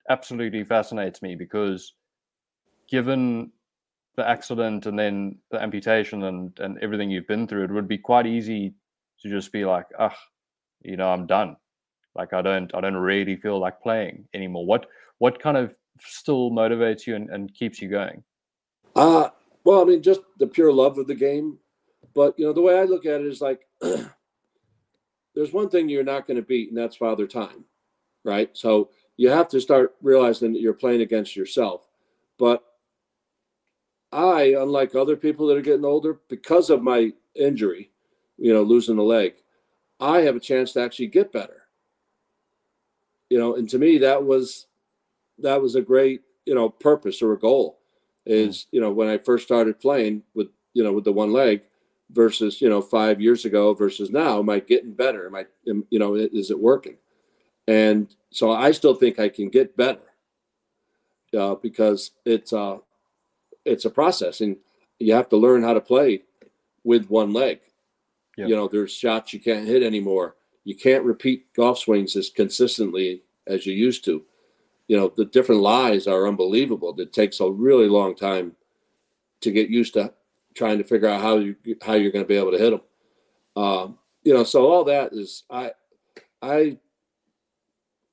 absolutely 0.09 0.63
fascinates 0.63 1.21
me 1.21 1.35
because 1.35 1.93
given 2.89 3.51
the 4.15 4.27
accident 4.27 4.85
and 4.85 4.97
then 4.97 5.37
the 5.51 5.61
amputation 5.61 6.23
and 6.23 6.57
and 6.59 6.77
everything 6.79 7.09
you've 7.09 7.27
been 7.27 7.47
through, 7.47 7.63
it 7.65 7.71
would 7.71 7.87
be 7.87 7.97
quite 7.97 8.25
easy 8.25 8.73
to 9.21 9.29
just 9.29 9.51
be 9.51 9.65
like, 9.65 9.85
ah, 9.97 10.15
you 10.81 10.97
know, 10.97 11.09
I'm 11.09 11.27
done. 11.27 11.55
Like 12.15 12.33
I 12.33 12.41
don't 12.41 12.73
I 12.73 12.81
don't 12.81 12.97
really 12.97 13.35
feel 13.35 13.59
like 13.59 13.81
playing 13.81 14.27
anymore. 14.33 14.65
What 14.65 14.87
what 15.19 15.41
kind 15.41 15.57
of 15.57 15.75
still 16.01 16.51
motivates 16.51 17.05
you 17.05 17.15
and, 17.15 17.29
and 17.29 17.53
keeps 17.53 17.81
you 17.81 17.89
going? 17.89 18.23
Uh 18.95 19.29
well, 19.69 19.83
I 19.83 19.85
mean, 19.85 20.01
just 20.01 20.21
the 20.39 20.47
pure 20.47 20.73
love 20.73 20.97
of 20.97 21.05
the 21.05 21.13
game. 21.13 21.59
But 22.15 22.33
you 22.39 22.45
know, 22.47 22.53
the 22.53 22.61
way 22.61 22.79
I 22.79 22.85
look 22.85 23.05
at 23.05 23.21
it 23.21 23.27
is 23.27 23.39
like 23.39 23.67
there's 25.35 25.53
one 25.53 25.69
thing 25.69 25.87
you're 25.87 26.03
not 26.03 26.25
going 26.25 26.37
to 26.37 26.41
beat, 26.41 26.69
and 26.69 26.77
that's 26.77 26.95
father 26.95 27.27
time, 27.27 27.65
right? 28.25 28.49
So 28.57 28.89
you 29.15 29.29
have 29.29 29.47
to 29.49 29.61
start 29.61 29.93
realizing 30.01 30.53
that 30.53 30.61
you're 30.61 30.73
playing 30.73 31.01
against 31.01 31.35
yourself. 31.35 31.87
But 32.39 32.63
I, 34.11 34.55
unlike 34.57 34.95
other 34.95 35.15
people 35.15 35.45
that 35.45 35.57
are 35.57 35.61
getting 35.61 35.85
older, 35.85 36.19
because 36.29 36.71
of 36.71 36.81
my 36.81 37.13
injury, 37.35 37.91
you 38.39 38.51
know, 38.51 38.63
losing 38.63 38.95
the 38.95 39.03
leg, 39.03 39.35
I 39.99 40.21
have 40.21 40.35
a 40.35 40.39
chance 40.39 40.73
to 40.73 40.81
actually 40.81 41.07
get 41.07 41.31
better. 41.31 41.67
You 43.29 43.37
know, 43.37 43.55
and 43.55 43.69
to 43.69 43.77
me 43.77 43.99
that 43.99 44.23
was 44.23 44.65
that 45.37 45.61
was 45.61 45.75
a 45.75 45.81
great, 45.81 46.21
you 46.47 46.55
know, 46.55 46.69
purpose 46.69 47.21
or 47.21 47.33
a 47.33 47.39
goal 47.39 47.78
is, 48.25 48.67
you 48.71 48.81
know, 48.81 48.91
when 48.91 49.07
I 49.07 49.17
first 49.17 49.45
started 49.45 49.79
playing 49.79 50.23
with, 50.33 50.47
you 50.73 50.83
know, 50.83 50.93
with 50.93 51.03
the 51.03 51.11
one 51.11 51.33
leg 51.33 51.61
versus, 52.11 52.61
you 52.61 52.69
know, 52.69 52.81
5 52.81 53.21
years 53.21 53.45
ago 53.45 53.73
versus 53.73 54.09
now, 54.11 54.39
am 54.39 54.49
I 54.49 54.59
getting 54.59 54.93
better? 54.93 55.27
Am 55.27 55.35
I 55.35 55.45
you 55.65 55.99
know, 55.99 56.15
is 56.15 56.51
it 56.51 56.59
working? 56.59 56.97
And 57.67 58.13
so 58.31 58.51
I 58.51 58.71
still 58.71 58.95
think 58.95 59.19
I 59.19 59.29
can 59.29 59.49
get 59.49 59.77
better. 59.77 60.01
Uh, 61.37 61.53
because 61.53 62.11
it's 62.25 62.53
uh 62.53 62.77
it's 63.63 63.85
a 63.85 63.89
process 63.89 64.41
and 64.41 64.57
you 64.97 65.13
have 65.13 65.29
to 65.29 65.37
learn 65.37 65.61
how 65.61 65.73
to 65.73 65.81
play 65.81 66.23
with 66.83 67.07
one 67.07 67.33
leg. 67.33 67.59
You 68.47 68.55
know, 68.55 68.67
there's 68.67 68.91
shots 68.91 69.33
you 69.33 69.39
can't 69.39 69.67
hit 69.67 69.83
anymore. 69.83 70.35
You 70.63 70.75
can't 70.75 71.03
repeat 71.03 71.53
golf 71.53 71.79
swings 71.79 72.15
as 72.15 72.29
consistently 72.29 73.21
as 73.47 73.65
you 73.65 73.73
used 73.73 74.05
to. 74.05 74.23
You 74.89 74.97
know, 74.97 75.13
the 75.15 75.25
different 75.25 75.61
lies 75.61 76.07
are 76.07 76.27
unbelievable. 76.27 76.93
It 76.99 77.13
takes 77.13 77.39
a 77.39 77.49
really 77.49 77.87
long 77.87 78.15
time 78.15 78.57
to 79.41 79.51
get 79.51 79.69
used 79.69 79.93
to 79.93 80.13
trying 80.55 80.79
to 80.79 80.83
figure 80.83 81.07
out 81.07 81.21
how 81.21 81.37
you 81.37 81.55
how 81.81 81.93
you're 81.93 82.11
going 82.11 82.25
to 82.25 82.27
be 82.27 82.35
able 82.35 82.51
to 82.51 82.57
hit 82.57 82.71
them. 82.71 82.81
Um, 83.55 83.97
you 84.23 84.33
know, 84.33 84.43
so 84.43 84.67
all 84.67 84.83
that 84.85 85.13
is 85.13 85.43
I 85.49 85.71
I 86.41 86.77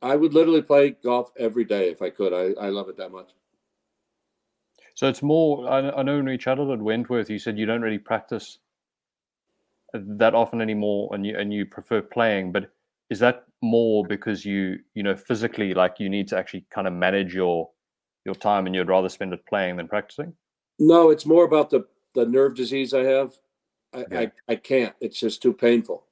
I 0.02 0.14
would 0.14 0.34
literally 0.34 0.62
play 0.62 0.90
golf 1.02 1.32
every 1.36 1.64
day 1.64 1.90
if 1.90 2.02
I 2.02 2.10
could. 2.10 2.32
I, 2.32 2.66
I 2.66 2.68
love 2.68 2.88
it 2.88 2.96
that 2.98 3.10
much. 3.10 3.30
So 4.94 5.08
it's 5.08 5.22
more. 5.22 5.68
I, 5.68 5.90
I 5.90 6.02
know 6.02 6.16
when 6.16 6.26
we 6.26 6.38
chatted 6.38 6.70
at 6.70 6.78
Wentworth, 6.78 7.28
you 7.28 7.38
said 7.38 7.58
you 7.58 7.66
don't 7.66 7.82
really 7.82 7.98
practice 7.98 8.58
that 9.92 10.34
often 10.34 10.60
anymore 10.60 11.08
and 11.14 11.24
you 11.26 11.36
and 11.38 11.52
you 11.52 11.64
prefer 11.64 12.02
playing 12.02 12.52
but 12.52 12.70
is 13.10 13.18
that 13.18 13.44
more 13.66 14.04
because 14.06 14.44
you 14.44 14.78
you 14.94 15.02
know 15.02 15.16
physically 15.16 15.74
like 15.74 15.96
you 15.98 16.08
need 16.08 16.28
to 16.28 16.38
actually 16.38 16.64
kind 16.70 16.86
of 16.86 16.92
manage 16.92 17.34
your 17.34 17.70
your 18.24 18.34
time 18.34 18.66
and 18.66 18.74
you'd 18.74 18.88
rather 18.88 19.08
spend 19.08 19.32
it 19.32 19.44
playing 19.46 19.76
than 19.76 19.88
practicing? 19.88 20.32
No 20.78 21.10
it's 21.10 21.26
more 21.26 21.44
about 21.44 21.70
the 21.70 21.86
the 22.14 22.26
nerve 22.26 22.54
disease 22.54 22.94
i 22.94 23.02
have. 23.02 23.34
I 23.92 24.04
I, 24.10 24.32
I, 24.48 24.56
can't. 24.56 24.94
It's 25.00 25.20
just 25.20 25.40
too 25.42 25.52
painful. 25.52 26.04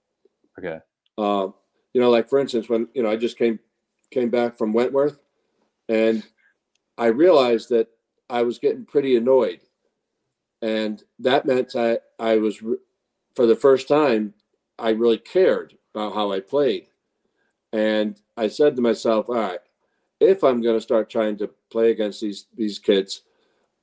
Okay. 0.58 0.78
Uh, 1.18 1.48
you 1.92 2.00
know 2.00 2.10
like 2.10 2.28
for 2.28 2.38
instance 2.38 2.68
when 2.68 2.88
you 2.94 3.02
know 3.02 3.10
i 3.10 3.16
just 3.16 3.38
came 3.38 3.58
came 4.10 4.30
back 4.30 4.56
from 4.56 4.72
wentworth 4.72 5.20
and 5.88 6.22
i 6.98 7.06
realized 7.06 7.68
that 7.70 7.88
i 8.30 8.42
was 8.42 8.58
getting 8.58 8.84
pretty 8.84 9.16
annoyed. 9.16 9.60
And 10.62 11.02
that 11.18 11.46
meant 11.46 11.76
i 11.76 11.98
i 12.18 12.36
was 12.36 12.62
for 13.34 13.46
the 13.46 13.56
first 13.56 13.88
time, 13.88 14.34
I 14.78 14.90
really 14.90 15.18
cared 15.18 15.76
about 15.94 16.14
how 16.14 16.32
I 16.32 16.40
played. 16.40 16.86
And 17.74 18.20
I 18.36 18.48
said 18.48 18.76
to 18.76 18.82
myself, 18.82 19.28
all 19.28 19.34
right, 19.34 19.58
if 20.20 20.44
I'm 20.44 20.62
going 20.62 20.76
to 20.76 20.80
start 20.80 21.10
trying 21.10 21.36
to 21.38 21.50
play 21.70 21.90
against 21.90 22.20
these 22.20 22.46
these 22.54 22.78
kids, 22.78 23.22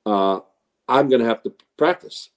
uh, 0.06 0.40
I'm 0.88 1.08
going 1.08 1.20
to 1.20 1.28
have 1.28 1.42
to 1.42 1.54
practice. 1.76 2.30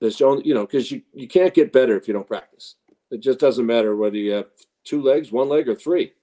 There's 0.00 0.20
only, 0.20 0.46
you 0.46 0.54
know, 0.54 0.66
because 0.66 0.90
you, 0.90 1.02
you 1.12 1.28
can't 1.28 1.54
get 1.54 1.72
better 1.72 1.96
if 1.96 2.08
you 2.08 2.14
don't 2.14 2.26
practice. 2.26 2.76
It 3.10 3.20
just 3.20 3.38
doesn't 3.38 3.66
matter 3.66 3.94
whether 3.94 4.16
you 4.16 4.32
have 4.32 4.46
two 4.84 5.02
legs, 5.02 5.30
one 5.30 5.48
leg, 5.48 5.68
or 5.68 5.76
three. 5.76 6.14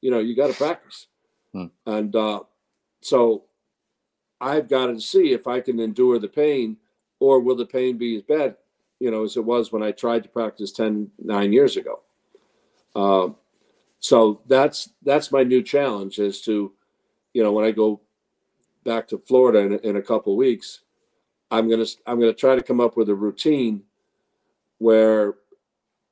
You 0.00 0.10
know, 0.10 0.20
you 0.20 0.34
got 0.34 0.46
to 0.46 0.54
practice. 0.56 1.06
Hmm. 1.52 1.66
And 1.84 2.14
uh, 2.14 2.40
so 3.02 3.44
I've 4.40 4.68
got 4.68 4.86
to 4.86 5.00
see 5.00 5.32
if 5.32 5.46
I 5.46 5.60
can 5.60 5.80
endure 5.80 6.18
the 6.18 6.28
pain 6.28 6.76
or 7.18 7.40
will 7.40 7.56
the 7.56 7.66
pain 7.66 7.98
be 7.98 8.16
as 8.16 8.22
bad 8.22 8.56
you 9.00 9.10
know, 9.10 9.24
as 9.24 9.36
it 9.36 9.44
was 9.44 9.72
when 9.72 9.82
I 9.82 9.90
tried 9.90 10.22
to 10.22 10.28
practice 10.28 10.70
10, 10.72 11.10
nine 11.18 11.52
years 11.52 11.76
ago. 11.76 12.00
Uh, 12.94 13.30
so 14.00 14.40
that's 14.46 14.90
that's 15.02 15.32
my 15.32 15.42
new 15.44 15.62
challenge 15.62 16.18
is 16.18 16.40
to, 16.42 16.72
you 17.32 17.42
know, 17.42 17.52
when 17.52 17.64
I 17.64 17.70
go 17.70 18.00
back 18.84 19.06
to 19.08 19.18
Florida 19.18 19.60
in, 19.60 19.78
in 19.80 19.96
a 19.96 20.02
couple 20.02 20.36
weeks, 20.36 20.80
I'm 21.50 21.68
gonna 21.70 21.86
I'm 22.06 22.18
gonna 22.18 22.32
try 22.32 22.56
to 22.56 22.62
come 22.62 22.80
up 22.80 22.96
with 22.96 23.08
a 23.08 23.14
routine 23.14 23.82
where 24.78 25.34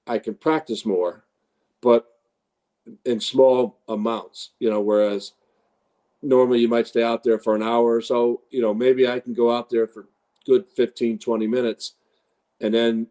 I 0.06 0.18
can 0.18 0.34
practice 0.34 0.84
more, 0.84 1.24
but 1.80 2.06
in 3.04 3.20
small 3.20 3.78
amounts. 3.88 4.50
You 4.60 4.70
know, 4.70 4.80
whereas 4.80 5.32
normally 6.22 6.60
you 6.60 6.68
might 6.68 6.86
stay 6.86 7.02
out 7.02 7.24
there 7.24 7.38
for 7.38 7.56
an 7.56 7.62
hour 7.62 7.94
or 7.94 8.02
so. 8.02 8.42
You 8.50 8.62
know, 8.62 8.74
maybe 8.74 9.08
I 9.08 9.18
can 9.18 9.34
go 9.34 9.50
out 9.54 9.70
there 9.70 9.86
for 9.86 10.08
good 10.46 10.66
15, 10.74 11.18
20 11.18 11.46
minutes 11.46 11.94
and 12.60 12.72
then 12.72 13.06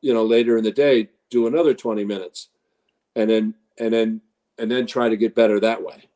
you 0.00 0.12
know 0.12 0.24
later 0.24 0.56
in 0.56 0.64
the 0.64 0.72
day 0.72 1.08
do 1.30 1.46
another 1.46 1.74
20 1.74 2.04
minutes 2.04 2.48
and 3.18 3.30
then 3.30 3.54
and 3.78 3.92
then 3.92 4.20
and 4.58 4.70
then 4.70 4.86
try 4.86 5.08
to 5.08 5.16
get 5.16 5.34
better 5.34 5.60
that 5.60 5.82
way 5.82 6.08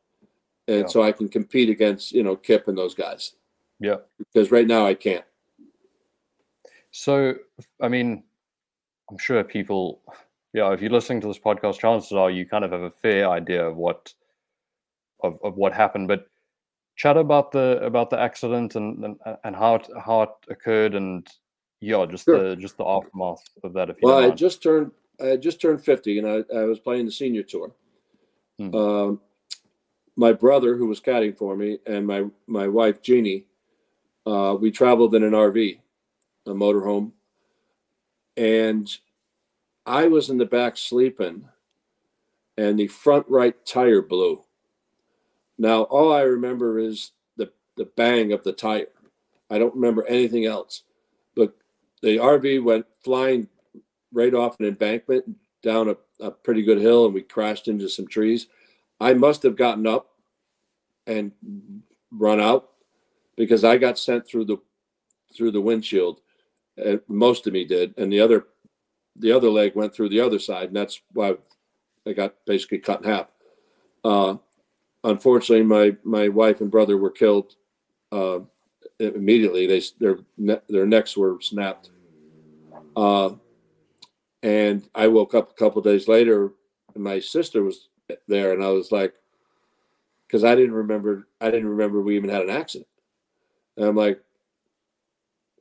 and 0.67 0.81
yeah. 0.81 0.87
so 0.87 1.03
i 1.03 1.11
can 1.11 1.27
compete 1.27 1.69
against 1.69 2.11
you 2.11 2.23
know 2.23 2.35
kip 2.35 2.67
and 2.67 2.77
those 2.77 2.95
guys 2.95 3.33
yeah 3.79 3.97
because 4.17 4.51
right 4.51 4.67
now 4.67 4.85
i 4.85 4.93
can't 4.93 5.25
so 6.91 7.33
i 7.81 7.87
mean 7.87 8.23
i'm 9.09 9.17
sure 9.17 9.43
people 9.43 10.01
yeah 10.53 10.71
if 10.71 10.81
you're 10.81 10.91
listening 10.91 11.21
to 11.21 11.27
this 11.27 11.39
podcast 11.39 11.79
chances 11.79 12.13
are 12.13 12.31
you 12.31 12.45
kind 12.45 12.63
of 12.63 12.71
have 12.71 12.81
a 12.81 12.91
fair 12.91 13.29
idea 13.29 13.65
of 13.65 13.75
what 13.75 14.13
of, 15.21 15.37
of 15.43 15.55
what 15.55 15.73
happened 15.73 16.07
but 16.07 16.27
chat 16.95 17.17
about 17.17 17.51
the 17.51 17.79
about 17.81 18.09
the 18.09 18.19
accident 18.19 18.75
and 18.75 19.03
and, 19.03 19.17
and 19.43 19.55
how 19.55 19.75
it 19.75 19.87
how 20.05 20.23
it 20.23 20.29
occurred 20.49 20.95
and 20.95 21.27
yeah, 21.83 22.05
just 22.05 22.25
sure. 22.25 22.49
the 22.49 22.55
just 22.55 22.77
the 22.77 22.85
aftermath 22.85 23.43
of 23.63 23.73
that. 23.73 23.89
If 23.89 23.97
you 24.01 24.07
well, 24.07 24.23
I 24.23 24.29
just 24.29 24.63
turned 24.63 24.91
I 25.23 25.27
had 25.27 25.41
just 25.41 25.61
turned 25.61 25.83
fifty, 25.83 26.19
and 26.19 26.27
I, 26.27 26.43
I 26.55 26.65
was 26.65 26.79
playing 26.79 27.05
the 27.05 27.11
senior 27.11 27.43
tour. 27.43 27.71
Hmm. 28.59 28.75
Um, 28.75 29.21
my 30.15 30.33
brother, 30.33 30.75
who 30.75 30.87
was 30.87 30.99
caddying 30.99 31.37
for 31.37 31.55
me, 31.55 31.79
and 31.87 32.05
my 32.05 32.25
my 32.45 32.67
wife 32.67 33.01
Jeannie, 33.01 33.45
uh, 34.25 34.55
we 34.59 34.69
traveled 34.69 35.15
in 35.15 35.23
an 35.23 35.31
RV, 35.31 35.79
a 36.45 36.51
motorhome, 36.51 37.11
and 38.35 38.89
I 39.85 40.07
was 40.07 40.29
in 40.29 40.37
the 40.37 40.45
back 40.45 40.77
sleeping, 40.77 41.47
and 42.57 42.77
the 42.77 42.87
front 42.87 43.25
right 43.29 43.55
tire 43.65 44.01
blew. 44.01 44.43
Now 45.57 45.83
all 45.83 46.11
I 46.11 46.21
remember 46.21 46.79
is 46.79 47.11
the 47.37 47.51
the 47.77 47.85
bang 47.85 48.33
of 48.33 48.43
the 48.43 48.53
tire. 48.53 48.87
I 49.49 49.57
don't 49.57 49.75
remember 49.75 50.05
anything 50.05 50.45
else, 50.45 50.83
but 51.35 51.55
the 52.01 52.17
RV 52.17 52.63
went 52.63 52.85
flying 53.03 53.47
right 54.13 54.33
off 54.33 54.59
an 54.59 54.67
embankment 54.67 55.25
down 55.61 55.89
a, 55.89 55.97
a 56.23 56.31
pretty 56.31 56.61
good 56.61 56.77
hill, 56.77 57.05
and 57.05 57.13
we 57.13 57.21
crashed 57.21 57.67
into 57.67 57.89
some 57.89 58.07
trees. 58.07 58.47
I 58.99 59.13
must 59.13 59.43
have 59.43 59.55
gotten 59.55 59.87
up 59.87 60.11
and 61.07 61.31
run 62.11 62.39
out 62.39 62.69
because 63.35 63.63
I 63.63 63.77
got 63.77 63.97
sent 63.97 64.27
through 64.27 64.45
the 64.45 64.57
through 65.35 65.51
the 65.51 65.61
windshield. 65.61 66.21
And 66.77 67.01
most 67.07 67.45
of 67.47 67.53
me 67.53 67.65
did, 67.65 67.93
and 67.97 68.11
the 68.11 68.19
other 68.19 68.45
the 69.15 69.31
other 69.31 69.49
leg 69.49 69.75
went 69.75 69.93
through 69.93 70.09
the 70.09 70.19
other 70.19 70.39
side, 70.39 70.67
and 70.67 70.75
that's 70.75 71.01
why 71.11 71.35
I 72.07 72.13
got 72.13 72.35
basically 72.45 72.79
cut 72.79 73.03
in 73.03 73.09
half. 73.09 73.27
Uh, 74.03 74.35
unfortunately, 75.03 75.63
my 75.63 75.95
my 76.03 76.29
wife 76.29 76.61
and 76.61 76.71
brother 76.71 76.97
were 76.97 77.11
killed 77.11 77.55
uh, 78.11 78.39
immediately. 78.99 79.67
They 79.67 79.81
their 79.99 80.19
their 80.67 80.85
necks 80.85 81.15
were 81.15 81.37
snapped. 81.41 81.91
Uh, 82.95 83.31
and 84.43 84.87
I 84.93 85.07
woke 85.07 85.33
up 85.33 85.49
a 85.49 85.53
couple 85.53 85.81
days 85.81 86.07
later, 86.07 86.51
and 86.93 87.03
my 87.03 87.19
sister 87.19 87.63
was 87.63 87.87
there, 88.27 88.53
and 88.53 88.63
I 88.63 88.69
was 88.69 88.91
like, 88.91 89.13
because 90.27 90.43
I 90.43 90.53
didn't 90.53 90.75
remember, 90.75 91.27
I 91.39 91.49
didn't 91.49 91.69
remember 91.69 92.01
we 92.01 92.17
even 92.17 92.29
had 92.29 92.43
an 92.43 92.49
accident. 92.49 92.87
And 93.77 93.85
I'm 93.85 93.95
like, 93.95 94.21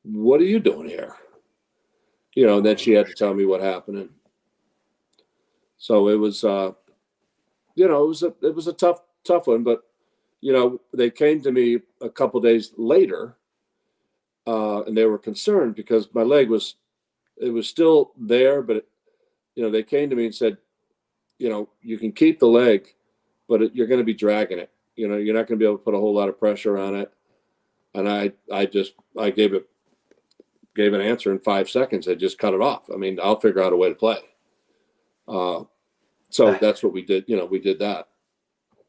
what 0.03 0.41
are 0.41 0.45
you 0.45 0.59
doing 0.59 0.89
here? 0.89 1.15
You 2.35 2.47
know, 2.47 2.57
and 2.57 2.67
then 2.67 2.77
she 2.77 2.93
had 2.93 3.07
to 3.07 3.15
tell 3.15 3.33
me 3.33 3.45
what 3.45 3.61
happened. 3.61 3.99
And 3.99 4.11
so 5.79 6.09
it 6.09 6.17
was, 6.17 6.43
uh, 6.43 6.73
you 7.77 7.87
know, 7.87 8.05
it 8.05 8.09
was 8.09 8.23
a, 8.23 8.35
it 8.43 8.55
was 8.55 8.67
a 8.67 8.73
tough, 8.73 9.01
tough 9.25 9.47
one, 9.47 9.63
but 9.63 9.85
you 10.41 10.53
know, 10.53 10.81
they 10.93 11.09
came 11.09 11.41
to 11.43 11.53
me 11.53 11.79
a 12.01 12.11
couple 12.11 12.41
days 12.41 12.73
later, 12.77 13.37
uh, 14.47 14.83
and 14.83 14.97
they 14.97 15.05
were 15.05 15.19
concerned 15.19 15.77
because 15.77 16.09
my 16.13 16.23
leg 16.23 16.51
was, 16.51 16.75
it 17.43 17.51
was 17.51 17.69
still 17.69 18.13
there, 18.19 18.63
but 18.63 18.77
it, 18.77 18.89
you 19.55 19.63
know, 19.63 19.71
they 19.71 19.83
came 19.83 20.09
to 20.11 20.17
me 20.17 20.27
and 20.27 20.35
said, 20.35 20.57
you 21.39 21.49
know, 21.49 21.69
you 21.83 21.99
can 21.99 22.13
keep 22.13 22.39
the 22.39 22.47
leg, 22.47 22.87
but 23.49 23.63
it, 23.63 23.75
you're 23.75 23.87
going 23.87 24.01
to 24.01 24.05
be 24.05 24.15
dragging 24.15 24.59
it. 24.59 24.71
You 24.97 25.09
know, 25.09 25.17
you're 25.17 25.35
not 25.35 25.47
going 25.47 25.59
to 25.59 25.63
be 25.63 25.65
able 25.65 25.79
to 25.79 25.85
put 25.85 25.95
a 25.95 25.99
whole 25.99 26.15
lot 26.15 26.29
of 26.29 26.39
pressure 26.39 26.79
on 26.79 26.95
it. 26.95 27.13
And 27.95 28.09
I, 28.09 28.33
I 28.53 28.67
just, 28.67 28.95
I 29.19 29.31
gave 29.31 29.53
it, 29.53 29.69
gave 30.75 30.95
an 30.95 31.01
answer 31.01 31.33
in 31.33 31.39
five 31.41 31.69
seconds. 31.69 32.09
I 32.09 32.15
just 32.15 32.39
cut 32.39 32.55
it 32.55 32.63
off. 32.63 32.89
I 32.93 32.97
mean, 32.97 33.19
I'll 33.23 33.41
figure 33.41 33.63
out 33.63 33.73
a 33.73 33.77
way 33.77 33.89
to 33.89 33.95
play. 33.95 34.19
Uh, 35.29 35.65
so 36.31 36.57
that's 36.61 36.83
what 36.83 36.93
we 36.93 37.03
did. 37.03 37.25
You 37.27 37.37
know, 37.37 37.45
we 37.45 37.59
did 37.59 37.79
that. 37.81 38.09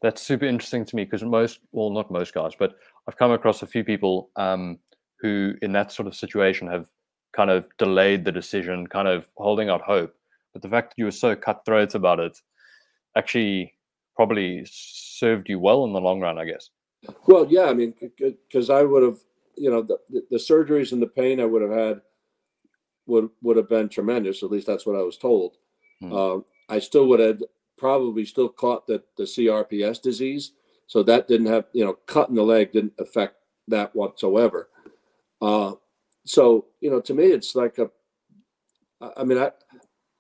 That's 0.02 0.22
super 0.22 0.46
interesting 0.46 0.86
to 0.86 0.96
me 0.96 1.06
because 1.06 1.24
most, 1.24 1.60
well, 1.72 1.90
not 1.90 2.12
most 2.12 2.34
guys, 2.34 2.54
but 2.58 2.76
I've 3.08 3.18
come 3.18 3.32
across 3.32 3.64
a 3.64 3.68
few 3.68 3.84
people 3.84 4.30
um, 4.36 4.80
who, 5.20 5.56
in 5.62 5.72
that 5.74 5.92
sort 5.92 6.08
of 6.08 6.16
situation, 6.16 6.68
have 6.68 6.88
kind 7.36 7.50
of 7.50 7.68
delayed 7.78 8.26
the 8.26 8.32
decision, 8.32 8.88
kind 8.88 9.08
of 9.08 9.28
holding 9.36 9.70
out 9.70 9.82
hope. 9.82 10.16
But 10.54 10.62
the 10.62 10.70
fact 10.70 10.92
that 10.92 11.00
you 11.00 11.06
were 11.06 11.12
so 11.12 11.36
cutthroat 11.36 11.96
about 11.96 12.20
it 12.20 12.40
actually 13.18 13.74
probably 14.16 14.66
served 14.70 15.50
you 15.50 15.60
well 15.60 15.86
in 15.86 15.94
the 15.94 16.02
long 16.02 16.20
run, 16.20 16.38
I 16.38 16.46
guess. 16.46 16.70
Well, 17.28 17.48
yeah, 17.50 17.66
I 17.66 17.74
mean, 17.74 17.94
because 18.18 18.70
I 18.70 18.84
would 18.84 19.04
have, 19.04 19.18
you 19.58 19.70
know, 19.70 19.82
the, 19.82 19.98
the 20.30 20.38
surgeries 20.38 20.92
and 20.92 21.02
the 21.02 21.08
pain 21.08 21.40
I 21.40 21.46
would 21.46 21.62
have 21.62 21.72
had 21.72 22.02
would 23.06 23.30
would 23.42 23.58
have 23.58 23.68
been 23.68 23.90
tremendous. 23.90 24.44
At 24.44 24.52
least 24.52 24.68
that's 24.68 24.86
what 24.86 24.96
I 24.96 25.02
was 25.02 25.18
told. 25.18 25.58
Hmm. 26.00 26.14
Uh, 26.14 26.38
I 26.70 26.80
still 26.80 27.08
would 27.08 27.20
have 27.20 27.42
probably 27.78 28.26
still 28.26 28.50
caught 28.50 28.88
the, 28.88 29.04
the 29.18 29.24
CRPS 29.24 30.02
disease. 30.02 30.52
So 30.88 31.04
that 31.04 31.28
didn't 31.28 31.48
have, 31.48 31.66
you 31.74 31.84
know, 31.84 31.94
cutting 32.06 32.36
the 32.36 32.44
leg 32.44 32.72
didn't 32.72 32.94
affect 33.00 33.36
that 33.68 33.96
whatsoever. 33.96 34.70
Uh, 35.42 35.74
so, 36.26 36.66
you 36.80 36.90
know, 36.90 37.02
to 37.02 37.14
me, 37.14 37.26
it's 37.26 37.56
like 37.56 37.78
a, 37.80 37.90
I 39.18 39.24
mean, 39.24 39.38
I, 39.38 39.52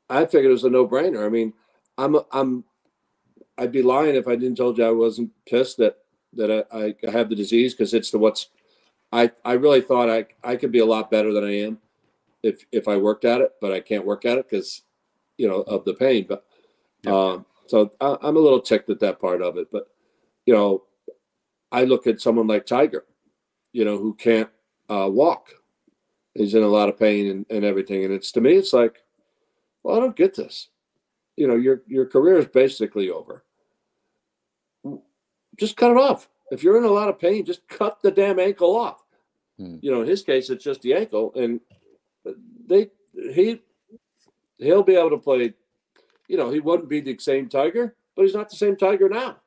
I 0.09 0.25
figured 0.25 0.49
it 0.49 0.51
was 0.51 0.65
a 0.65 0.69
no 0.69 0.87
brainer. 0.87 1.25
I 1.25 1.29
mean, 1.29 1.53
I'm, 1.97 2.17
I'm, 2.31 2.63
I'd 3.57 3.71
be 3.71 3.81
lying 3.81 4.15
if 4.15 4.27
I 4.27 4.35
didn't 4.35 4.57
told 4.57 4.77
you 4.77 4.85
I 4.85 4.91
wasn't 4.91 5.31
pissed 5.47 5.77
that, 5.77 5.97
that 6.33 6.65
I, 6.71 6.95
I 7.07 7.11
have 7.11 7.29
the 7.29 7.35
disease 7.35 7.73
because 7.73 7.93
it's 7.93 8.11
the 8.11 8.17
what's, 8.17 8.49
I, 9.11 9.31
I 9.45 9.53
really 9.53 9.81
thought 9.81 10.09
I, 10.09 10.25
I 10.43 10.55
could 10.55 10.71
be 10.71 10.79
a 10.79 10.85
lot 10.85 11.11
better 11.11 11.31
than 11.31 11.43
I 11.43 11.59
am 11.59 11.77
if, 12.41 12.65
if 12.71 12.87
I 12.87 12.97
worked 12.97 13.25
at 13.25 13.41
it, 13.41 13.51
but 13.61 13.71
I 13.71 13.79
can't 13.79 14.05
work 14.05 14.25
at 14.25 14.37
it 14.39 14.49
because, 14.49 14.81
you 15.37 15.47
know, 15.47 15.61
of 15.61 15.85
the 15.85 15.93
pain. 15.93 16.27
But, 16.27 16.45
um, 17.09 17.45
so 17.67 17.91
I, 18.01 18.17
I'm 18.21 18.37
a 18.37 18.39
little 18.39 18.59
ticked 18.59 18.89
at 18.89 18.99
that 19.01 19.21
part 19.21 19.41
of 19.41 19.57
it. 19.57 19.67
But, 19.71 19.87
you 20.45 20.53
know, 20.53 20.83
I 21.71 21.85
look 21.85 22.07
at 22.07 22.21
someone 22.21 22.47
like 22.47 22.65
Tiger, 22.65 23.05
you 23.71 23.85
know, 23.85 23.97
who 23.97 24.15
can't 24.15 24.49
uh, 24.89 25.09
walk. 25.11 25.49
He's 26.35 26.55
in 26.55 26.63
a 26.63 26.67
lot 26.67 26.89
of 26.89 26.97
pain 26.97 27.29
and, 27.29 27.45
and 27.49 27.63
everything. 27.63 28.03
And 28.03 28.13
it's 28.13 28.31
to 28.33 28.41
me, 28.41 28.53
it's 28.53 28.73
like, 28.73 29.03
well, 29.83 29.97
I 29.97 29.99
don't 29.99 30.15
get 30.15 30.35
this. 30.35 30.69
You 31.35 31.47
know, 31.47 31.55
your 31.55 31.81
your 31.87 32.05
career 32.05 32.37
is 32.37 32.47
basically 32.47 33.09
over. 33.09 33.43
Just 35.57 35.77
cut 35.77 35.91
it 35.91 35.97
off. 35.97 36.29
If 36.51 36.63
you're 36.63 36.77
in 36.77 36.83
a 36.83 36.87
lot 36.87 37.09
of 37.09 37.19
pain, 37.19 37.45
just 37.45 37.67
cut 37.67 38.01
the 38.01 38.11
damn 38.11 38.39
ankle 38.39 38.75
off. 38.75 39.03
Hmm. 39.57 39.77
You 39.81 39.91
know, 39.91 40.01
in 40.01 40.07
his 40.07 40.23
case, 40.23 40.49
it's 40.49 40.63
just 40.63 40.81
the 40.81 40.93
ankle, 40.93 41.31
and 41.35 41.59
they 42.67 42.89
he 43.33 43.61
he'll 44.57 44.83
be 44.83 44.95
able 44.95 45.11
to 45.11 45.17
play 45.17 45.53
you 46.27 46.37
know, 46.37 46.49
he 46.49 46.59
wouldn't 46.59 46.89
be 46.89 47.01
the 47.01 47.17
same 47.17 47.49
Tiger, 47.49 47.95
but 48.15 48.23
he's 48.23 48.33
not 48.33 48.49
the 48.49 48.55
same 48.55 48.75
Tiger 48.75 49.09
now. 49.09 49.37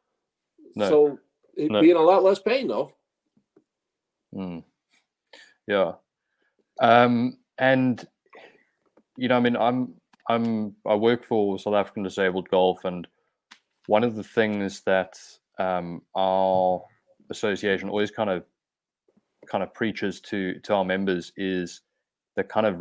No. 0.75 0.89
So 0.89 1.19
he'd 1.57 1.71
no. 1.71 1.81
be 1.81 1.91
in 1.91 1.97
a 1.97 2.03
lot 2.03 2.23
less 2.23 2.39
pain, 2.39 2.69
though. 2.69 2.93
Mm. 4.35 4.63
Yeah. 5.67 5.93
Um, 6.81 7.39
and 7.59 8.07
you 9.17 9.29
know, 9.29 9.37
I 9.37 9.41
mean, 9.41 9.57
I'm 9.57 9.95
I'm 10.29 10.75
I 10.87 10.95
work 10.95 11.25
for 11.25 11.59
South 11.59 11.75
African 11.75 12.03
Disabled 12.03 12.49
Golf, 12.51 12.85
and 12.85 13.07
one 13.87 14.05
of 14.05 14.17
the 14.17 14.25
things 14.25 14.83
that 14.83 15.15
um, 15.59 16.03
our 16.15 16.83
association 17.31 17.89
always 17.89 18.11
kind 18.11 18.31
of 18.31 18.45
kind 19.51 19.63
of 19.63 19.73
preaches 19.75 20.21
to 20.21 20.59
to 20.61 20.75
our 20.75 20.85
members 20.85 21.33
is 21.37 21.83
the 22.37 22.45
kind 22.45 22.67
of 22.67 22.77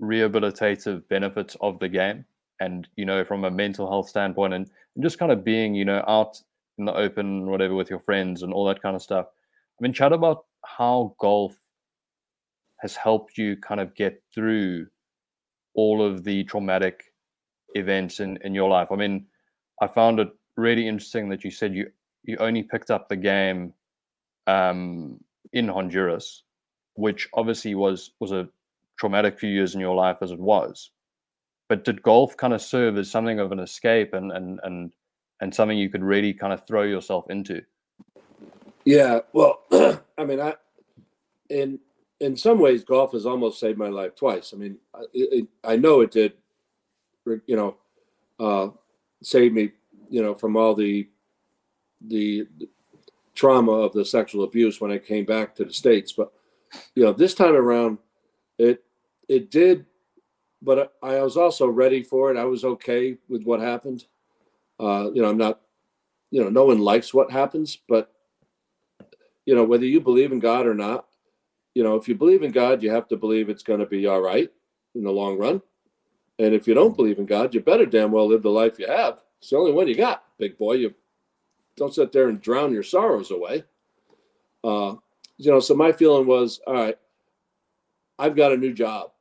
rehabilitative 0.00 1.06
benefits 1.08 1.56
of 1.60 1.78
the 1.78 1.88
game. 1.88 2.24
And 2.60 2.86
you 2.96 3.06
know 3.06 3.24
from 3.24 3.44
a 3.44 3.50
mental 3.50 3.88
health 3.88 4.08
standpoint 4.10 4.52
and, 4.52 4.68
and 4.94 5.02
just 5.02 5.18
kind 5.18 5.32
of 5.32 5.42
being 5.44 5.74
you 5.74 5.86
know 5.86 6.04
out 6.06 6.38
in 6.76 6.84
the 6.84 6.94
open 6.94 7.46
whatever 7.46 7.74
with 7.74 7.88
your 7.88 8.00
friends 8.00 8.42
and 8.42 8.52
all 8.52 8.66
that 8.66 8.82
kind 8.82 8.94
of 8.94 9.02
stuff. 9.02 9.26
I 9.28 9.82
mean 9.82 9.94
chat 9.94 10.12
about 10.12 10.44
how 10.66 11.14
golf 11.18 11.56
has 12.80 12.96
helped 12.96 13.38
you 13.38 13.56
kind 13.56 13.80
of 13.80 13.94
get 13.94 14.22
through 14.34 14.86
all 15.74 16.04
of 16.04 16.24
the 16.24 16.44
traumatic 16.44 17.04
events 17.74 18.20
in, 18.20 18.38
in 18.42 18.54
your 18.54 18.68
life 18.68 18.88
i 18.90 18.96
mean 18.96 19.24
i 19.80 19.86
found 19.86 20.18
it 20.18 20.28
really 20.56 20.86
interesting 20.86 21.28
that 21.28 21.44
you 21.44 21.50
said 21.50 21.74
you 21.74 21.86
you 22.24 22.36
only 22.38 22.62
picked 22.62 22.90
up 22.90 23.08
the 23.08 23.16
game 23.16 23.72
um, 24.46 25.18
in 25.52 25.68
honduras 25.68 26.42
which 26.94 27.28
obviously 27.34 27.74
was 27.74 28.12
was 28.20 28.32
a 28.32 28.48
traumatic 28.98 29.38
few 29.38 29.48
years 29.48 29.74
in 29.74 29.80
your 29.80 29.94
life 29.94 30.16
as 30.20 30.32
it 30.32 30.38
was 30.38 30.90
but 31.68 31.84
did 31.84 32.02
golf 32.02 32.36
kind 32.36 32.52
of 32.52 32.60
serve 32.60 32.98
as 32.98 33.08
something 33.08 33.38
of 33.38 33.52
an 33.52 33.60
escape 33.60 34.12
and 34.12 34.32
and 34.32 34.58
and 34.64 34.90
and 35.40 35.54
something 35.54 35.78
you 35.78 35.88
could 35.88 36.02
really 36.02 36.34
kind 36.34 36.52
of 36.52 36.66
throw 36.66 36.82
yourself 36.82 37.30
into? 37.30 37.62
Yeah, 38.84 39.20
well, 39.32 39.60
I 40.18 40.24
mean, 40.24 40.40
I 40.40 40.54
in 41.48 41.78
in 42.20 42.36
some 42.36 42.58
ways, 42.58 42.84
golf 42.84 43.12
has 43.12 43.26
almost 43.26 43.58
saved 43.58 43.78
my 43.78 43.88
life 43.88 44.14
twice. 44.14 44.52
I 44.52 44.56
mean, 44.56 44.76
it, 45.12 45.48
I 45.64 45.76
know 45.76 46.00
it 46.00 46.10
did, 46.10 46.34
you 47.46 47.56
know, 47.56 47.76
uh, 48.38 48.70
save 49.22 49.52
me, 49.52 49.72
you 50.08 50.22
know, 50.22 50.34
from 50.34 50.56
all 50.56 50.74
the 50.74 51.08
the 52.06 52.46
trauma 53.34 53.72
of 53.72 53.92
the 53.92 54.04
sexual 54.04 54.44
abuse 54.44 54.80
when 54.80 54.90
I 54.90 54.98
came 54.98 55.24
back 55.24 55.54
to 55.56 55.64
the 55.64 55.72
states. 55.72 56.12
But 56.12 56.32
you 56.94 57.04
know, 57.04 57.12
this 57.12 57.34
time 57.34 57.54
around, 57.54 57.98
it 58.58 58.84
it 59.28 59.50
did 59.50 59.86
but 60.62 60.94
I 61.02 61.20
was 61.22 61.36
also 61.36 61.66
ready 61.66 62.02
for 62.02 62.30
it. 62.30 62.36
I 62.36 62.44
was 62.44 62.64
okay 62.64 63.16
with 63.28 63.44
what 63.44 63.60
happened. 63.60 64.04
Uh, 64.78 65.10
you 65.12 65.22
know, 65.22 65.30
I'm 65.30 65.38
not, 65.38 65.60
you 66.30 66.42
know, 66.42 66.50
no 66.50 66.64
one 66.64 66.78
likes 66.78 67.14
what 67.14 67.30
happens, 67.30 67.78
but 67.88 68.12
you 69.46 69.54
know, 69.54 69.64
whether 69.64 69.86
you 69.86 70.00
believe 70.00 70.32
in 70.32 70.38
God 70.38 70.66
or 70.66 70.74
not, 70.74 71.06
you 71.74 71.82
know, 71.82 71.96
if 71.96 72.08
you 72.08 72.14
believe 72.14 72.42
in 72.42 72.50
God, 72.50 72.82
you 72.82 72.90
have 72.90 73.08
to 73.08 73.16
believe 73.16 73.48
it's 73.48 73.62
going 73.62 73.80
to 73.80 73.86
be 73.86 74.06
all 74.06 74.20
right 74.20 74.50
in 74.94 75.04
the 75.04 75.10
long 75.10 75.38
run. 75.38 75.62
And 76.38 76.54
if 76.54 76.66
you 76.66 76.74
don't 76.74 76.96
believe 76.96 77.18
in 77.18 77.26
God, 77.26 77.54
you 77.54 77.60
better 77.60 77.86
damn 77.86 78.10
well 78.10 78.26
live 78.26 78.42
the 78.42 78.50
life 78.50 78.78
you 78.78 78.86
have. 78.86 79.20
It's 79.38 79.50
the 79.50 79.56
only 79.56 79.72
one 79.72 79.88
you 79.88 79.94
got, 79.94 80.24
big 80.38 80.58
boy. 80.58 80.74
You 80.74 80.94
don't 81.76 81.94
sit 81.94 82.12
there 82.12 82.28
and 82.28 82.40
drown 82.40 82.72
your 82.72 82.82
sorrows 82.82 83.30
away. 83.30 83.64
Uh, 84.64 84.94
you 85.38 85.50
know, 85.50 85.60
so 85.60 85.74
my 85.74 85.92
feeling 85.92 86.26
was, 86.26 86.60
all 86.66 86.74
right, 86.74 86.98
I've 88.18 88.36
got 88.36 88.52
a 88.52 88.56
new 88.56 88.72
job. 88.72 89.12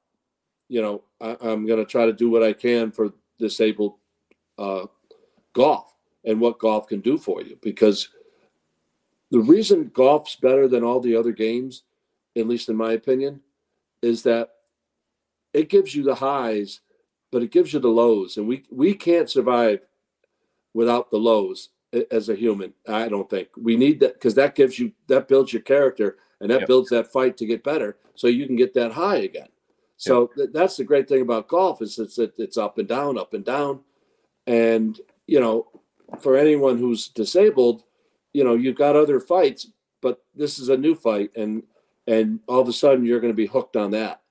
You 0.68 0.82
know, 0.82 1.02
I, 1.22 1.38
am 1.42 1.66
going 1.66 1.80
to 1.80 1.86
try 1.86 2.06
to 2.06 2.14
do 2.14 2.30
what 2.30 2.44
I 2.44 2.54
can 2.54 2.92
for 2.92 3.14
disabled 3.40 3.96
uh, 4.58 4.86
golf 5.54 5.94
and 6.26 6.40
what 6.40 6.60
golf 6.60 6.88
can 6.88 7.00
do 7.00 7.18
for 7.18 7.42
you. 7.42 7.58
Because 7.62 8.10
the 9.32 9.40
reason 9.40 9.92
golf's 9.94 10.36
better 10.36 10.68
than 10.68 10.84
all 10.84 11.00
the 11.00 11.16
other 11.16 11.32
games, 11.32 11.84
at 12.38 12.48
least 12.48 12.70
in 12.70 12.76
my 12.76 12.94
opinion, 12.94 13.42
is 14.02 14.24
that 14.24 14.50
it 15.54 15.70
gives 15.70 15.96
you 15.96 16.04
the 16.04 16.16
highs, 16.16 16.82
but 17.32 17.44
it 17.44 17.52
gives 17.52 17.74
you 17.74 17.80
the 17.80 17.88
lows, 17.88 18.38
and 18.38 18.48
we 18.48 18.64
we 18.72 18.94
can't 18.94 19.30
survive 19.30 19.82
without 20.74 21.10
the 21.10 21.18
lows 21.18 21.70
as 22.12 22.30
a 22.30 22.36
human. 22.36 22.74
I 22.88 23.08
don't 23.08 23.30
think 23.30 23.50
we 23.58 23.76
need 23.76 24.00
that 24.02 24.14
because 24.14 24.36
that 24.36 24.56
gives 24.56 24.80
you 24.80 24.92
that 25.08 25.28
builds 25.28 25.54
your 25.54 25.62
character 25.62 26.18
and 26.42 26.50
that 26.52 26.62
yep. 26.62 26.68
builds 26.68 26.90
that 26.90 27.12
fight 27.12 27.38
to 27.38 27.46
get 27.46 27.64
better, 27.64 27.98
so 28.16 28.28
you 28.28 28.46
can 28.48 28.56
get 28.56 28.74
that 28.76 28.92
high 28.92 29.18
again. 29.18 29.50
So 29.98 30.22
yep. 30.22 30.30
th- 30.36 30.50
that's 30.54 30.78
the 30.78 30.84
great 30.84 31.10
thing 31.10 31.22
about 31.22 31.48
golf 31.48 31.82
is 31.82 32.00
it's 32.00 32.18
it's 32.18 32.58
up 32.58 32.78
and 32.78 32.88
down, 32.88 33.18
up 33.18 33.34
and 33.34 33.44
down, 33.44 33.82
and 34.48 35.00
you 35.28 35.40
know, 35.40 35.68
for 36.22 36.38
anyone 36.38 36.78
who's 36.78 37.10
disabled, 37.10 37.84
you 38.34 38.44
know, 38.44 38.56
you've 38.56 38.78
got 38.78 38.96
other 38.96 39.20
fights, 39.20 39.68
but 40.02 40.24
this 40.36 40.60
is 40.60 40.70
a 40.70 40.78
new 40.78 40.96
fight, 40.96 41.32
and 41.36 41.64
and 42.10 42.40
all 42.48 42.60
of 42.60 42.68
a 42.68 42.74
sudden 42.74 43.06
you're 43.06 43.20
going 43.20 43.34
to 43.34 43.38
be 43.38 43.46
hooked 43.46 43.76
on 43.76 43.92
that, 43.92 44.22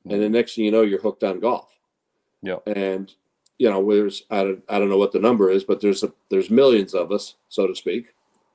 mm-hmm. 0.00 0.14
and 0.14 0.22
the 0.22 0.28
next 0.28 0.54
thing 0.54 0.64
you 0.64 0.70
know, 0.70 0.82
you're 0.82 1.00
hooked 1.00 1.22
on 1.22 1.40
golf. 1.40 1.78
Yeah, 2.42 2.58
and 2.66 3.12
you 3.58 3.70
know, 3.70 3.86
there's 3.88 4.24
I 4.30 4.42
don't 4.42 4.64
I 4.68 4.78
don't 4.78 4.88
know 4.88 4.98
what 4.98 5.12
the 5.12 5.20
number 5.20 5.50
is, 5.50 5.64
but 5.64 5.80
there's 5.80 6.02
a, 6.02 6.12
there's 6.30 6.50
millions 6.50 6.94
of 6.94 7.12
us, 7.12 7.36
so 7.48 7.66
to 7.66 7.74
speak. 7.74 8.14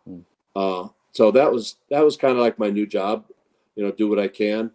Mm. 0.09 0.23
Uh, 0.55 0.89
so 1.11 1.31
that 1.31 1.51
was 1.51 1.77
that 1.89 2.03
was 2.03 2.17
kind 2.17 2.33
of 2.33 2.39
like 2.39 2.59
my 2.59 2.69
new 2.69 2.87
job, 2.87 3.25
you 3.75 3.83
know, 3.83 3.91
do 3.91 4.09
what 4.09 4.19
I 4.19 4.27
can, 4.27 4.71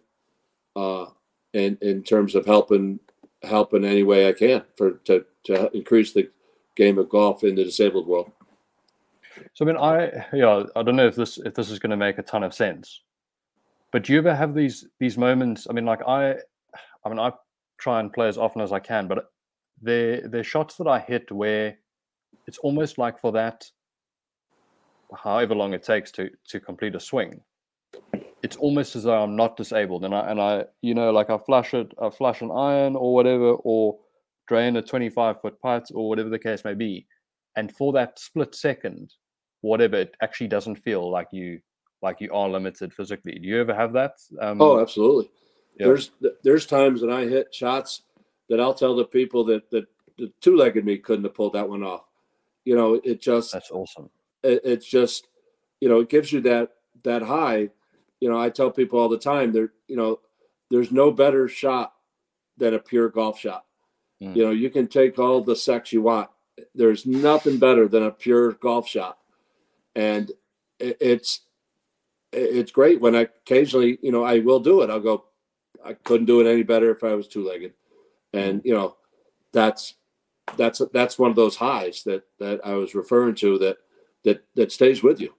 uh, 0.75 1.07
and 1.53 1.77
in 1.81 2.03
terms 2.03 2.35
of 2.35 2.45
helping 2.45 2.99
helping 3.43 3.85
any 3.85 4.03
way 4.03 4.27
I 4.27 4.33
can 4.33 4.63
for 4.75 4.93
to 5.05 5.25
to 5.45 5.75
increase 5.75 6.13
the 6.13 6.29
game 6.75 6.97
of 6.97 7.09
golf 7.09 7.43
in 7.43 7.55
the 7.55 7.63
disabled 7.63 8.07
world. 8.07 8.31
So 9.53 9.65
I 9.65 9.67
mean, 9.67 9.77
I 9.77 10.25
yeah, 10.33 10.63
I 10.75 10.83
don't 10.83 10.95
know 10.95 11.07
if 11.07 11.15
this 11.15 11.37
if 11.37 11.53
this 11.53 11.69
is 11.69 11.79
going 11.79 11.91
to 11.91 11.97
make 11.97 12.17
a 12.17 12.23
ton 12.23 12.43
of 12.43 12.53
sense, 12.53 13.01
but 13.97 14.03
do 14.03 14.13
you 14.13 14.19
ever 14.19 14.35
have 14.35 14.53
these 14.53 14.85
these 14.99 15.17
moments? 15.17 15.65
I 15.67 15.73
mean, 15.73 15.85
like 15.85 16.01
I, 16.07 16.35
I 17.03 17.09
mean, 17.09 17.17
I 17.17 17.31
try 17.79 17.99
and 17.99 18.13
play 18.13 18.27
as 18.27 18.37
often 18.37 18.61
as 18.61 18.71
I 18.71 18.77
can, 18.77 19.07
but 19.07 19.31
they're 19.81 20.21
they're 20.27 20.43
shots 20.43 20.75
that 20.75 20.85
I 20.85 20.99
hit 20.99 21.31
where 21.31 21.75
it's 22.45 22.59
almost 22.59 22.99
like 22.99 23.19
for 23.19 23.31
that 23.31 23.65
however 25.17 25.55
long 25.55 25.73
it 25.73 25.81
takes 25.81 26.11
to 26.11 26.29
to 26.47 26.59
complete 26.59 26.93
a 26.93 26.99
swing 26.99 27.41
it's 28.43 28.57
almost 28.57 28.95
as 28.95 29.05
though 29.05 29.23
I'm 29.23 29.35
not 29.35 29.57
disabled 29.57 30.05
and 30.05 30.13
I 30.13 30.29
and 30.29 30.39
I 30.39 30.65
you 30.83 30.93
know 30.93 31.09
like 31.09 31.31
I 31.31 31.39
flush 31.39 31.73
it 31.73 31.91
I 31.99 32.11
flush 32.11 32.41
an 32.41 32.51
iron 32.51 32.95
or 32.95 33.15
whatever 33.15 33.53
or 33.63 33.97
drain 34.47 34.75
a 34.75 34.81
25 34.83 35.41
foot 35.41 35.59
putt 35.59 35.89
or 35.95 36.07
whatever 36.07 36.29
the 36.29 36.37
case 36.37 36.63
may 36.63 36.75
be 36.75 37.07
and 37.55 37.75
for 37.75 37.93
that 37.93 38.19
split 38.19 38.53
second 38.53 39.15
whatever 39.61 39.95
it 39.95 40.15
actually 40.21 40.49
doesn't 40.49 40.75
feel 40.75 41.09
like 41.09 41.29
you 41.31 41.59
like 42.07 42.21
you 42.21 42.31
are 42.33 42.49
limited 42.49 42.93
physically 42.93 43.37
do 43.39 43.47
you 43.47 43.59
ever 43.59 43.73
have 43.73 43.93
that 43.93 44.13
um, 44.41 44.61
oh 44.61 44.79
absolutely 44.79 45.29
yeah. 45.77 45.87
there's 45.87 46.11
there's 46.43 46.65
times 46.65 47.01
that 47.01 47.11
I 47.11 47.25
hit 47.25 47.53
shots 47.53 48.01
that 48.49 48.59
I'll 48.59 48.73
tell 48.73 48.95
the 48.95 49.05
people 49.05 49.43
that 49.45 49.69
that 49.71 49.85
the 50.17 50.31
two-legged 50.41 50.85
me 50.85 50.97
couldn't 50.97 51.25
have 51.25 51.35
pulled 51.35 51.53
that 51.53 51.69
one 51.69 51.83
off. 51.83 52.05
You 52.65 52.75
know, 52.75 52.99
it 53.03 53.21
just 53.21 53.53
that's 53.53 53.71
awesome. 53.71 54.09
It, 54.43 54.61
it's 54.63 54.85
just, 54.85 55.27
you 55.79 55.89
know, 55.89 55.99
it 55.99 56.09
gives 56.09 56.31
you 56.31 56.41
that 56.41 56.71
that 57.03 57.21
high. 57.21 57.69
You 58.19 58.29
know, 58.29 58.39
I 58.39 58.49
tell 58.49 58.71
people 58.71 58.99
all 58.99 59.09
the 59.09 59.17
time 59.17 59.51
there, 59.51 59.73
you 59.87 59.95
know, 59.95 60.19
there's 60.71 60.91
no 60.91 61.11
better 61.11 61.47
shot 61.47 61.93
than 62.57 62.73
a 62.73 62.79
pure 62.79 63.09
golf 63.09 63.39
shot. 63.39 63.65
Mm. 64.21 64.35
You 64.35 64.45
know, 64.45 64.51
you 64.51 64.69
can 64.69 64.87
take 64.87 65.19
all 65.19 65.41
the 65.41 65.55
sex 65.55 65.93
you 65.93 66.01
want. 66.01 66.29
There's 66.73 67.05
nothing 67.05 67.59
better 67.59 67.87
than 67.87 68.03
a 68.03 68.11
pure 68.11 68.53
golf 68.53 68.87
shot, 68.87 69.19
and 69.95 70.31
it, 70.79 70.97
it's 70.99 71.41
it's 72.37 72.71
great 72.71 73.01
when 73.01 73.15
I 73.15 73.21
occasionally, 73.21 73.99
you 74.01 74.11
know, 74.11 74.23
I 74.23 74.39
will 74.39 74.59
do 74.59 74.81
it. 74.81 74.89
I'll 74.89 74.99
go. 74.99 75.25
I 75.83 75.93
couldn't 75.93 76.25
do 76.25 76.41
it 76.41 76.51
any 76.51 76.63
better 76.63 76.91
if 76.91 77.03
I 77.03 77.15
was 77.15 77.27
two 77.27 77.47
legged 77.47 77.73
and 78.33 78.61
you 78.63 78.73
know 78.73 78.97
that's 79.53 79.95
that's 80.55 80.81
that's 80.93 81.19
one 81.19 81.29
of 81.29 81.35
those 81.35 81.55
highs 81.55 82.03
that 82.03 82.23
that 82.39 82.61
I 82.65 82.73
was 82.73 82.95
referring 82.95 83.35
to 83.35 83.57
that 83.59 83.77
that 84.23 84.43
that 84.55 84.71
stays 84.71 85.03
with 85.03 85.19
you. 85.19 85.33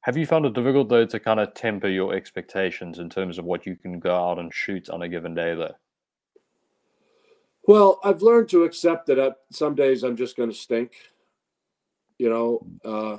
Have 0.00 0.16
you 0.16 0.26
found 0.26 0.46
it 0.46 0.52
difficult 0.52 0.88
though 0.88 1.06
to 1.06 1.20
kind 1.20 1.40
of 1.40 1.54
temper 1.54 1.88
your 1.88 2.14
expectations 2.14 2.98
in 2.98 3.08
terms 3.08 3.38
of 3.38 3.44
what 3.44 3.66
you 3.66 3.76
can 3.76 3.98
go 3.98 4.14
out 4.14 4.38
and 4.38 4.52
shoot 4.52 4.90
on 4.90 5.02
a 5.02 5.08
given 5.08 5.34
day 5.34 5.54
though? 5.54 5.74
Well, 7.66 7.98
I've 8.04 8.20
learned 8.20 8.50
to 8.50 8.64
accept 8.64 9.06
that 9.06 9.18
at 9.18 9.36
some 9.50 9.74
days 9.74 10.02
I'm 10.02 10.16
just 10.16 10.36
going 10.36 10.50
to 10.50 10.54
stink. 10.54 10.92
You 12.18 12.28
know, 12.28 12.66
uh, 12.84 13.18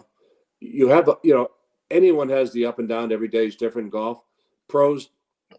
you 0.60 0.88
have 0.90 1.10
you 1.24 1.34
know 1.34 1.50
anyone 1.92 2.30
has 2.30 2.52
the 2.52 2.66
up 2.66 2.80
and 2.80 2.88
down. 2.88 3.12
Every 3.12 3.28
day 3.28 3.48
is 3.48 3.56
different. 3.56 3.92
Golf 3.92 4.22
pros 4.68 5.10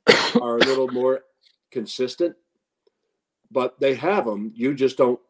are 0.41 0.57
a 0.57 0.65
little 0.65 0.89
more 0.89 1.25
consistent, 1.71 2.37
but 3.51 3.79
they 3.81 3.95
have 3.95 4.25
them. 4.25 4.53
You 4.55 4.75
just 4.75 4.97
don't 4.97 5.21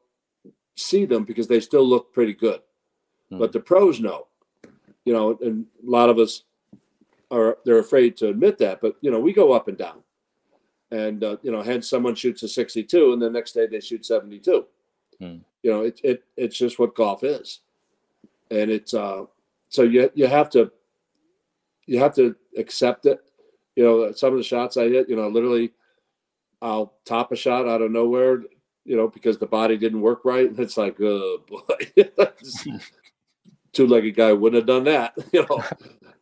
see 0.76 1.04
them 1.04 1.24
because 1.24 1.48
they 1.48 1.60
still 1.60 1.86
look 1.86 2.12
pretty 2.12 2.34
good. 2.34 2.60
Hmm. 3.30 3.38
But 3.38 3.52
the 3.52 3.60
pros 3.60 4.00
know, 4.00 4.26
you 5.04 5.12
know, 5.12 5.38
and 5.42 5.66
a 5.86 5.90
lot 5.90 6.08
of 6.08 6.18
us 6.18 6.44
are 7.30 7.58
they're 7.64 7.78
afraid 7.78 8.16
to 8.18 8.28
admit 8.28 8.58
that. 8.58 8.80
But 8.80 8.96
you 9.00 9.10
know, 9.10 9.20
we 9.20 9.32
go 9.32 9.52
up 9.52 9.68
and 9.68 9.76
down, 9.76 10.02
and 10.90 11.22
uh, 11.24 11.36
you 11.42 11.50
know, 11.50 11.62
hence 11.62 11.88
someone 11.88 12.14
shoots 12.14 12.42
a 12.42 12.48
62, 12.48 13.12
and 13.12 13.20
the 13.20 13.30
next 13.30 13.52
day 13.52 13.66
they 13.66 13.80
shoot 13.80 14.06
72. 14.06 14.66
Hmm. 15.20 15.36
You 15.62 15.70
know, 15.70 15.80
it, 15.82 16.00
it 16.04 16.24
it's 16.36 16.56
just 16.56 16.78
what 16.78 16.94
golf 16.94 17.24
is, 17.24 17.60
and 18.50 18.70
it's 18.70 18.94
uh, 18.94 19.24
so 19.68 19.82
you 19.82 20.10
you 20.14 20.26
have 20.26 20.50
to 20.50 20.70
you 21.86 21.98
have 21.98 22.14
to 22.16 22.34
accept 22.56 23.06
it. 23.06 23.20
You 23.74 23.84
know, 23.84 24.12
some 24.12 24.32
of 24.32 24.38
the 24.38 24.44
shots 24.44 24.76
I 24.76 24.88
hit, 24.88 25.08
you 25.08 25.16
know, 25.16 25.28
literally 25.28 25.72
I'll 26.62 26.94
top 27.04 27.32
a 27.32 27.36
shot 27.36 27.68
out 27.68 27.82
of 27.82 27.90
nowhere, 27.90 28.42
you 28.84 28.96
know, 28.96 29.08
because 29.08 29.38
the 29.38 29.46
body 29.46 29.76
didn't 29.76 30.00
work 30.00 30.24
right. 30.24 30.48
And 30.48 30.58
it's 30.58 30.76
like, 30.76 30.96
oh 31.00 31.42
boy, 31.48 32.26
two 33.72 33.86
legged 33.86 34.16
guy 34.16 34.32
wouldn't 34.32 34.60
have 34.60 34.66
done 34.66 34.84
that, 34.84 35.14
you 35.32 35.46
know. 35.48 35.62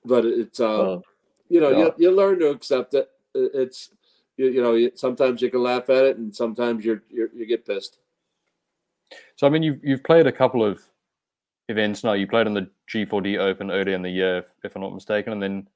But 0.04 0.24
it's, 0.24 0.60
uh, 0.60 1.00
you 1.48 1.60
know, 1.60 1.70
yeah. 1.70 1.78
you, 1.78 1.94
you 1.98 2.10
learn 2.10 2.40
to 2.40 2.48
accept 2.48 2.94
it. 2.94 3.08
It's, 3.34 3.90
you, 4.36 4.48
you 4.50 4.62
know, 4.62 4.90
sometimes 4.94 5.40
you 5.40 5.50
can 5.50 5.62
laugh 5.62 5.88
at 5.90 6.04
it, 6.04 6.16
and 6.16 6.34
sometimes 6.34 6.84
you're, 6.84 7.02
you're 7.08 7.28
you 7.34 7.46
get 7.46 7.64
pissed. 7.64 7.98
So 9.36 9.46
I 9.46 9.50
mean, 9.50 9.62
you've 9.62 9.78
you've 9.82 10.02
played 10.02 10.26
a 10.26 10.32
couple 10.32 10.64
of 10.64 10.80
events 11.68 12.04
now. 12.04 12.12
You 12.12 12.26
played 12.26 12.46
in 12.46 12.54
the 12.54 12.68
G4D 12.92 13.38
Open 13.38 13.70
earlier 13.70 13.94
in 13.94 14.02
the 14.02 14.10
year, 14.10 14.38
if, 14.38 14.46
if 14.64 14.76
I'm 14.76 14.82
not 14.82 14.94
mistaken, 14.94 15.32
and 15.32 15.42
then 15.42 15.68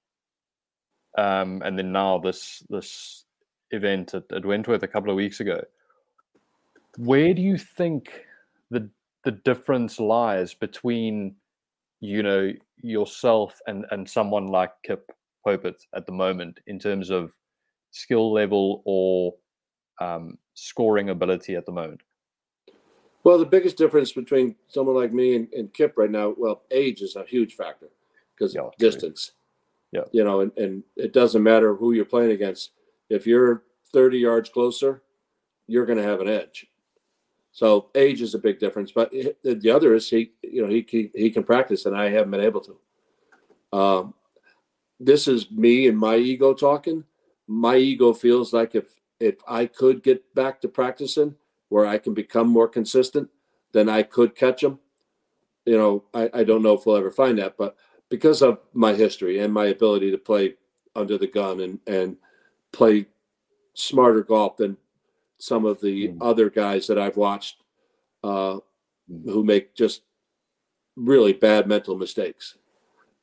um, 1.16 1.62
and 1.64 1.78
then 1.78 1.92
now 1.92 2.18
this 2.18 2.62
this 2.68 3.24
event 3.70 4.14
at, 4.14 4.24
at 4.32 4.44
Wentworth 4.44 4.82
a 4.82 4.88
couple 4.88 5.10
of 5.10 5.16
weeks 5.16 5.40
ago. 5.40 5.60
Where 6.96 7.34
do 7.34 7.42
you 7.42 7.58
think 7.58 8.24
the 8.70 8.88
the 9.24 9.32
difference 9.32 9.98
lies 9.98 10.54
between 10.54 11.36
you 12.00 12.22
know 12.22 12.52
yourself 12.76 13.58
and 13.66 13.86
and 13.90 14.08
someone 14.08 14.46
like 14.46 14.70
Kip 14.84 15.10
Popert 15.46 15.80
at 15.94 16.06
the 16.06 16.12
moment 16.12 16.60
in 16.66 16.78
terms 16.78 17.10
of 17.10 17.32
skill 17.90 18.32
level 18.32 18.82
or 18.84 19.34
um, 20.00 20.38
scoring 20.54 21.10
ability 21.10 21.56
at 21.56 21.66
the 21.66 21.72
moment? 21.72 22.00
Well, 23.28 23.36
the 23.36 23.44
biggest 23.44 23.76
difference 23.76 24.10
between 24.10 24.56
someone 24.68 24.96
like 24.96 25.12
me 25.12 25.36
and, 25.36 25.52
and 25.52 25.70
Kip 25.74 25.98
right 25.98 26.10
now, 26.10 26.34
well, 26.38 26.62
age 26.70 27.02
is 27.02 27.14
a 27.14 27.24
huge 27.24 27.56
factor 27.56 27.88
because 28.34 28.54
yeah, 28.54 28.70
distance. 28.78 29.32
Yeah. 29.92 30.04
You 30.12 30.24
know, 30.24 30.40
and, 30.40 30.50
and 30.56 30.82
it 30.96 31.12
doesn't 31.12 31.42
matter 31.42 31.74
who 31.74 31.92
you're 31.92 32.06
playing 32.06 32.30
against 32.30 32.70
if 33.10 33.26
you're 33.26 33.64
30 33.92 34.16
yards 34.16 34.48
closer, 34.48 35.02
you're 35.66 35.84
going 35.84 35.98
to 35.98 36.04
have 36.04 36.22
an 36.22 36.28
edge. 36.28 36.68
So 37.52 37.90
age 37.94 38.22
is 38.22 38.34
a 38.34 38.38
big 38.38 38.58
difference, 38.58 38.92
but 38.92 39.10
the 39.10 39.70
other 39.70 39.94
is 39.94 40.08
he, 40.08 40.32
you 40.42 40.62
know, 40.62 40.68
he 40.70 40.86
he, 40.88 41.10
he 41.14 41.30
can 41.30 41.44
practice, 41.44 41.84
and 41.84 41.94
I 41.94 42.08
haven't 42.08 42.30
been 42.30 42.40
able 42.40 42.62
to. 42.62 43.78
Um, 43.78 44.14
this 44.98 45.28
is 45.28 45.50
me 45.50 45.86
and 45.86 45.98
my 45.98 46.16
ego 46.16 46.54
talking. 46.54 47.04
My 47.46 47.76
ego 47.76 48.14
feels 48.14 48.54
like 48.54 48.74
if 48.74 48.86
if 49.20 49.34
I 49.46 49.66
could 49.66 50.02
get 50.02 50.34
back 50.34 50.62
to 50.62 50.68
practicing, 50.68 51.34
where 51.68 51.86
I 51.86 51.98
can 51.98 52.14
become 52.14 52.48
more 52.48 52.68
consistent, 52.68 53.28
then 53.72 53.88
I 53.88 54.02
could 54.02 54.34
catch 54.34 54.62
him. 54.62 54.78
You 55.64 55.76
know, 55.76 56.04
I, 56.14 56.30
I 56.32 56.44
don't 56.44 56.62
know 56.62 56.72
if 56.72 56.86
we'll 56.86 56.96
ever 56.96 57.10
find 57.10 57.38
that, 57.38 57.56
but 57.56 57.76
because 58.08 58.42
of 58.42 58.60
my 58.72 58.94
history 58.94 59.40
and 59.40 59.52
my 59.52 59.66
ability 59.66 60.10
to 60.10 60.18
play 60.18 60.54
under 60.96 61.18
the 61.18 61.26
gun 61.26 61.60
and 61.60 61.78
and 61.86 62.16
play 62.72 63.06
smarter 63.74 64.22
golf 64.22 64.56
than 64.56 64.76
some 65.38 65.64
of 65.64 65.80
the 65.80 66.08
mm. 66.08 66.18
other 66.20 66.50
guys 66.50 66.86
that 66.86 66.98
I've 66.98 67.16
watched 67.16 67.62
uh, 68.24 68.58
mm. 69.10 69.24
who 69.24 69.44
make 69.44 69.74
just 69.74 70.02
really 70.96 71.32
bad 71.32 71.66
mental 71.68 71.96
mistakes. 71.96 72.56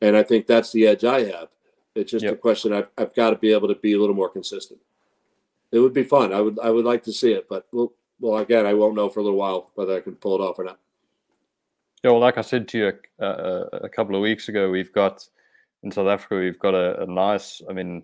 And 0.02 0.16
I 0.16 0.24
think 0.24 0.48
that's 0.48 0.72
the 0.72 0.88
edge 0.88 1.04
I 1.04 1.26
have. 1.26 1.50
It's 1.94 2.12
just 2.12 2.26
a 2.26 2.36
question 2.36 2.74
I've, 2.74 2.90
I've 2.98 3.16
got 3.16 3.32
to 3.32 3.38
be 3.38 3.54
able 3.54 3.70
to 3.70 3.76
be 3.76 3.94
a 3.94 4.00
little 4.00 4.16
more 4.16 4.30
consistent. 4.30 4.80
It 5.72 5.80
would 5.80 5.94
be 5.94 6.04
fun. 6.04 6.34
I 6.34 6.42
would 6.42 6.60
I 6.60 6.70
would 6.70 6.86
like 6.86 7.04
to 7.04 7.14
see 7.14 7.32
it, 7.34 7.48
but 7.50 7.68
well, 7.72 7.94
well 8.20 8.38
again, 8.38 8.66
I 8.66 8.74
won't 8.74 8.96
know 8.96 9.10
for 9.10 9.20
a 9.20 9.24
little 9.24 9.40
while 9.40 9.72
whether 9.76 9.96
I 9.96 10.02
can 10.02 10.16
pull 10.16 10.36
it 10.36 10.44
off 10.44 10.60
or 10.60 10.66
not. 10.66 10.80
Yeah, 12.04 12.12
well, 12.12 12.20
like 12.20 12.38
I 12.38 12.42
said 12.42 12.68
to 12.68 12.78
you 12.78 12.94
a, 13.20 13.26
a, 13.26 13.62
a 13.84 13.90
couple 13.90 14.16
of 14.16 14.22
weeks 14.22 14.48
ago, 14.48 14.70
we've 14.70 14.94
got 14.94 15.28
in 15.82 15.92
South 15.92 16.08
Africa, 16.08 16.36
we've 16.36 16.60
got 16.60 16.74
a, 16.74 17.02
a 17.02 17.06
nice, 17.06 17.62
I 17.70 17.74
mean, 17.74 18.04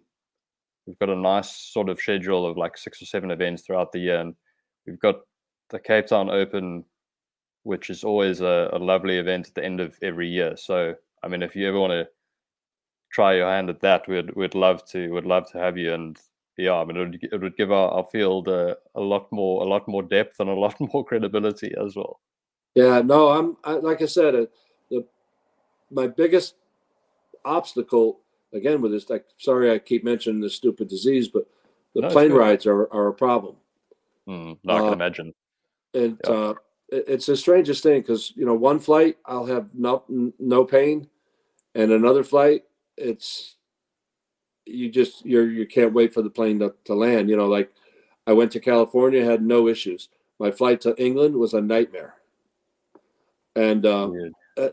we've 0.85 0.99
got 0.99 1.09
a 1.09 1.15
nice 1.15 1.51
sort 1.51 1.89
of 1.89 1.99
schedule 1.99 2.45
of 2.47 2.57
like 2.57 2.77
six 2.77 3.01
or 3.01 3.05
seven 3.05 3.31
events 3.31 3.63
throughout 3.63 3.91
the 3.91 3.99
year. 3.99 4.19
And 4.19 4.35
we've 4.85 4.99
got 4.99 5.21
the 5.69 5.79
Cape 5.79 6.07
Town 6.07 6.29
Open, 6.29 6.83
which 7.63 7.89
is 7.89 8.03
always 8.03 8.41
a, 8.41 8.69
a 8.73 8.79
lovely 8.79 9.17
event 9.17 9.47
at 9.47 9.55
the 9.55 9.63
end 9.63 9.79
of 9.79 9.97
every 10.01 10.27
year. 10.27 10.57
So, 10.57 10.95
I 11.23 11.27
mean, 11.27 11.43
if 11.43 11.55
you 11.55 11.67
ever 11.67 11.79
want 11.79 11.91
to 11.91 12.07
try 13.11 13.35
your 13.35 13.49
hand 13.49 13.69
at 13.69 13.81
that, 13.81 14.07
we'd, 14.07 14.35
we'd 14.35 14.55
love 14.55 14.85
to, 14.85 15.11
we'd 15.11 15.25
love 15.25 15.51
to 15.51 15.59
have 15.59 15.77
you. 15.77 15.93
And 15.93 16.19
yeah, 16.57 16.73
I 16.73 16.85
mean, 16.85 16.97
it 16.97 16.99
would, 16.99 17.23
it 17.33 17.41
would 17.41 17.57
give 17.57 17.71
our, 17.71 17.89
our 17.91 18.05
field 18.11 18.47
a, 18.47 18.77
a 18.95 19.01
lot 19.01 19.31
more, 19.31 19.63
a 19.63 19.65
lot 19.67 19.87
more 19.87 20.03
depth 20.03 20.39
and 20.39 20.49
a 20.49 20.53
lot 20.53 20.75
more 20.93 21.03
credibility 21.05 21.73
as 21.83 21.95
well. 21.95 22.19
Yeah, 22.75 23.01
no, 23.01 23.29
I'm 23.29 23.57
I, 23.63 23.73
like 23.73 24.01
I 24.01 24.05
said, 24.05 24.35
uh, 24.35 24.45
the 24.89 25.05
my 25.91 26.07
biggest 26.07 26.55
obstacle 27.43 28.19
again 28.53 28.81
with 28.81 28.91
this. 28.91 29.09
Like, 29.09 29.25
sorry, 29.37 29.71
I 29.71 29.79
keep 29.79 30.03
mentioning 30.03 30.41
this 30.41 30.55
stupid 30.55 30.87
disease, 30.87 31.27
but 31.27 31.47
the 31.95 32.01
No, 32.01 32.09
plane 32.09 32.31
rides 32.31 32.65
are 32.65 32.91
are 32.93 33.07
a 33.07 33.13
problem, 33.13 33.55
Mm, 34.27 34.57
no, 34.63 34.73
I 34.75 34.79
can 34.79 34.89
Uh, 34.89 34.93
imagine. 34.93 35.33
and 35.93 36.17
Yeah. 36.23 36.31
uh, 36.31 36.53
it- 36.89 37.05
it's 37.07 37.25
the 37.25 37.35
strangest 37.35 37.83
thing 37.83 38.01
because 38.01 38.31
you 38.35 38.45
know 38.45 38.53
one 38.55 38.79
flight 38.79 39.17
I'll 39.25 39.45
have 39.45 39.73
no 39.73 40.03
no 40.39 40.63
pain, 40.63 41.09
and 41.75 41.91
another 41.91 42.23
flight 42.23 42.63
it's 42.97 43.57
you 44.65 44.89
just 44.89 45.25
you're 45.25 45.49
you 45.49 45.65
can't 45.65 45.93
wait 45.93 46.13
for 46.13 46.21
the 46.21 46.29
plane 46.29 46.59
to, 46.59 46.73
to 46.85 46.93
land. 46.93 47.29
You 47.29 47.37
know, 47.37 47.47
like 47.47 47.71
I 48.27 48.33
went 48.33 48.51
to 48.53 48.59
California, 48.59 49.23
had 49.23 49.41
no 49.41 49.67
issues. 49.67 50.09
My 50.39 50.51
flight 50.51 50.81
to 50.81 50.95
England 51.01 51.35
was 51.35 51.53
a 51.53 51.61
nightmare, 51.61 52.15
and. 53.55 53.85
Uh, 53.85 54.09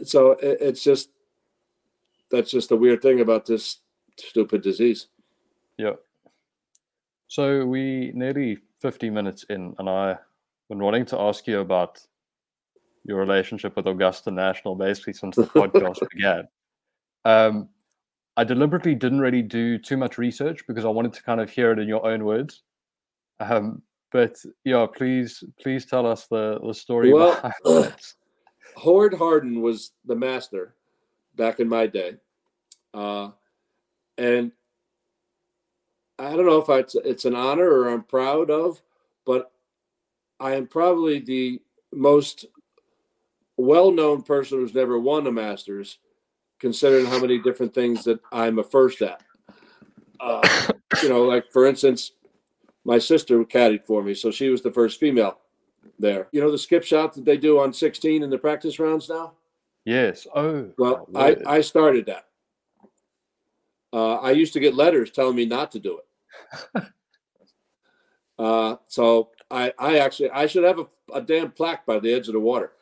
so 0.05 0.33
it, 0.33 0.59
it's 0.61 0.83
just 0.83 1.11
that's 2.31 2.51
just 2.51 2.69
the 2.69 2.77
weird 2.77 3.03
thing 3.03 3.21
about 3.21 3.47
this 3.47 3.79
stupid 4.17 4.63
disease. 4.63 5.07
Yeah. 5.77 5.95
So 7.29 7.65
we 7.65 8.13
nearly 8.15 8.59
50 8.81 9.11
minutes 9.11 9.45
in, 9.51 9.75
and 9.79 9.89
I've 9.89 10.19
been 10.69 10.79
wanting 10.79 11.07
to 11.07 11.21
ask 11.21 11.47
you 11.47 11.61
about 11.61 12.01
your 13.05 13.19
relationship 13.19 13.77
with 13.77 13.87
Augusta 13.87 14.31
National 14.31 14.75
basically 14.75 15.13
since 15.13 15.37
the 15.37 15.43
podcast 15.47 16.01
began. 16.11 16.49
Um, 17.25 17.69
I 18.39 18.45
deliberately 18.45 18.95
didn't 18.95 19.19
really 19.19 19.43
do 19.43 19.79
too 19.79 19.97
much 19.97 20.17
research 20.17 20.65
because 20.69 20.85
I 20.85 20.89
wanted 20.89 21.13
to 21.15 21.23
kind 21.25 21.41
of 21.41 21.51
hear 21.51 21.73
it 21.73 21.81
in 21.81 21.89
your 21.89 22.07
own 22.07 22.25
words. 22.25 22.63
Um, 23.41 23.83
but 24.13 24.37
yeah, 24.65 24.87
please, 24.87 25.43
please 25.61 25.85
tell 25.85 26.07
us 26.07 26.29
the 26.29 26.61
the 26.65 26.73
story. 26.73 27.13
Well. 27.13 27.53
Hord 28.77 29.15
Hardin 29.15 29.61
was 29.61 29.91
the 30.05 30.15
master 30.15 30.77
back 31.35 31.59
in 31.59 31.69
my 31.69 31.89
day, 31.89 32.13
uh, 32.95 33.31
and 34.17 34.53
I 36.17 36.37
don't 36.37 36.47
know 36.47 36.63
if 36.63 36.69
it's 36.69 36.95
it's 36.95 37.25
an 37.25 37.35
honor 37.35 37.69
or 37.69 37.89
I'm 37.89 38.05
proud 38.05 38.53
of, 38.53 38.81
but 39.27 39.51
I 40.39 40.55
am 40.55 40.69
probably 40.69 41.19
the 41.19 41.61
most 41.93 42.45
well-known 43.57 44.23
person 44.23 44.59
who's 44.59 44.75
never 44.75 45.01
won 45.01 45.27
a 45.27 45.33
Masters, 45.33 45.99
considering 46.59 47.07
how 47.07 47.19
many 47.19 47.39
different 47.39 47.75
things 47.75 48.05
that 48.05 48.21
I'm 48.33 48.59
a 48.59 48.63
first 48.63 49.03
at. 49.03 49.23
Uh, 50.21 50.69
you 51.03 51.09
know, 51.09 51.25
like 51.25 51.51
for 51.53 51.67
instance, 51.67 52.13
my 52.85 52.99
sister 52.99 53.45
caddied 53.45 53.85
for 53.85 54.03
me, 54.03 54.15
so 54.15 54.31
she 54.31 54.49
was 54.49 54.63
the 54.63 54.73
first 54.73 54.99
female 54.99 55.39
there. 55.99 56.29
You 56.33 56.41
know 56.41 56.51
the 56.51 56.59
skip 56.59 56.85
shot 56.85 57.15
that 57.15 57.25
they 57.25 57.37
do 57.37 57.61
on 57.61 57.73
16 57.73 58.23
in 58.23 58.31
the 58.31 58.39
practice 58.39 58.79
rounds 58.79 59.09
now. 59.09 59.35
yes. 59.85 60.27
Oh, 60.35 60.71
Well, 60.79 61.09
I. 61.15 61.37
I 61.47 61.61
started 61.61 62.07
that. 62.07 62.25
Uh, 63.93 64.17
I 64.17 64.33
used 64.33 64.53
to 64.53 64.61
get 64.61 64.75
letters 64.75 65.11
telling 65.11 65.37
me 65.37 65.47
not 65.47 65.71
to 65.73 65.79
do 65.79 66.01
it. 66.75 66.85
uh, 68.39 68.77
so 68.87 69.31
I, 69.51 69.73
I 69.79 69.99
actually 69.99 70.31
I 70.31 70.47
should 70.47 70.65
have 70.65 70.79
a, 70.79 70.87
a 71.15 71.23
damn 71.23 71.51
plaque 71.51 71.87
by 71.87 71.99
the 71.99 72.13
edge 72.13 72.29
of 72.29 72.35
the 72.35 72.41
water, 72.41 72.73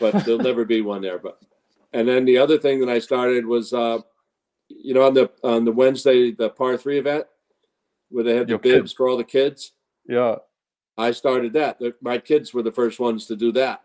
but 0.00 0.24
there'll 0.24 0.40
never 0.40 0.64
be 0.64 0.80
one 0.80 1.02
there. 1.02 1.18
But 1.18 1.38
and 1.92 2.08
then 2.08 2.24
the 2.24 2.38
other 2.38 2.58
thing 2.58 2.80
that 2.80 2.88
I 2.88 2.98
started 2.98 3.46
was, 3.46 3.72
uh, 3.72 3.98
you 4.68 4.94
know, 4.94 5.02
on 5.06 5.14
the 5.14 5.30
on 5.42 5.64
the 5.64 5.72
Wednesday 5.72 6.32
the 6.32 6.50
par 6.50 6.76
three 6.76 6.98
event 6.98 7.26
where 8.10 8.24
they 8.24 8.36
had 8.36 8.46
the 8.46 8.50
Your 8.52 8.58
bibs 8.58 8.80
kids. 8.82 8.92
for 8.92 9.08
all 9.08 9.16
the 9.16 9.24
kids. 9.24 9.72
yeah. 10.08 10.36
I 10.98 11.10
started 11.10 11.52
that. 11.52 11.78
My 12.00 12.16
kids 12.16 12.54
were 12.54 12.62
the 12.62 12.72
first 12.72 12.98
ones 13.00 13.26
to 13.26 13.36
do 13.36 13.52
that. 13.52 13.82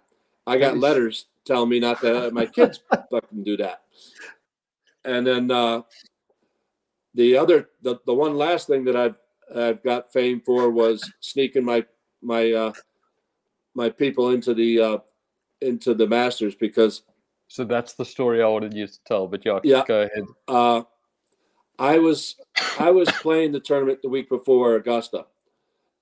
I 0.47 0.57
got 0.57 0.75
Nice. 0.75 0.81
letters 0.81 1.25
telling 1.45 1.67
me 1.69 1.77
not 1.79 1.99
to 2.01 2.13
let 2.13 2.33
my 2.33 2.45
kids 2.45 2.79
fucking 3.11 3.43
do 3.43 3.57
that. 3.57 3.81
And 5.03 5.27
then 5.27 5.51
uh, 5.51 5.81
the 7.13 7.35
other, 7.35 7.69
the, 7.81 7.99
the 8.05 8.13
one 8.13 8.35
last 8.37 8.67
thing 8.67 8.85
that 8.85 8.95
I've 8.95 9.15
I've 9.53 9.83
got 9.83 10.13
fame 10.13 10.39
for 10.45 10.69
was 10.69 11.03
sneaking 11.19 11.65
my 11.65 11.85
my 12.21 12.51
uh, 12.53 12.71
my 13.75 13.89
people 13.89 14.29
into 14.29 14.53
the 14.53 14.79
uh, 14.79 14.97
into 15.59 15.93
the 15.93 16.07
Masters 16.07 16.55
because 16.55 17.01
So 17.51 17.65
that's 17.65 17.95
the 17.95 18.05
story 18.05 18.41
I 18.41 18.47
wanted 18.47 18.73
you 18.73 18.87
to 18.87 19.03
tell. 19.03 19.27
But 19.27 19.45
yeah, 19.45 19.59
Yeah. 19.65 19.83
go 19.85 20.03
ahead. 20.03 20.23
uh, 20.47 20.83
I 21.77 21.97
was 21.99 22.37
I 22.79 22.91
was 22.91 23.11
playing 23.11 23.51
the 23.51 23.59
tournament 23.59 24.01
the 24.01 24.07
week 24.07 24.29
before 24.29 24.75
Augusta, 24.75 25.25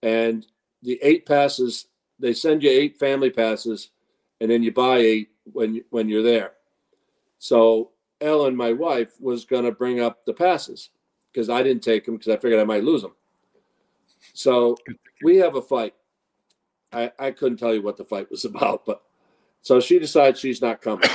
and 0.04 0.45
the 0.84 1.00
eight 1.02 1.26
passes 1.26 1.88
they 2.20 2.34
send 2.34 2.62
you 2.62 2.70
eight 2.70 3.00
family 3.00 3.32
passes, 3.32 3.89
and 4.39 4.52
then 4.52 4.62
you 4.62 4.72
buy 4.72 4.97
eight 5.00 5.30
when 5.52 5.84
when 5.89 6.08
you're 6.08 6.22
there. 6.22 6.54
So 7.39 7.93
Ellen, 8.22 8.56
my 8.56 8.72
wife, 8.72 9.20
was 9.20 9.43
going 9.45 9.64
to 9.66 9.72
bring 9.72 10.02
up 10.02 10.26
the 10.26 10.34
passes 10.36 10.91
because 11.34 11.50
I 11.50 11.64
didn't 11.64 11.82
take 11.82 12.06
them 12.06 12.16
because 12.18 12.32
I 12.32 12.38
figured 12.38 12.60
I 12.60 12.64
might 12.66 12.84
lose 12.84 13.02
them. 13.02 13.16
So 14.34 14.78
we 15.24 15.38
have 15.38 15.56
a 15.56 15.64
fight. 15.64 15.95
I, 16.93 17.12
I 17.18 17.32
couldn't 17.32 17.58
tell 17.58 17.74
you 17.74 17.82
what 17.82 17.97
the 17.97 18.06
fight 18.06 18.30
was 18.30 18.45
about, 18.52 18.86
but 18.86 19.02
so 19.62 19.80
she 19.80 19.99
decides 19.99 20.39
she's 20.39 20.62
not 20.62 20.82
coming. 20.82 21.10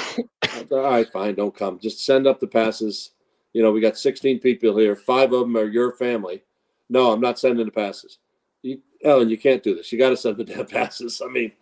All 0.71 0.83
right, 0.83 1.11
fine, 1.11 1.35
don't 1.35 1.57
come. 1.57 1.79
Just 1.79 2.05
send 2.05 2.27
up 2.27 2.41
the 2.41 2.47
passes. 2.47 3.11
You 3.53 3.63
know, 3.63 3.73
we 3.73 3.81
got 3.81 3.97
16 3.97 4.41
people 4.41 4.77
here. 4.77 4.97
Five 4.97 5.33
of 5.33 5.41
them 5.41 5.57
are 5.57 5.65
your 5.65 5.93
family. 5.93 6.43
No, 6.89 7.13
I'm 7.13 7.21
not 7.21 7.39
sending 7.39 7.65
the 7.65 7.73
passes. 7.73 8.19
You, 8.63 8.81
Ellen, 9.03 9.31
you 9.31 9.39
can't 9.39 9.63
do 9.63 9.75
this. 9.75 9.93
You 9.93 9.99
got 9.99 10.11
to 10.11 10.17
send 10.17 10.37
the 10.37 10.45
damn 10.45 10.67
passes. 10.67 11.23
I 11.25 11.29
mean, 11.29 11.53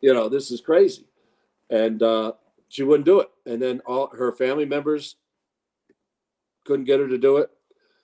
you 0.00 0.12
know, 0.12 0.28
this 0.28 0.50
is 0.50 0.60
crazy. 0.60 1.06
And 1.70 2.02
uh, 2.02 2.32
she 2.68 2.82
wouldn't 2.82 3.06
do 3.06 3.20
it. 3.20 3.28
And 3.46 3.60
then 3.60 3.80
all 3.86 4.08
her 4.16 4.32
family 4.32 4.64
members 4.64 5.16
couldn't 6.64 6.84
get 6.84 7.00
her 7.00 7.08
to 7.08 7.18
do 7.18 7.38
it. 7.38 7.50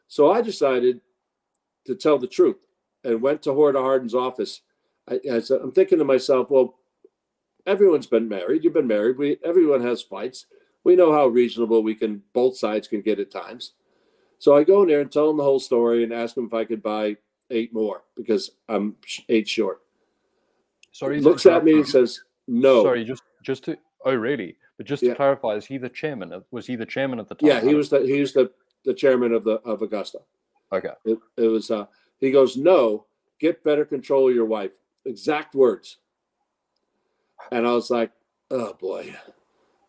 So 0.08 0.30
I 0.30 0.42
decided 0.42 1.00
to 1.86 1.94
tell 1.94 2.18
the 2.18 2.26
truth 2.26 2.58
and 3.04 3.20
went 3.20 3.42
to 3.42 3.54
Hord 3.54 3.76
Hardin's 3.76 4.14
office. 4.14 4.62
I, 5.08 5.20
I 5.30 5.40
said, 5.40 5.60
I'm 5.62 5.72
thinking 5.72 5.98
to 5.98 6.04
myself, 6.04 6.50
well, 6.50 6.76
everyone's 7.66 8.06
been 8.06 8.28
married. 8.28 8.64
You've 8.64 8.72
been 8.74 8.86
married. 8.86 9.18
We 9.18 9.38
everyone 9.44 9.82
has 9.82 10.02
fights. 10.02 10.46
We 10.84 10.96
know 10.96 11.12
how 11.12 11.26
reasonable 11.28 11.82
we 11.82 11.94
can 11.94 12.22
both 12.32 12.56
sides 12.56 12.88
can 12.88 13.00
get 13.02 13.20
at 13.20 13.30
times. 13.30 13.72
So 14.38 14.56
I 14.56 14.64
go 14.64 14.82
in 14.82 14.88
there 14.88 15.00
and 15.00 15.10
tell 15.12 15.28
them 15.28 15.36
the 15.36 15.44
whole 15.44 15.60
story 15.60 16.02
and 16.02 16.12
ask 16.12 16.34
them 16.34 16.46
if 16.46 16.54
I 16.54 16.64
could 16.64 16.82
buy 16.82 17.16
eight 17.50 17.72
more 17.72 18.02
because 18.16 18.50
I'm 18.68 18.96
eight 19.28 19.48
short. 19.48 19.82
Sorry. 20.90 21.18
to 21.18 21.24
Looks 21.24 21.46
at 21.46 21.64
me 21.64 21.74
and 21.74 21.88
says, 21.88 22.20
"No." 22.48 22.82
Sorry, 22.82 23.04
just 23.04 23.22
just 23.42 23.64
to 23.64 23.76
oh 24.04 24.14
really? 24.14 24.56
But 24.76 24.86
just 24.86 25.00
to 25.00 25.08
Yeah. 25.08 25.14
clarify, 25.14 25.54
is 25.54 25.66
he 25.66 25.78
the 25.78 25.88
chairman? 25.88 26.32
of- 26.32 26.44
Was 26.50 26.66
he 26.66 26.76
the 26.76 26.86
chairman 26.86 27.20
at 27.20 27.28
the 27.28 27.34
time? 27.36 27.48
Yeah, 27.48 27.60
he 27.60 27.74
was 27.74 27.88
the 27.90 28.00
he 28.00 28.20
was 28.20 28.32
the 28.32 28.50
the 28.84 28.94
chairman 28.94 29.32
of 29.32 29.44
the 29.44 29.54
of 29.64 29.82
Augusta. 29.82 30.20
Okay. 30.72 30.90
It, 31.04 31.18
it 31.36 31.46
was 31.46 31.70
uh 31.70 31.86
he 32.18 32.30
goes, 32.30 32.56
No, 32.56 33.06
get 33.38 33.62
better 33.62 33.84
control 33.84 34.28
of 34.28 34.34
your 34.34 34.46
wife. 34.46 34.72
Exact 35.04 35.54
words. 35.54 35.98
And 37.51 37.66
I 37.66 37.72
was 37.72 37.90
like, 37.90 38.12
Oh 38.51 38.74
boy. 38.74 39.14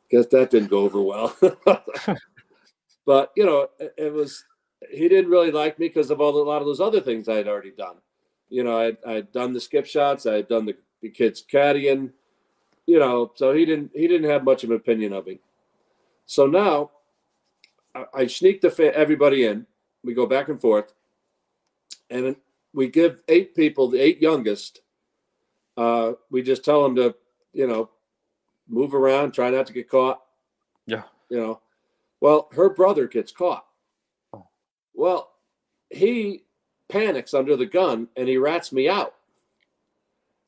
Guess 0.09 0.27
that 0.27 0.51
didn't 0.51 0.69
go 0.69 0.79
over 0.79 1.01
well. 1.01 1.35
but 3.05 3.31
you 3.35 3.45
know, 3.45 3.67
it, 3.97 4.13
was 4.13 4.43
he 4.89 5.09
didn't 5.09 5.31
really 5.31 5.51
like 5.51 5.77
me 5.79 5.87
because 5.87 6.11
of 6.11 6.21
all 6.21 6.31
the, 6.31 6.39
a 6.39 6.43
lot 6.43 6.61
of 6.61 6.67
those 6.67 6.79
other 6.79 7.01
things 7.01 7.27
I 7.27 7.35
had 7.35 7.47
already 7.47 7.71
done. 7.71 7.95
You 8.49 8.63
know, 8.63 8.95
I 9.05 9.11
had 9.11 9.31
done 9.31 9.53
the 9.53 9.59
skip 9.59 9.85
shots, 9.85 10.25
I 10.25 10.35
had 10.35 10.47
done 10.47 10.65
the, 10.65 10.75
the 11.01 11.09
kids 11.09 11.43
caddying, 11.43 12.11
you 12.85 12.99
know, 12.99 13.31
so 13.35 13.53
he 13.53 13.65
didn't 13.65 13.91
he 13.93 14.07
didn't 14.07 14.29
have 14.29 14.43
much 14.43 14.63
of 14.63 14.69
an 14.69 14.77
opinion 14.77 15.13
of 15.13 15.25
me. 15.25 15.39
So 16.25 16.45
now 16.45 16.91
I, 17.95 18.05
I 18.13 18.27
sneak 18.27 18.61
the 18.61 18.71
fa- 18.71 18.95
everybody 18.95 19.45
in. 19.45 19.65
We 20.03 20.13
go 20.13 20.25
back 20.25 20.49
and 20.49 20.59
forth, 20.59 20.93
and 22.09 22.35
we 22.73 22.87
give 22.87 23.23
eight 23.27 23.55
people, 23.55 23.89
the 23.89 23.99
eight 23.99 24.21
youngest. 24.21 24.81
Uh, 25.75 26.13
we 26.29 26.41
just 26.41 26.63
tell 26.63 26.83
them 26.83 26.95
to, 26.95 27.15
you 27.53 27.67
know, 27.67 27.89
move 28.67 28.93
around, 28.93 29.31
try 29.31 29.49
not 29.49 29.67
to 29.67 29.73
get 29.73 29.89
caught. 29.89 30.21
Yeah. 30.85 31.03
You 31.29 31.37
know, 31.37 31.61
well, 32.19 32.49
her 32.53 32.69
brother 32.69 33.07
gets 33.07 33.31
caught. 33.31 33.65
Oh. 34.33 34.47
Well, 34.93 35.31
he 35.89 36.43
panics 36.89 37.33
under 37.33 37.55
the 37.55 37.65
gun 37.65 38.07
and 38.15 38.27
he 38.27 38.37
rats 38.37 38.71
me 38.71 38.89
out, 38.89 39.15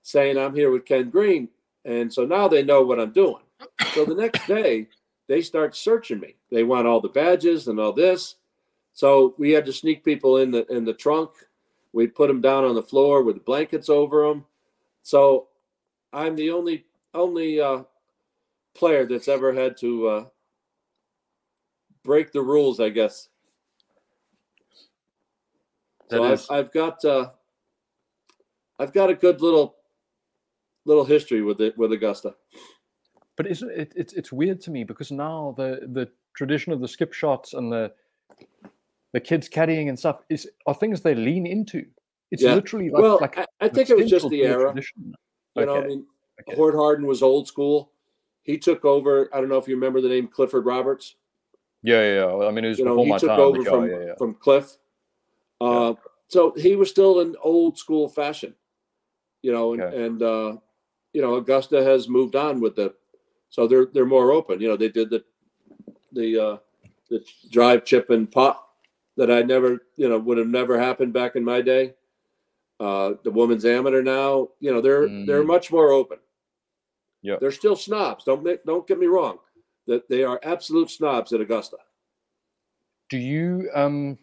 saying 0.03 0.37
I'm 0.37 0.55
here 0.55 0.71
with 0.71 0.85
Ken 0.85 1.09
Green. 1.09 1.49
And 1.85 2.11
so 2.11 2.25
now 2.25 2.47
they 2.47 2.63
know 2.63 2.81
what 2.83 2.99
I'm 2.99 3.11
doing. 3.11 3.43
So 3.93 4.05
the 4.05 4.15
next 4.15 4.47
day, 4.47 4.87
they 5.27 5.41
start 5.41 5.75
searching 5.75 6.19
me. 6.19 6.35
They 6.51 6.63
want 6.63 6.87
all 6.87 7.01
the 7.01 7.09
badges 7.09 7.67
and 7.67 7.79
all 7.79 7.93
this. 7.93 8.35
So 8.93 9.35
we 9.37 9.51
had 9.51 9.65
to 9.65 9.73
sneak 9.73 10.05
people 10.05 10.37
in 10.37 10.51
the 10.51 10.65
in 10.67 10.85
the 10.85 10.93
trunk. 10.93 11.31
We 11.93 12.07
put 12.07 12.27
them 12.27 12.41
down 12.41 12.63
on 12.63 12.75
the 12.75 12.83
floor 12.83 13.23
with 13.23 13.45
blankets 13.45 13.89
over 13.89 14.27
them. 14.27 14.45
So 15.03 15.47
I'm 16.13 16.35
the 16.35 16.51
only 16.51 16.85
only 17.15 17.59
uh, 17.59 17.83
player 18.75 19.05
that's 19.05 19.27
ever 19.27 19.53
had 19.53 19.77
to 19.77 20.07
uh, 20.07 20.25
break 22.03 22.31
the 22.31 22.41
rules, 22.41 22.79
I 22.79 22.89
guess. 22.89 23.29
That 26.09 26.17
so 26.17 26.23
I've, 26.23 26.45
I've 26.51 26.71
got 26.71 27.03
uh, 27.03 27.31
I've 28.79 28.93
got 28.93 29.09
a 29.09 29.15
good 29.15 29.41
little 29.41 29.77
little 30.85 31.05
history 31.05 31.41
with 31.41 31.59
it 31.61 31.77
with 31.77 31.91
Augusta. 31.91 32.35
But 33.37 33.47
it's 33.47 33.61
it, 33.63 33.93
it's 33.95 34.13
it's 34.13 34.31
weird 34.31 34.61
to 34.61 34.71
me 34.71 34.83
because 34.83 35.11
now 35.11 35.55
the 35.57 35.87
the 35.91 36.09
tradition 36.35 36.71
of 36.73 36.81
the 36.81 36.87
skip 36.87 37.13
shots 37.13 37.53
and 37.53 37.71
the 37.71 37.91
the 39.13 39.19
kids 39.19 39.49
caddying 39.49 39.89
and 39.89 39.97
stuff 39.97 40.21
is 40.29 40.49
are 40.67 40.73
things 40.73 41.01
they 41.01 41.15
lean 41.15 41.47
into. 41.47 41.85
It's 42.31 42.43
Yeah. 42.43 42.55
literally 42.55 42.89
like, 42.89 43.01
well, 43.01 43.17
like 43.21 43.37
I, 43.37 43.45
I 43.61 43.69
think 43.69 43.89
it 43.89 43.97
was 43.97 44.09
just 44.09 44.29
the 44.29 44.43
era. 44.43 44.69
tradition. 44.69 45.13
You 45.55 45.65
know, 45.65 45.77
I 45.77 45.79
Okay, 45.79 45.87
mean, 45.87 46.05
okay. 46.41 46.55
Hord 46.55 46.75
Hardin 46.75 47.05
was 47.07 47.21
old 47.23 47.47
school. 47.47 47.91
He 48.43 48.57
took 48.57 48.85
over. 48.85 49.29
I 49.33 49.39
don't 49.39 49.49
know 49.49 49.57
if 49.57 49.67
you 49.67 49.75
remember 49.75 50.01
the 50.01 50.09
name 50.09 50.27
Clifford 50.27 50.65
Roberts. 50.65 51.15
Yeah, 51.81 52.01
yeah, 52.01 52.37
yeah. 52.39 52.47
I 52.47 52.51
mean, 52.51 52.65
it 52.65 52.69
was 52.69 52.79
You 52.79 52.85
know, 52.85 52.91
before 52.95 53.05
my 53.07 53.17
took 53.17 53.29
time. 53.29 53.39
over 53.39 53.63
from 53.63 53.89
yeah, 53.89 53.99
yeah. 54.07 54.15
from 54.17 54.33
Cliff. 54.35 54.77
Uh, 55.61 55.93
So 56.27 56.51
he 56.57 56.75
was 56.75 56.89
still 56.89 57.19
in 57.21 57.35
old 57.41 57.77
school 57.77 58.09
fashion. 58.09 58.55
You 59.43 59.51
know, 59.51 59.73
and, 59.73 59.81
Okay. 59.83 60.05
and 60.05 60.21
uh, 60.23 60.57
you 61.13 61.21
know 61.21 61.35
Augusta 61.35 61.83
has 61.83 62.09
moved 62.09 62.35
on 62.35 62.59
with 62.59 62.75
the, 62.75 62.93
so 63.49 63.67
they're 63.67 63.85
they're 63.85 64.05
more 64.05 64.31
open. 64.31 64.59
You 64.59 64.67
know, 64.69 64.77
they 64.77 64.89
did 64.89 65.09
the 65.11 65.23
the 66.11 66.39
uh, 66.39 66.57
the 67.09 67.23
drive 67.51 67.85
chip 67.85 68.09
and 68.09 68.31
putt 68.31 68.59
that 69.17 69.29
I 69.31 69.43
never 69.43 69.79
you 69.97 70.09
know 70.09 70.17
would 70.17 70.37
have 70.39 70.47
never 70.47 70.79
happened 70.79 71.13
back 71.13 71.35
in 71.35 71.43
my 71.43 71.61
day. 71.61 71.93
Uh, 72.79 73.13
the 73.23 73.31
women's 73.31 73.63
amateur 73.65 74.01
now, 74.01 74.49
you 74.59 74.71
know, 74.73 74.81
they're 74.81 75.07
they're 75.25 75.43
Mm. 75.43 75.47
much 75.47 75.71
more 75.71 75.91
open. 75.91 76.17
Yeah. 77.25 77.37
they're 77.41 77.51
still 77.51 77.75
snobs. 77.75 78.23
Don't 78.23 78.45
don't 78.65 78.87
get 78.87 78.99
me 78.99 79.07
wrong. 79.07 79.39
That 79.87 80.07
they 80.09 80.23
are 80.23 80.39
absolute 80.43 80.91
snobs 80.91 81.33
at 81.33 81.41
Augusta. 81.41 81.77
Do 83.09 83.17
you 83.17 83.69
um 83.73 84.17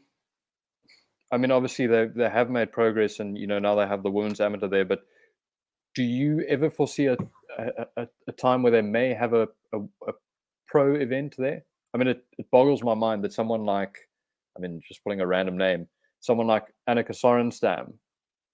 I 1.32 1.36
mean 1.36 1.50
obviously 1.50 1.88
they 1.88 2.06
they 2.06 2.30
have 2.30 2.48
made 2.48 2.70
progress 2.70 3.18
and 3.18 3.36
you 3.36 3.48
know 3.48 3.58
now 3.58 3.74
they 3.74 3.88
have 3.88 4.04
the 4.04 4.10
women's 4.10 4.40
amateur 4.40 4.68
there, 4.68 4.84
but 4.84 5.02
do 5.96 6.04
you 6.04 6.44
ever 6.48 6.70
foresee 6.70 7.06
a 7.06 7.16
a, 7.58 7.86
a, 7.96 8.08
a 8.28 8.32
time 8.32 8.62
where 8.62 8.72
they 8.72 8.82
may 8.82 9.12
have 9.12 9.34
a, 9.34 9.48
a, 9.72 9.80
a 10.06 10.12
pro 10.68 10.94
event 10.94 11.34
there? 11.36 11.64
I 11.94 11.98
mean 11.98 12.06
it, 12.08 12.24
it 12.38 12.50
boggles 12.52 12.84
my 12.84 12.94
mind 12.94 13.24
that 13.24 13.32
someone 13.32 13.64
like 13.64 13.98
I 14.56 14.60
mean 14.60 14.80
just 14.86 15.02
pulling 15.02 15.20
a 15.20 15.26
random 15.26 15.58
name, 15.58 15.88
someone 16.20 16.46
like 16.46 16.72
Annika 16.88 17.10
Sorenstam 17.10 17.94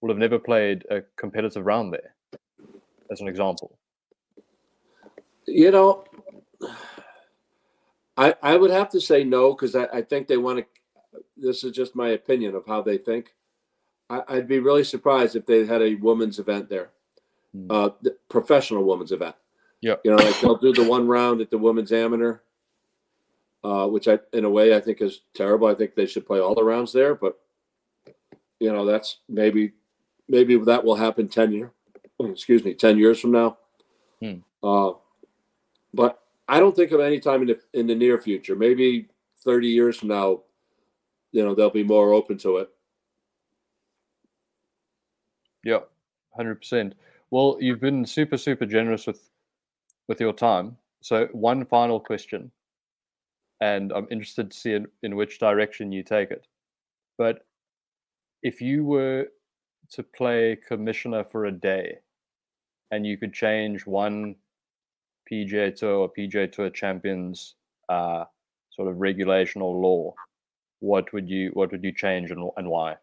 will 0.01 0.09
have 0.09 0.17
never 0.17 0.39
played 0.39 0.85
a 0.89 1.01
competitive 1.17 1.65
round 1.65 1.93
there, 1.93 2.15
as 3.11 3.21
an 3.21 3.27
example. 3.27 3.78
You 5.45 5.71
know, 5.71 6.03
I 8.17 8.35
I 8.41 8.55
would 8.57 8.71
have 8.71 8.89
to 8.89 9.01
say 9.01 9.23
no 9.23 9.53
because 9.53 9.75
I, 9.75 9.85
I 9.85 10.01
think 10.01 10.27
they 10.27 10.37
want 10.37 10.59
to. 10.59 10.65
This 11.37 11.63
is 11.63 11.71
just 11.71 11.95
my 11.95 12.09
opinion 12.09 12.55
of 12.55 12.65
how 12.67 12.81
they 12.81 12.97
think. 12.97 13.33
I, 14.09 14.21
I'd 14.27 14.47
be 14.47 14.59
really 14.59 14.83
surprised 14.83 15.35
if 15.35 15.45
they 15.45 15.65
had 15.65 15.81
a 15.81 15.95
women's 15.95 16.39
event 16.39 16.69
there, 16.69 16.89
Hmm. 17.53 17.67
uh, 17.71 17.89
the 18.01 18.15
professional 18.29 18.83
women's 18.83 19.11
event. 19.11 19.35
Yeah. 19.81 19.95
You 20.03 20.11
know, 20.11 20.17
like 20.17 20.39
they'll 20.39 20.57
do 20.57 20.73
the 20.73 20.87
one 20.87 21.07
round 21.07 21.41
at 21.41 21.49
the 21.49 21.57
women's 21.57 21.91
amateur, 21.91 22.39
uh, 23.63 23.87
which 23.87 24.07
I, 24.07 24.19
in 24.33 24.45
a 24.45 24.49
way, 24.49 24.75
I 24.75 24.79
think 24.79 25.01
is 25.01 25.21
terrible. 25.33 25.67
I 25.67 25.73
think 25.73 25.95
they 25.95 26.05
should 26.05 26.27
play 26.27 26.39
all 26.39 26.53
the 26.53 26.63
rounds 26.63 26.91
there, 26.93 27.15
but 27.15 27.39
you 28.59 28.71
know, 28.71 28.85
that's 28.85 29.19
maybe 29.29 29.71
maybe 30.27 30.57
that 30.57 30.83
will 30.83 30.95
happen 30.95 31.27
ten 31.29 31.51
year, 31.51 31.71
excuse 32.19 32.63
me, 32.63 32.73
ten 32.73 32.97
years 32.97 33.19
from 33.19 33.31
now. 33.31 33.57
Hmm. 34.21 34.39
Uh, 34.61 34.91
but 35.93 36.19
I 36.47 36.59
don't 36.59 36.75
think 36.75 36.91
of 36.91 36.99
any 36.99 37.19
time 37.19 37.41
in 37.41 37.47
the 37.47 37.59
in 37.73 37.87
the 37.87 37.95
near 37.95 38.17
future. 38.17 38.55
Maybe 38.55 39.07
thirty 39.43 39.67
years 39.67 39.97
from 39.97 40.09
now, 40.09 40.41
you 41.31 41.43
know, 41.43 41.55
they'll 41.55 41.69
be 41.69 41.83
more 41.83 42.13
open 42.13 42.37
to 42.39 42.57
it. 42.57 42.69
Yeah, 45.63 45.79
hundred 46.35 46.55
percent. 46.55 46.95
Well, 47.31 47.57
you've 47.59 47.79
been 47.79 48.05
super, 48.05 48.37
super 48.37 48.65
generous 48.65 49.05
with 49.05 49.29
with 50.07 50.19
your 50.19 50.33
time. 50.33 50.77
So, 51.01 51.27
one 51.31 51.65
final 51.65 51.99
question, 51.99 52.51
and 53.61 53.91
I'm 53.93 54.07
interested 54.09 54.51
to 54.51 54.57
see 54.57 54.73
in, 54.73 54.87
in 55.03 55.15
which 55.15 55.39
direction 55.39 55.91
you 55.91 56.03
take 56.03 56.31
it. 56.31 56.47
But 57.17 57.45
if 58.41 58.61
you 58.61 58.85
were 58.85 59.27
to 59.91 60.03
play 60.03 60.57
commissioner 60.67 61.23
for 61.23 61.45
a 61.45 61.51
day, 61.51 61.99
and 62.91 63.05
you 63.05 63.17
could 63.17 63.33
change 63.33 63.85
one 63.85 64.35
PGA 65.31 65.75
Tour 65.75 65.95
or 65.95 66.11
PGA 66.11 66.51
Tour 66.51 66.69
champions 66.69 67.55
uh, 67.89 68.25
sort 68.71 68.87
of 68.87 68.99
regulation 68.99 69.61
or 69.61 69.75
law, 69.75 70.13
what 70.79 71.11
would 71.13 71.29
you 71.29 71.51
what 71.53 71.71
would 71.71 71.83
you 71.83 71.91
change 71.91 72.31
and, 72.31 72.49
and 72.57 72.69
why? 72.69 72.95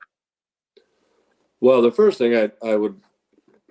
Well, 1.60 1.82
the 1.82 1.92
first 1.92 2.18
thing 2.18 2.34
I, 2.34 2.50
I 2.66 2.76
would 2.76 3.00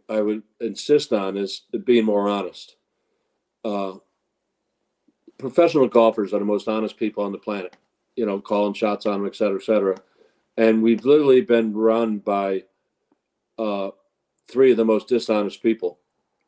I 0.10 0.22
would 0.22 0.44
insist 0.62 1.14
on 1.14 1.38
is 1.38 1.64
being 1.84 2.06
more 2.06 2.30
honest. 2.30 2.76
Uh, 3.64 3.94
professional 5.38 5.88
golfers 5.88 6.34
are 6.34 6.40
the 6.40 6.46
most 6.46 6.68
honest 6.68 6.98
people 6.98 7.24
on 7.24 7.32
the 7.32 7.38
planet. 7.38 7.76
You 8.16 8.26
know, 8.26 8.40
calling 8.40 8.74
shots 8.74 9.06
on 9.06 9.20
them, 9.20 9.28
et 9.28 9.36
cetera, 9.36 9.58
et 9.58 9.64
cetera. 9.66 9.98
And 10.58 10.82
we've 10.82 11.04
literally 11.04 11.42
been 11.42 11.74
run 11.74 12.20
by 12.20 12.64
uh, 13.58 13.90
three 14.50 14.72
of 14.72 14.78
the 14.78 14.86
most 14.86 15.08
dishonest 15.08 15.62
people, 15.62 16.00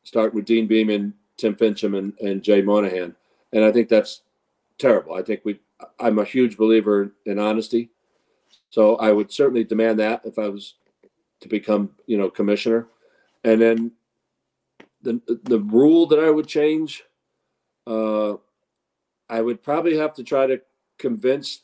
starting 0.04 0.34
with 0.34 0.46
Deane 0.46 0.66
Beman, 0.66 1.12
Tim 1.38 1.54
Finchem, 1.54 1.96
and, 1.96 2.12
and 2.20 2.42
Jay 2.42 2.60
Monahan. 2.60 3.16
And 3.52 3.64
I 3.64 3.72
think 3.72 3.88
that's 3.88 4.22
terrible. 4.78 5.14
I 5.14 5.22
think 5.22 5.40
we. 5.44 5.60
I'm 6.00 6.18
a 6.18 6.24
huge 6.24 6.56
believer 6.56 7.12
in 7.24 7.38
honesty, 7.38 7.90
so 8.68 8.96
I 8.96 9.12
would 9.12 9.32
certainly 9.32 9.64
demand 9.64 10.00
that 10.00 10.22
if 10.24 10.38
I 10.38 10.48
was 10.48 10.74
to 11.40 11.48
become 11.48 11.90
you 12.06 12.18
know 12.18 12.30
commissioner 12.30 12.88
and 13.44 13.60
then 13.60 13.92
the 15.02 15.20
the 15.44 15.60
rule 15.60 16.06
that 16.06 16.18
i 16.18 16.30
would 16.30 16.46
change 16.46 17.04
uh 17.86 18.34
i 19.28 19.40
would 19.40 19.62
probably 19.62 19.96
have 19.96 20.14
to 20.14 20.24
try 20.24 20.46
to 20.46 20.60
convince 20.98 21.62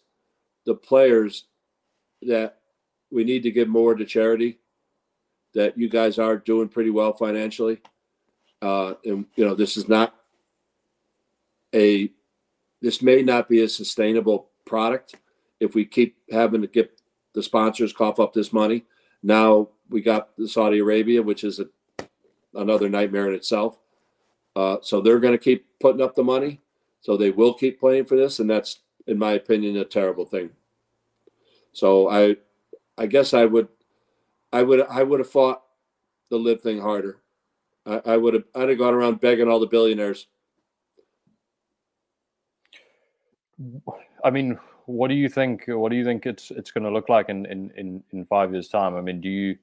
the 0.67 0.75
players 0.75 1.47
that 2.23 2.59
we 3.11 3.25
need 3.25 3.43
to 3.43 3.51
give 3.51 3.69
more 3.69 3.95
to 3.95 4.05
charity 4.05 4.59
that 5.53 5.77
you 5.77 5.89
guys 5.89 6.19
are 6.19 6.37
doing 6.37 6.69
pretty 6.69 6.91
well 6.91 7.13
financially 7.13 7.81
uh 8.65 8.95
and 9.05 9.27
you 9.37 9.45
know 9.45 9.55
this 9.55 9.77
is 9.77 9.89
not 9.89 10.15
a 11.75 12.11
this 12.81 13.03
may 13.03 13.23
not 13.23 13.49
be 13.49 13.63
a 13.63 13.69
sustainable 13.69 14.49
product 14.65 15.17
if 15.61 15.75
we 15.75 15.85
keep 15.85 16.17
having 16.31 16.63
to 16.63 16.67
get 16.67 17.01
the 17.35 17.43
sponsors 17.43 17.93
cough 17.93 18.19
up 18.19 18.33
this 18.33 18.53
money 18.53 18.85
now 19.23 19.69
we 19.89 20.01
got 20.01 20.37
the 20.37 20.49
Saudi 20.49 20.79
Arabia, 20.79 21.23
which 21.23 21.45
is 21.45 21.61
a, 21.61 21.67
another 22.55 22.89
nightmare 22.89 23.29
in 23.29 23.35
itself. 23.35 23.79
Uh, 24.57 24.77
so 24.83 25.01
they're 25.01 25.21
going 25.21 25.33
to 25.35 25.39
keep 25.39 25.67
putting 25.81 26.03
up 26.03 26.15
the 26.15 26.23
money. 26.23 26.61
So 27.01 27.17
they 27.17 27.31
will 27.31 27.55
keep 27.55 27.81
playing 27.81 28.07
for 28.07 28.17
this, 28.17 28.39
and 28.39 28.49
that's, 28.49 28.81
in 29.07 29.19
my 29.19 29.33
opinion, 29.33 29.77
a 29.77 29.85
terrible 29.85 30.25
thing. 30.25 30.51
So 31.73 32.09
I, 32.09 32.37
I 32.97 33.07
guess 33.07 33.35
I 33.35 33.45
would, 33.45 33.69
I 34.53 34.63
would, 34.63 34.87
I 34.89 35.03
would 35.03 35.21
have 35.21 35.31
fought 35.31 35.63
the 36.31 36.39
LIV 36.39 36.63
thing 36.63 36.81
harder. 36.81 37.19
I, 37.87 38.01
I 38.07 38.17
would 38.17 38.35
have, 38.35 38.45
I'd 38.55 38.69
have 38.69 38.79
gone 38.79 38.95
around 38.95 39.21
begging 39.21 39.49
all 39.49 39.61
the 39.61 39.67
billionaires. 39.67 40.27
I 44.25 44.31
mean, 44.31 44.59
what 44.87 45.09
do 45.09 45.15
you 45.15 45.29
think? 45.29 45.65
What 45.69 45.91
do 45.91 45.97
you 45.97 46.05
think 46.05 46.27
it's 46.27 46.51
it's 46.51 46.71
going 46.71 46.85
to 46.85 46.91
look 46.91 47.09
like 47.09 47.29
in, 47.29 47.47
in 47.47 47.71
in 47.77 48.03
in 48.13 48.25
five 48.27 48.53
years' 48.53 48.69
time? 48.69 48.97
I 48.97 49.01
mean, 49.01 49.21
do 49.21 49.29
you 49.29 49.57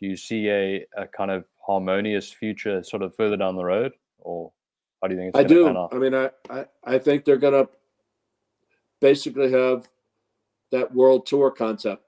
do 0.00 0.06
you 0.06 0.16
see 0.16 0.48
a, 0.48 0.84
a 0.96 1.06
kind 1.06 1.30
of 1.30 1.44
harmonious 1.64 2.30
future 2.30 2.82
sort 2.82 3.02
of 3.02 3.14
further 3.14 3.36
down 3.36 3.56
the 3.56 3.64
road, 3.64 3.92
or 4.18 4.52
how 5.00 5.08
do 5.08 5.14
you 5.14 5.20
think 5.20 5.34
it's 5.34 5.38
I 5.38 5.44
do. 5.44 5.68
I 5.68 5.96
mean, 5.96 6.14
I, 6.14 6.30
I, 6.50 6.66
I 6.84 6.98
think 6.98 7.24
they're 7.24 7.36
going 7.36 7.64
to 7.64 7.70
basically 9.00 9.50
have 9.52 9.88
that 10.72 10.92
world 10.94 11.26
tour 11.26 11.50
concept. 11.50 12.02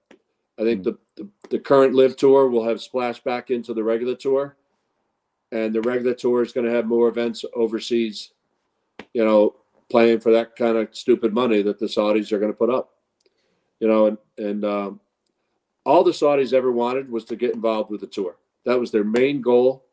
I 0.59 0.63
think 0.63 0.81
Mm. 0.81 0.85
the, 0.85 0.99
the, 1.17 1.29
the 1.51 1.59
current 1.59 1.95
LIV 1.95 2.17
tour 2.17 2.49
will 2.49 2.65
have 2.67 2.81
splashed 2.81 3.23
back 3.23 3.51
into 3.51 3.75
the 3.75 3.85
regular 3.85 4.15
tour, 4.15 4.57
and 5.57 5.75
the 5.75 5.81
regular 5.81 6.15
tour 6.15 6.43
is 6.43 6.53
going 6.53 6.67
to 6.67 6.73
have 6.73 6.87
more 6.87 7.09
events 7.09 7.45
overseas. 7.55 8.33
You 9.13 9.25
know, 9.25 9.57
playing 9.89 10.21
for 10.21 10.33
that 10.33 10.57
kind 10.57 10.77
of 10.77 10.95
stupid 10.95 11.33
money 11.33 11.63
that 11.63 11.79
the 11.79 11.87
Saudis 11.87 12.33
are 12.33 12.39
going 12.39 12.53
to 12.53 12.59
put 12.59 12.71
up. 12.71 12.91
You 13.81 13.89
know, 13.89 14.07
and 14.07 14.19
and 14.39 14.65
um, 14.65 15.01
all 15.85 16.05
the 16.05 16.11
Saudis 16.11 16.53
ever 16.53 16.73
wanted 16.73 17.11
was 17.11 17.25
to 17.27 17.37
get 17.37 17.55
involved 17.55 17.91
with 17.91 18.01
the 18.01 18.07
tour. 18.07 18.37
That 18.65 18.79
was 18.79 18.91
their 18.91 19.05
main 19.05 19.41
goal. 19.41 19.85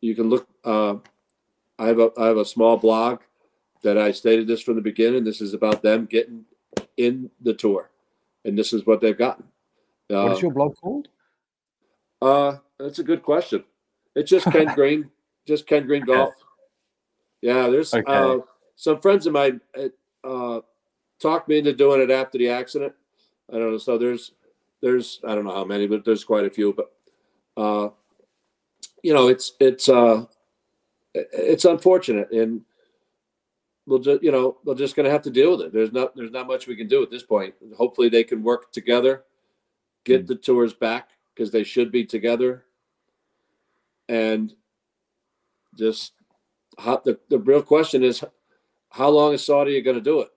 You 0.00 0.14
can 0.14 0.28
look. 0.28 0.48
Uh, 0.64 0.96
I 1.78 1.86
have 1.86 1.98
a 1.98 2.10
I 2.18 2.26
have 2.26 2.38
a 2.38 2.44
small 2.44 2.76
blog 2.76 3.20
that 3.82 3.98
I 3.98 4.10
stated 4.12 4.46
this 4.48 4.62
from 4.62 4.74
the 4.74 4.82
beginning. 4.82 5.24
This 5.24 5.40
is 5.40 5.54
about 5.54 5.82
them 5.82 6.06
getting 6.06 6.44
in 6.96 7.30
the 7.40 7.54
tour, 7.54 7.90
and 8.44 8.58
this 8.58 8.72
is 8.72 8.86
what 8.86 9.00
they've 9.00 9.16
gotten. 9.16 9.44
Uh, 10.10 10.22
what 10.22 10.32
is 10.32 10.42
your 10.42 10.52
blog 10.52 10.76
called? 10.76 11.08
Uh, 12.22 12.56
that's 12.78 12.98
a 12.98 13.04
good 13.04 13.22
question. 13.22 13.64
It's 14.16 14.30
just 14.30 14.50
Ken 14.50 14.66
Green, 14.74 15.08
just 15.46 15.66
Ken 15.66 15.86
Green 15.86 16.04
Golf. 16.04 16.34
Yeah, 17.42 17.68
there's 17.68 17.94
okay. 17.94 18.12
uh, 18.12 18.38
some 18.74 19.00
friends 19.00 19.26
of 19.26 19.34
mine 19.34 19.60
uh, 20.24 20.60
talked 21.20 21.48
me 21.48 21.58
into 21.58 21.72
doing 21.72 22.00
it 22.00 22.10
after 22.10 22.38
the 22.38 22.48
accident. 22.48 22.94
I 23.52 23.58
don't 23.58 23.70
know. 23.72 23.78
So 23.78 23.96
there's 23.98 24.32
there's 24.80 25.20
I 25.26 25.34
don't 25.34 25.44
know 25.44 25.54
how 25.54 25.64
many, 25.64 25.86
but 25.86 26.04
there's 26.04 26.24
quite 26.24 26.46
a 26.46 26.50
few. 26.50 26.72
But 26.72 26.92
uh, 27.56 27.90
you 29.02 29.14
know, 29.14 29.28
it's 29.28 29.52
it's 29.60 29.88
uh, 29.88 30.24
it's 31.14 31.64
unfortunate, 31.64 32.32
and 32.32 32.62
we'll 33.86 33.98
just 33.98 34.22
you 34.22 34.32
know 34.32 34.56
we're 34.64 34.74
just 34.74 34.96
going 34.96 35.04
to 35.04 35.12
have 35.12 35.22
to 35.22 35.30
deal 35.30 35.52
with 35.52 35.66
it. 35.66 35.72
There's 35.72 35.92
not 35.92 36.16
there's 36.16 36.32
not 36.32 36.46
much 36.46 36.66
we 36.66 36.76
can 36.76 36.88
do 36.88 37.02
at 37.02 37.10
this 37.10 37.22
point. 37.22 37.54
Hopefully, 37.76 38.08
they 38.08 38.24
can 38.24 38.42
work 38.42 38.72
together, 38.72 39.24
get 40.04 40.24
mm. 40.24 40.26
the 40.26 40.36
tours 40.36 40.72
back 40.72 41.10
because 41.34 41.50
they 41.50 41.62
should 41.62 41.92
be 41.92 42.04
together, 42.04 42.64
and 44.08 44.52
just 45.78 46.12
how, 46.78 47.00
the 47.04 47.18
the 47.28 47.38
real 47.38 47.62
question 47.62 48.02
is, 48.02 48.24
how 48.90 49.08
long 49.08 49.34
is 49.34 49.44
Saudi 49.44 49.80
going 49.82 49.96
to 49.96 50.02
do 50.02 50.20
it? 50.20 50.28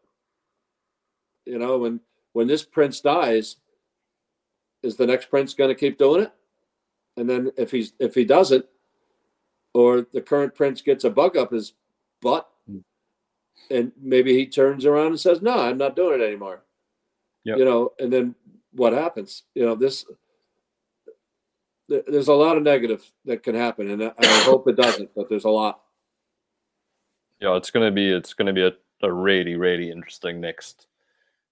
You 1.45 1.59
know, 1.59 1.77
when 1.79 1.99
when 2.33 2.47
this 2.47 2.63
prince 2.63 3.01
dies, 3.01 3.57
is 4.83 4.95
the 4.95 5.07
next 5.07 5.29
prince 5.29 5.53
going 5.53 5.69
to 5.69 5.79
keep 5.79 5.97
doing 5.97 6.23
it? 6.23 6.33
And 7.17 7.29
then 7.29 7.51
if 7.57 7.71
he's 7.71 7.93
if 7.99 8.15
he 8.15 8.25
doesn't, 8.25 8.65
or 9.73 10.05
the 10.13 10.21
current 10.21 10.55
prince 10.55 10.81
gets 10.81 11.03
a 11.03 11.09
bug 11.09 11.37
up 11.37 11.51
his 11.51 11.73
butt, 12.21 12.47
hmm. 12.69 12.79
and 13.69 13.91
maybe 13.99 14.33
he 14.33 14.45
turns 14.45 14.85
around 14.85 15.07
and 15.07 15.19
says, 15.19 15.41
"No, 15.41 15.59
I'm 15.59 15.77
not 15.77 15.95
doing 15.95 16.21
it 16.21 16.23
anymore." 16.23 16.63
Yep. 17.45 17.57
You 17.57 17.65
know, 17.65 17.93
and 17.99 18.11
then 18.11 18.35
what 18.71 18.93
happens? 18.93 19.43
You 19.55 19.65
know, 19.65 19.75
this 19.75 20.05
there's 21.89 22.27
a 22.27 22.33
lot 22.33 22.57
of 22.57 22.63
negative 22.63 23.03
that 23.25 23.43
can 23.43 23.55
happen, 23.55 23.89
and 23.89 24.03
I 24.03 24.25
hope 24.43 24.67
it 24.67 24.75
doesn't, 24.75 25.09
but 25.15 25.29
there's 25.29 25.45
a 25.45 25.49
lot. 25.49 25.81
Yeah, 27.39 27.55
it's 27.55 27.71
gonna 27.71 27.91
be 27.91 28.11
it's 28.11 28.33
gonna 28.33 28.53
be 28.53 28.63
a, 28.63 28.71
a 29.01 29.11
really 29.11 29.55
really 29.55 29.91
interesting 29.91 30.41
next 30.41 30.87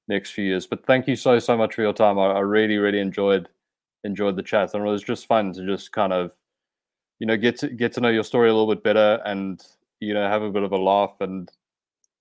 next 0.07 0.31
few 0.31 0.45
years. 0.45 0.67
But 0.67 0.85
thank 0.85 1.07
you 1.07 1.15
so 1.15 1.39
so 1.39 1.57
much 1.57 1.75
for 1.75 1.81
your 1.81 1.93
time. 1.93 2.19
I, 2.19 2.33
I 2.33 2.39
really 2.39 2.77
really 2.77 2.99
enjoyed 2.99 3.49
enjoyed 4.03 4.35
the 4.35 4.43
chat, 4.43 4.73
and 4.73 4.85
it 4.85 4.89
was 4.89 5.03
just 5.03 5.27
fun 5.27 5.53
to 5.53 5.65
just 5.65 5.91
kind 5.91 6.13
of 6.13 6.31
you 7.19 7.27
know 7.27 7.37
get 7.37 7.57
to 7.59 7.69
get 7.69 7.93
to 7.93 8.01
know 8.01 8.09
your 8.09 8.23
story 8.23 8.49
a 8.49 8.53
little 8.53 8.73
bit 8.73 8.83
better, 8.83 9.21
and 9.25 9.65
you 9.99 10.13
know 10.13 10.27
have 10.27 10.41
a 10.43 10.51
bit 10.51 10.63
of 10.63 10.71
a 10.71 10.77
laugh. 10.77 11.15
And 11.19 11.49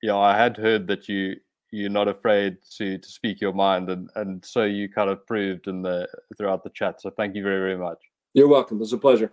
you 0.03 0.09
know, 0.09 0.21
I 0.21 0.37
had 0.37 0.57
heard 0.57 0.87
that 0.89 1.09
you 1.09 1.37
you're 1.71 1.91
not 1.91 2.09
afraid 2.09 2.59
to 2.79 2.99
to 2.99 3.09
speak 3.09 3.41
your 3.41 3.53
mind, 3.53 3.91
and 3.91 4.11
and 4.17 4.45
so 4.45 4.65
you 4.65 4.89
kind 4.89 5.11
of 5.11 5.27
proved 5.27 5.67
in 5.67 5.83
the 5.83 6.09
throughout 6.37 6.65
the 6.65 6.71
chat. 6.71 7.01
So 7.01 7.11
thank 7.11 7.35
you 7.35 7.43
very 7.43 7.59
very 7.59 7.79
much. 7.79 7.99
You're 8.35 8.49
welcome. 8.49 8.79
It 8.79 8.81
was 8.81 8.93
a 8.93 8.99
pleasure. 8.99 9.33